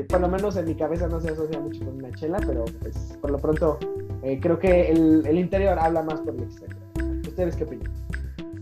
[0.07, 2.95] por lo menos en mi cabeza no se asocia mucho con una chela, pero pues
[3.21, 3.77] por lo pronto
[4.23, 6.77] eh, creo que el, el, interior habla más por el exterior.
[7.27, 7.91] ¿Ustedes qué opinan?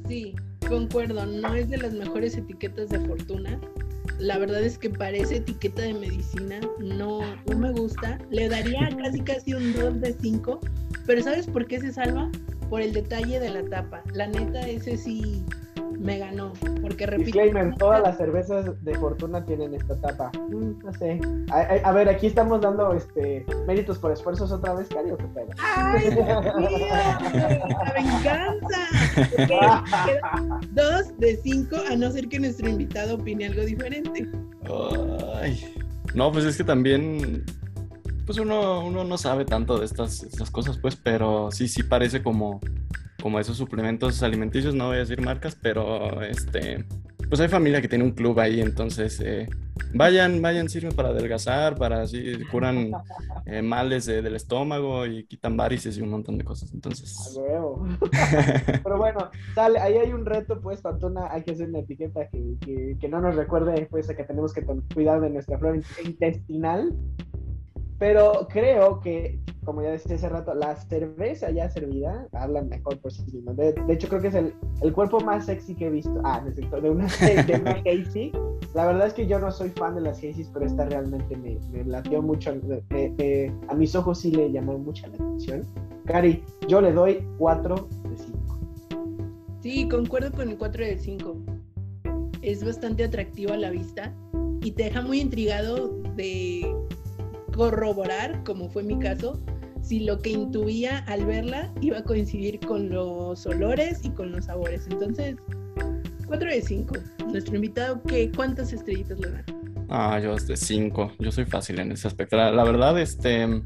[0.08, 0.36] Sí,
[0.68, 3.60] concuerdo, no es de las mejores etiquetas de fortuna.
[4.20, 8.20] La verdad es que parece etiqueta de medicina, no, no me gusta.
[8.30, 10.60] Le daría casi casi un 2 de 5,
[11.06, 12.30] pero ¿sabes por qué se salva?
[12.70, 14.04] Por el detalle de la tapa.
[14.14, 15.46] La neta, ese sí
[16.00, 16.54] me ganó.
[16.82, 17.26] Porque repito.
[17.26, 20.32] Disclaimer: todas las cervezas de fortuna tienen esta tapa.
[20.50, 21.20] Mm, no sé.
[21.52, 25.48] A, ver, aquí estamos dando este méritos por esfuerzos otra vez, Cari, qué pedo?
[25.60, 28.88] ¡Ay, ¡La venganza!
[30.72, 34.30] dos de cinco, a no ser que nuestro invitado opine algo diferente.
[35.42, 35.76] Ay.
[36.14, 37.44] No, pues es que también
[38.26, 42.24] pues uno, uno no sabe tanto de estas, estas cosas, pues, pero sí, sí parece
[42.24, 42.62] como,
[43.24, 46.84] como esos suplementos alimenticios, no voy a decir marcas, pero este,
[47.30, 49.48] pues hay familia que tiene un club ahí, entonces eh,
[49.94, 52.92] vayan, vayan, sirven para adelgazar, para así, curan
[53.46, 57.40] eh, males del estómago y quitan varices y un montón de cosas, entonces.
[58.84, 62.98] pero bueno, dale, ahí hay un reto, pues, Pantona, hay que hacer una etiqueta que,
[63.00, 66.94] que, no nos recuerde, pues, a que tenemos que cuidar de nuestra flora intestinal
[68.00, 73.12] pero creo que, como ya decía hace rato, la cerveza ya servida habla mejor por
[73.12, 73.54] sí misma.
[73.54, 76.22] De, hecho, creo que es el, el, cuerpo más sexy que he visto.
[76.24, 78.32] Ah, necesito, de una, de una Hazy.
[78.74, 81.58] La verdad es que yo no soy fan de las Hazys, pero esta realmente me,
[81.72, 82.52] me latió mucho.
[82.52, 85.62] a mis ojos sí le llamó mucho la atención.
[86.06, 88.44] Cari, yo le doy 4 de 5.
[89.62, 91.38] Sí, concuerdo con el 4 de 5.
[92.42, 94.14] Es bastante atractivo a la vista
[94.62, 96.76] y te deja muy intrigado de
[97.56, 99.40] corroborar, como fue mi caso,
[99.82, 104.46] si lo que intuía al verla iba a coincidir con los olores y con los
[104.46, 104.88] sabores.
[104.90, 105.36] Entonces,
[106.28, 106.96] 4 de 5.
[107.28, 109.44] Nuestro invitado, ¿qué, ¿cuántas estrellitas le da?
[109.90, 111.14] Ah, yo de 5.
[111.20, 112.38] Yo soy fácil en ese aspecto.
[112.38, 113.62] La, verdad, este,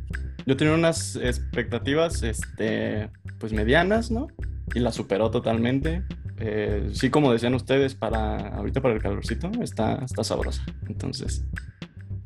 [0.46, 3.10] yo tenía unas expectativas, este,
[3.40, 4.28] pues medianas, ¿no?
[4.74, 6.04] Y la superó totalmente.
[6.40, 10.66] Eh, sí, como decían ustedes, para ahorita para el calorcito está, está sabrosa.
[10.88, 11.46] Entonces,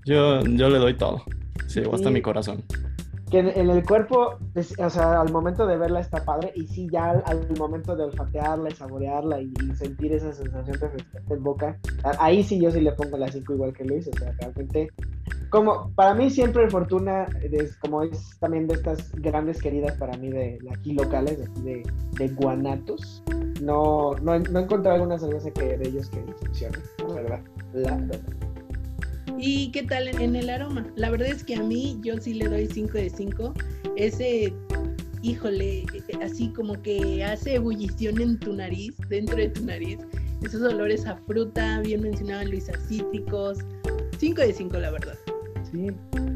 [0.06, 1.24] yo, yo le doy todo.
[1.68, 2.64] Sí, hasta mi corazón.
[3.30, 4.38] Que en, el cuerpo,
[4.78, 8.70] o sea, al momento de verla está padre, y sí, ya al, momento de olfatearla
[8.70, 11.80] y saborearla y, sentir esa sensación de en boca,
[12.20, 14.90] ahí sí yo sí le pongo la 5 igual que Luis, o sea, realmente,
[15.50, 20.30] como para mí siempre Fortuna, es, como es también de estas grandes queridas para mí
[20.30, 21.84] de, aquí locales, de,
[22.18, 23.24] de, Guanatos,
[23.62, 27.40] no, no, no he encontrado alguna cerveza que de ellos que funcione, la verdad,
[27.72, 28.51] la verdad.
[29.38, 30.86] ¿Y qué tal en el aroma?
[30.96, 33.54] La verdad es que a mí yo sí le doy 5 de 5.
[33.96, 34.54] Ese,
[35.22, 35.86] híjole,
[36.22, 40.00] así como que hace ebullición en tu nariz, dentro de tu nariz.
[40.44, 43.60] Esos olores a fruta, bien mencionado Luisa, cítricos.
[44.18, 45.16] 5 de 5, la verdad.
[45.72, 45.88] Sí,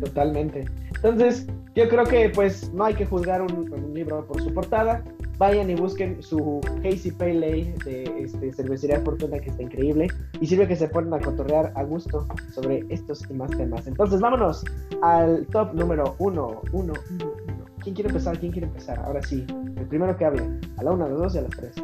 [0.04, 0.66] totalmente.
[0.96, 5.04] Entonces, yo creo que pues no hay que juzgar un libro por su portada
[5.38, 10.08] vayan y busquen su Hazy Pale Ale de este, Cervecería Fortuna, que está increíble.
[10.40, 13.88] Y sirve que se ponen a cotorrear a gusto sobre estos y más temas.
[13.88, 14.64] Entonces, vámonos
[15.02, 16.62] al top número uno.
[16.72, 17.66] Uno, uno, uno.
[17.82, 18.40] ¿Quién quiere empezar?
[18.40, 19.00] ¿Quién quiere empezar?
[19.00, 19.46] Ahora sí,
[19.78, 20.44] el primero que hable.
[20.78, 21.76] A la una, a las dos y a las tres.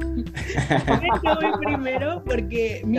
[0.00, 2.98] Yo voy primero porque mi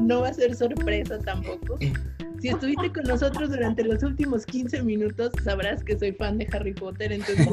[0.00, 1.78] no va a ser sorpresa tampoco.
[2.40, 6.74] Si estuviste con nosotros durante los últimos 15 minutos, sabrás que soy fan de Harry
[6.74, 7.46] Potter, entonces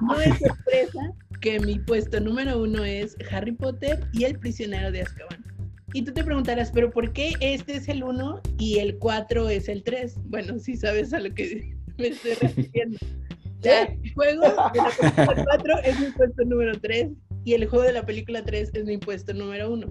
[0.00, 5.02] no es sorpresa que mi puesto número uno es Harry Potter y el prisionero de
[5.02, 5.44] Azkaban.
[5.92, 9.68] Y tú te preguntarás, ¿pero por qué este es el uno y el cuatro es
[9.68, 10.16] el tres?
[10.24, 12.98] Bueno, si sabes a lo que me estoy refiriendo.
[13.62, 17.10] el juego de la película 4 es mi puesto número 3
[17.44, 19.86] y el juego de la película 3 es mi puesto número 1.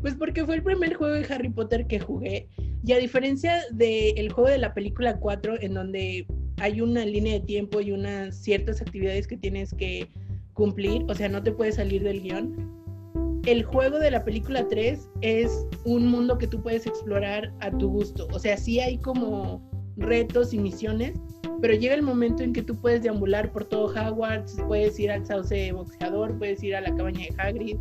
[0.00, 2.48] Pues porque fue el primer juego de Harry Potter que jugué
[2.84, 6.26] y a diferencia del juego de la película 4, en donde
[6.58, 10.08] hay una línea de tiempo y unas ciertas actividades que tienes que
[10.52, 12.76] cumplir, o sea, no te puedes salir del guion,
[13.46, 17.88] el juego de la película 3 es un mundo que tú puedes explorar a tu
[17.88, 18.26] gusto.
[18.32, 19.62] O sea, sí hay como
[19.96, 21.18] retos y misiones,
[21.60, 25.24] pero llega el momento en que tú puedes deambular por todo Hogwarts, puedes ir al
[25.24, 27.76] sauce boxeador, puedes ir a la cabaña de Hagrid.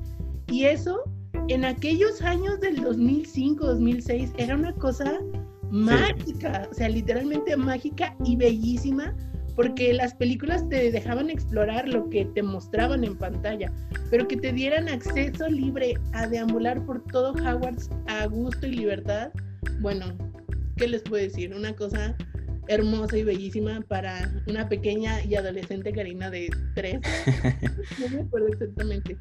[0.47, 1.03] Y eso
[1.47, 5.19] en aquellos años del 2005, 2006, era una cosa
[5.69, 9.15] mágica, o sea, literalmente mágica y bellísima,
[9.55, 13.71] porque las películas te dejaban explorar lo que te mostraban en pantalla,
[14.09, 19.31] pero que te dieran acceso libre a deambular por todo Hogwarts a gusto y libertad.
[19.81, 20.17] Bueno,
[20.77, 21.53] ¿qué les puedo decir?
[21.53, 22.15] Una cosa
[22.67, 26.99] hermosa y bellísima para una pequeña y adolescente Karina de 13.
[27.99, 29.17] No me acuerdo exactamente.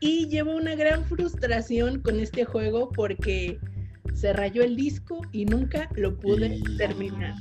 [0.00, 3.58] Y llevo una gran frustración con este juego porque
[4.14, 7.34] se rayó el disco y nunca lo pude terminar.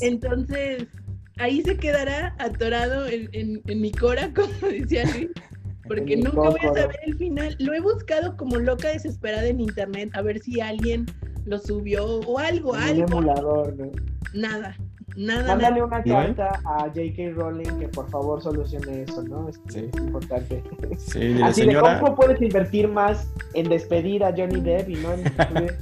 [0.00, 0.86] Entonces,
[1.38, 5.30] ahí se quedará atorado en, mi cora, como decía Luis,
[5.86, 7.56] porque nunca voy a saber el final.
[7.58, 11.06] Lo he buscado como loca desesperada en internet a ver si alguien
[11.50, 13.04] lo subió o algo, algo.
[13.04, 13.74] emulador,
[14.32, 14.76] Nada.
[15.16, 17.32] Nada, Mándale una carta a J.K.
[17.34, 19.48] Rowling que por favor solucione eso, ¿no?
[19.48, 19.58] Es,
[19.98, 20.62] importante.
[20.98, 21.94] Sí, Así señora...
[21.94, 25.24] de cómo puedes invertir más en despedir a Johnny Depp y no en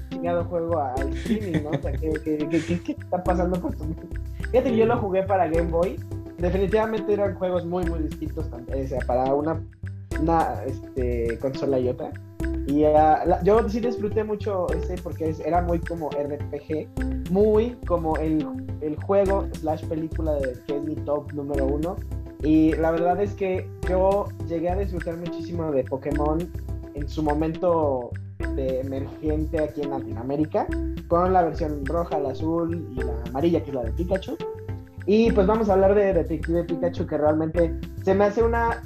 [0.09, 1.71] chingado juego al streaming, ¿no?
[1.71, 3.85] O sea, ¿qué, qué, qué, qué está pasando con tu
[4.51, 6.01] Fíjate que yo lo jugué para Game Boy.
[6.39, 8.87] Definitivamente eran juegos muy, muy distintos también.
[8.87, 9.61] O sea, para una,
[10.21, 12.11] una este, consola y otra.
[12.67, 18.47] Y uh, yo sí disfruté mucho ese porque era muy como RPG, muy como el,
[18.83, 21.97] el juego slash película de, que es mi top número uno.
[22.43, 26.39] Y la verdad es que yo llegué a disfrutar muchísimo de Pokémon
[26.95, 28.11] en su momento
[28.55, 30.67] de emergente aquí en Latinoamérica,
[31.09, 34.37] con la versión roja, la azul y la amarilla, que es la de Pikachu.
[35.07, 37.75] Y pues vamos a hablar de Detective Pikachu, que realmente
[38.05, 38.83] se me hace una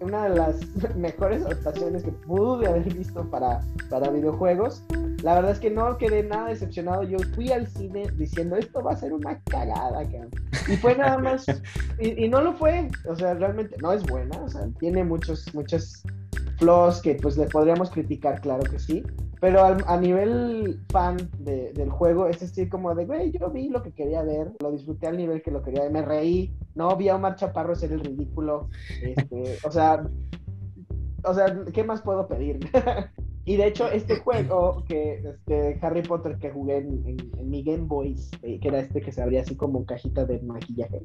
[0.00, 0.60] una de las
[0.96, 3.60] mejores adaptaciones que pude haber visto para,
[3.90, 4.84] para videojuegos.
[5.22, 7.02] La verdad es que no quedé nada decepcionado.
[7.02, 10.02] Yo fui al cine diciendo esto va a ser una cagada,
[10.68, 11.46] Y fue nada más,
[11.98, 12.88] y, no lo fue.
[13.08, 14.36] O sea, realmente no es buena.
[14.42, 16.02] O sea, tiene muchos, muchos
[16.58, 19.04] flaws que pues le podríamos criticar, claro que sí.
[19.40, 23.92] Pero a nivel fan del juego, es decir, como de, güey, yo vi lo que
[23.92, 27.16] quería ver, lo disfruté al nivel que lo quería ver, me reí, no vi a
[27.16, 28.68] Omar Chaparro ser el ridículo,
[29.02, 30.08] este, o sea,
[31.24, 32.58] o sea, ¿qué más puedo pedir?
[33.44, 38.16] y de hecho, este juego que, este, Harry Potter que jugué en, mi Game Boy,
[38.42, 41.02] eh, que era este que se abría así como cajita de maquillaje,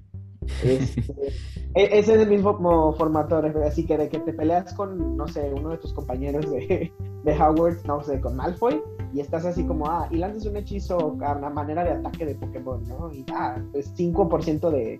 [0.63, 1.03] este,
[1.75, 5.51] e, ese es el mismo formato, así que de que te peleas con, no sé,
[5.53, 6.91] uno de tus compañeros de,
[7.23, 8.81] de Howard, no sé, con Malfoy,
[9.13, 12.35] y estás así como, ah, y lanzas un hechizo a una manera de ataque de
[12.35, 13.11] Pokémon, ¿no?
[13.13, 14.99] Y ah, pues 5% de,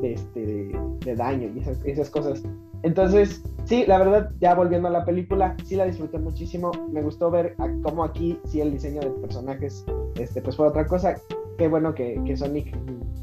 [0.00, 0.72] de, este,
[1.04, 2.42] de, daño y esas, esas cosas.
[2.84, 6.70] Entonces, sí, la verdad, ya volviendo a la película, sí la disfruté muchísimo.
[6.92, 9.86] Me gustó ver cómo aquí sí el diseño de personajes
[10.16, 11.16] este, pues fue otra cosa.
[11.56, 12.76] Qué bueno que, Sonic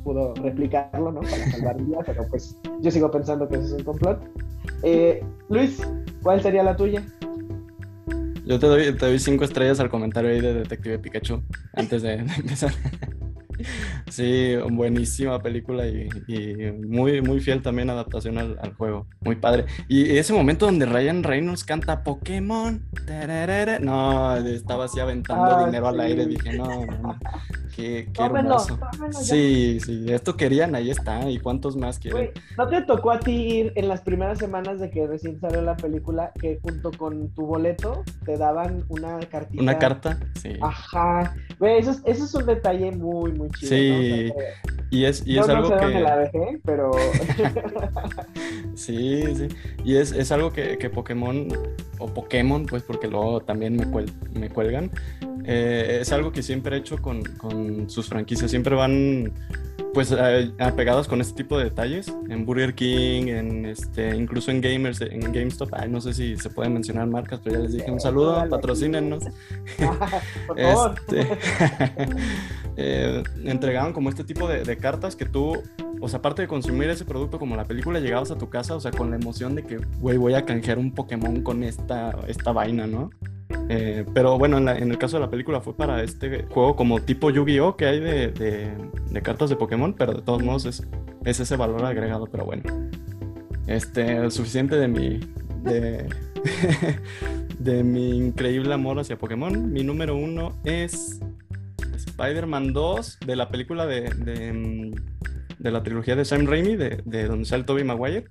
[0.03, 1.21] pudo replicarlo, ¿no?
[1.21, 4.19] Para salvar día, pero pues yo sigo pensando que eso es un complot.
[4.81, 5.79] Eh, Luis,
[6.23, 7.03] ¿cuál sería la tuya?
[8.43, 11.43] Yo te doy, te doy cinco estrellas al comentario ahí de Detective Pikachu
[11.73, 12.71] antes de empezar.
[14.09, 16.09] Sí, buenísima película y,
[16.85, 19.07] muy, muy fiel también adaptación al, juego.
[19.21, 19.65] Muy padre.
[19.87, 22.83] Y ese momento donde Ryan Reynolds canta Pokémon.
[23.81, 26.25] No, estaba así aventando ah, dinero al aire.
[26.25, 27.17] Dije, no, no,
[27.75, 28.77] Qué, hermoso.
[29.11, 31.29] sí, sí, esto querían, ahí está.
[31.29, 32.31] ¿Y cuántos más quieren?
[32.57, 35.77] ¿No te tocó a ti ir en las primeras semanas de que recién salió la
[35.77, 39.63] película que junto con tu boleto te daban una cartita?
[39.63, 40.57] Una carta, sí.
[40.61, 41.33] Ajá.
[41.61, 43.69] eso, es, eso es un detalle muy, muy chido.
[43.69, 44.33] Sí.
[44.89, 45.99] y es, y es algo no sé que...
[45.99, 46.91] la dejé, pero...
[48.75, 49.47] sí, sí.
[49.83, 51.47] Y es, es algo que, que, Pokémon,
[51.99, 53.85] o Pokémon, pues porque luego también me,
[54.39, 54.91] me cuelgan,
[55.45, 58.51] eh, es algo que siempre he hecho con, con sus franquicias.
[58.51, 59.33] Siempre van
[59.93, 60.15] pues
[60.59, 62.13] apegados con este tipo de detalles.
[62.29, 65.73] En Burger King, en este, incluso en Gamers, en GameStop.
[65.73, 69.23] Ay, no sé si se pueden mencionar marcas, pero ya les dije un saludo, patrocínenos.
[70.57, 71.27] este,
[72.77, 75.61] eh, entregaban como este tipo de, de cartas que tú
[76.03, 78.79] o sea, aparte de consumir ese producto como la película, llegabas a tu casa, o
[78.79, 82.51] sea, con la emoción de que, güey, voy a canjear un Pokémon con esta, esta
[82.51, 83.11] vaina, ¿no?
[83.69, 87.29] Eh, pero bueno, en, el caso de la película fue para este juego como tipo
[87.29, 87.75] Yu-Gi-Oh!
[87.75, 88.73] que hay de,
[89.23, 90.83] cartas de Pokémon, pero de todos modos es,
[91.25, 92.63] es ese valor agregado, pero bueno.
[93.67, 95.19] Este, suficiente de mi.
[97.59, 97.83] de.
[97.83, 99.71] mi increíble amor hacia Pokémon.
[99.71, 101.19] Mi número uno es
[101.95, 104.91] Spider-Man 2 de la película de, de,
[105.59, 108.25] de, la trilogía de Sam Raimi, de, de donde Maguire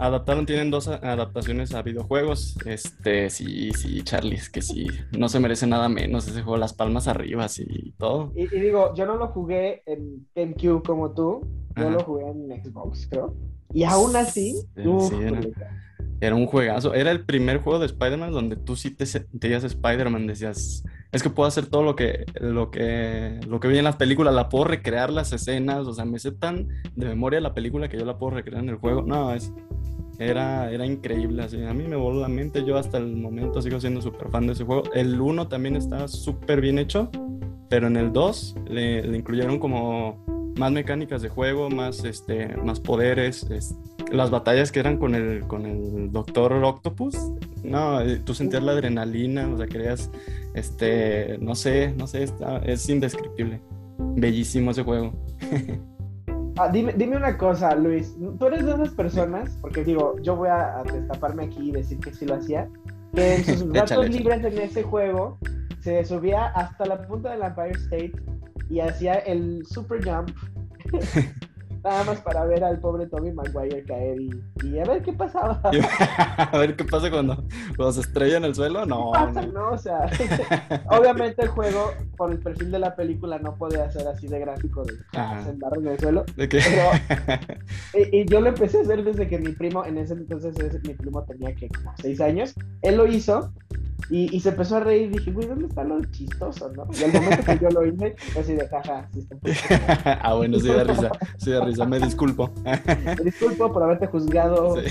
[0.00, 2.56] adaptaron, tienen dos adaptaciones a videojuegos.
[2.64, 4.86] Este, sí, sí, Charlie, que sí,
[5.16, 8.32] no se merece nada menos ese juego, las palmas arriba, y todo.
[8.34, 11.46] Y, digo, yo no lo jugué en GameCube como tú,
[11.76, 13.34] yo lo jugué en Xbox, creo.
[13.72, 14.56] Y aún así,
[16.20, 16.94] era, un juegazo.
[16.94, 20.82] Era el primer juego de Spider-Man donde tú sí te sentías Spider-Man, decías,
[21.12, 24.34] es que puedo hacer todo lo que, lo que, lo que vi en las películas,
[24.34, 27.98] la puedo recrear las escenas, o sea, me sé tan de memoria la película que
[27.98, 29.02] yo la puedo recrear en el juego.
[29.02, 29.52] No, es,
[30.20, 31.62] era, era increíble, así.
[31.64, 32.62] A mí me voló la mente.
[32.64, 34.82] Yo hasta el momento sigo siendo súper fan de ese juego.
[34.94, 37.10] El 1 también está súper bien hecho,
[37.70, 40.22] pero en el 2 le, incluyeron como
[40.58, 43.48] más mecánicas de juego, más, este, más poderes.
[44.12, 47.16] las batallas que eran con el, con el Doctor Octopus,
[47.64, 50.10] no, eh, tú sentías la adrenalina, o sea, querías
[50.54, 53.62] Este, no sé, no sé, está, es indescriptible.
[54.16, 55.12] Bellísimo ese juego.
[56.56, 58.14] Ah, dime, dime una cosa, Luis.
[58.38, 62.12] Tú eres de esas personas, porque digo, yo voy a, destaparme aquí y decir que
[62.12, 62.68] sí lo hacía,
[63.14, 65.38] que en sus ratos libres en ese juego
[65.80, 68.12] se subía hasta la punta del Empire State
[68.68, 70.30] y hacía el super jump
[71.82, 75.60] Nada más para ver al pobre Tommy Maguire caer y, a ver qué pasaba.
[76.36, 77.42] a ver qué pasa cuando,
[77.76, 78.84] cuando, se estrella en el suelo.
[78.84, 79.12] No.
[79.52, 79.70] no?
[79.70, 80.10] O sea,
[80.90, 84.84] obviamente el juego, por el perfil de la película, no podía ser así de gráfico
[84.84, 84.94] de
[85.42, 86.24] sentar en el suelo.
[86.36, 86.60] ¿De qué?
[88.12, 90.54] y, yo lo empecé a hacer desde que mi primo, en ese entonces
[90.84, 92.54] mi primo tenía que como seis años.
[92.82, 93.52] Él lo hizo
[94.08, 96.88] y, y, se empezó a reír y dije, güey, ¿dónde está lo chistoso, no?
[96.98, 100.68] Y al momento que yo lo hice, así de jaja, sí está Ah, bueno, sí
[100.68, 102.50] da risa, sí da risa, me disculpo.
[102.64, 104.76] me disculpo por haberte juzgado.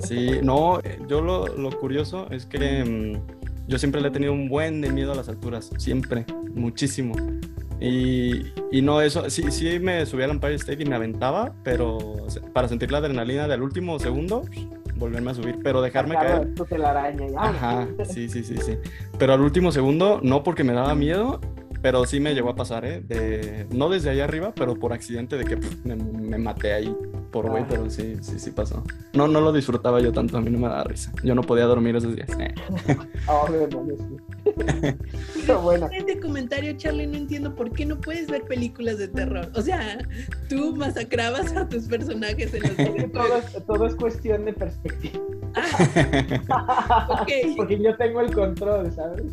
[0.00, 4.48] Sí, no, yo lo, lo, curioso es que mm, yo siempre le he tenido un
[4.48, 7.14] buen de miedo a las alturas, siempre, muchísimo.
[7.80, 11.98] Y, y, no, eso, sí, sí me subía al Empire State y me aventaba, pero
[12.52, 14.42] para sentir la adrenalina del último segundo,
[14.96, 16.48] volverme a subir, pero dejarme caer.
[17.36, 18.78] Ajá, sí, sí, sí, sí.
[19.18, 21.40] Pero al último segundo, no porque me daba miedo,
[21.82, 23.00] pero sí me llegó a pasar, ¿eh?
[23.00, 26.96] De, no desde ahí arriba, pero por accidente de que me, me, maté ahí
[27.32, 27.66] por güey, ah.
[27.68, 28.84] pero sí, sí, sí pasó.
[29.12, 31.12] No, no lo disfrutaba yo tanto, a mí no me daba risa.
[31.24, 32.30] Yo no podía dormir esos días.
[33.28, 33.48] oh,
[35.46, 35.88] Pero bueno.
[35.92, 39.50] Este comentario, Charlie, no entiendo por qué no puedes ver películas de terror.
[39.54, 39.98] O sea,
[40.48, 45.20] tú masacrabas a tus personajes en los todo, es, todo es cuestión de perspectiva.
[45.54, 47.24] Ah,
[47.56, 49.24] Porque yo tengo el control, ¿sabes?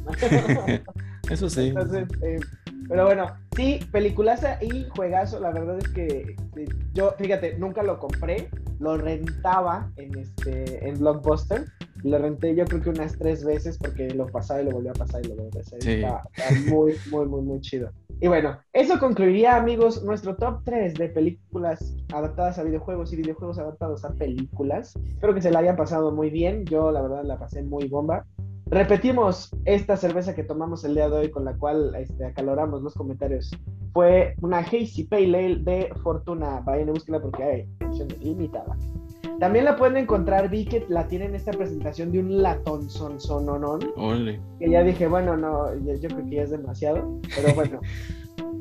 [1.30, 1.68] Eso sí.
[1.68, 2.40] Entonces, eh,
[2.88, 5.40] pero bueno, sí, peliculaza y juegazo.
[5.40, 8.50] La verdad es que eh, yo, fíjate, nunca lo compré,
[8.80, 11.66] lo rentaba en este en Blockbuster.
[12.04, 14.96] Lo renté yo creo que unas tres veces porque lo pasaba y lo volvía a
[14.96, 15.84] pasar y lo volvía a pasar.
[15.84, 15.92] Sí.
[15.92, 16.24] Está,
[16.68, 17.92] muy, muy, muy, muy chido.
[18.22, 23.60] Y bueno, eso concluiría, amigos, nuestro top 3 de películas adaptadas a videojuegos y videojuegos
[23.60, 24.98] adaptados a películas.
[25.08, 26.66] Espero que se la hayan pasado muy bien.
[26.66, 28.26] Yo, la verdad, la pasé muy bomba.
[28.72, 32.94] Repetimos esta cerveza que tomamos el día de hoy con la cual este, acaloramos los
[32.94, 33.50] comentarios.
[33.94, 36.62] Fue una Hazy Pale Ale de Fortuna.
[36.64, 38.78] Vayan a búsquela porque hay edición limitada.
[39.40, 43.20] También la pueden encontrar, vi que la tiene en esta presentación de un latón son
[43.20, 43.80] sononon.
[44.60, 47.80] Que ya dije, bueno, no, yo, creo que ya es demasiado, pero bueno.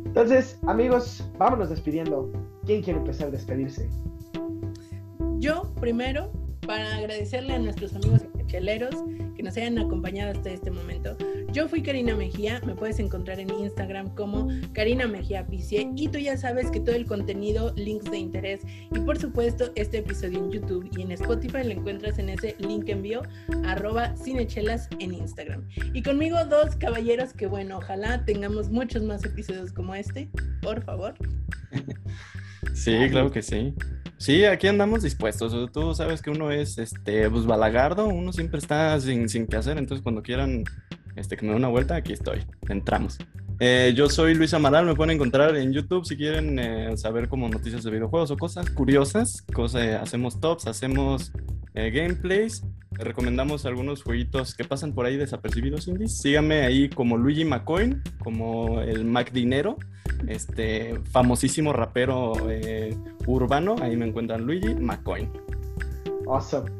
[0.07, 2.33] Entonces, amigos, vámonos despidiendo.
[2.65, 3.91] ¿Quién quiere empezar a despedirse?
[5.39, 6.31] Yo primero,
[6.67, 8.97] para agradecerle a nuestros amigos cheleros
[9.37, 11.17] que nos hayan acompañado hasta este momento.
[11.53, 16.19] Yo fui Karina Mejía, me puedes encontrar en Instagram como Karina Mejía Picie y tú
[16.19, 20.51] ya sabes que todo el contenido, links de interés y por supuesto este episodio en
[20.51, 23.23] YouTube y en Spotify lo encuentras en ese link envío
[23.65, 25.69] arroba cinechelas en Instagram.
[25.95, 30.29] Y conmigo dos caballeros que bueno, ojalá tengamos muchos más episodios como este,
[30.63, 31.15] por favor.
[32.75, 33.75] Sí, claro que sí.
[34.19, 35.73] Sí, aquí andamos dispuestos.
[35.73, 39.79] Tú sabes que uno es este pues balagardo, uno siempre está sin, sin qué hacer,
[39.79, 40.65] entonces cuando quieran
[41.15, 42.45] este, que me den una vuelta, aquí estoy.
[42.69, 43.19] Entramos.
[43.61, 47.49] Eh, yo soy Luis Amaral, me pueden encontrar en YouTube si quieren eh, saber como
[47.49, 49.43] noticias de videojuegos o cosas curiosas.
[49.53, 51.33] Cosas, hacemos tops, hacemos
[51.75, 52.63] eh, gameplays.
[52.93, 56.19] recomendamos algunos jueguitos que pasan por ahí desapercibidos indies.
[56.19, 59.77] Síganme ahí como Luigi McCoin, como el Mac Dinero
[60.27, 63.77] este famosísimo rapero eh, urbano.
[63.81, 65.29] Ahí me encuentran Luigi McCoy.
[66.27, 66.71] Awesome.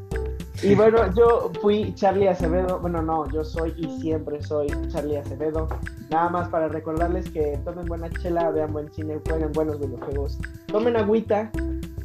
[0.63, 2.81] Y bueno, yo fui Charlie Acevedo.
[2.81, 5.69] Bueno, no, yo soy y siempre soy Charlie Acevedo.
[6.11, 10.97] Nada más para recordarles que tomen buena chela, vean buen cine, jueguen buenos videojuegos, tomen
[10.97, 11.51] agüita,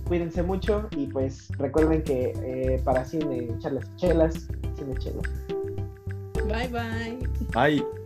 [0.07, 4.47] cuídense mucho y pues recuerden que eh, para cine, charlas chelas,
[4.77, 5.21] cine chela.
[6.47, 7.29] Bye bye.
[7.53, 8.02] Bye.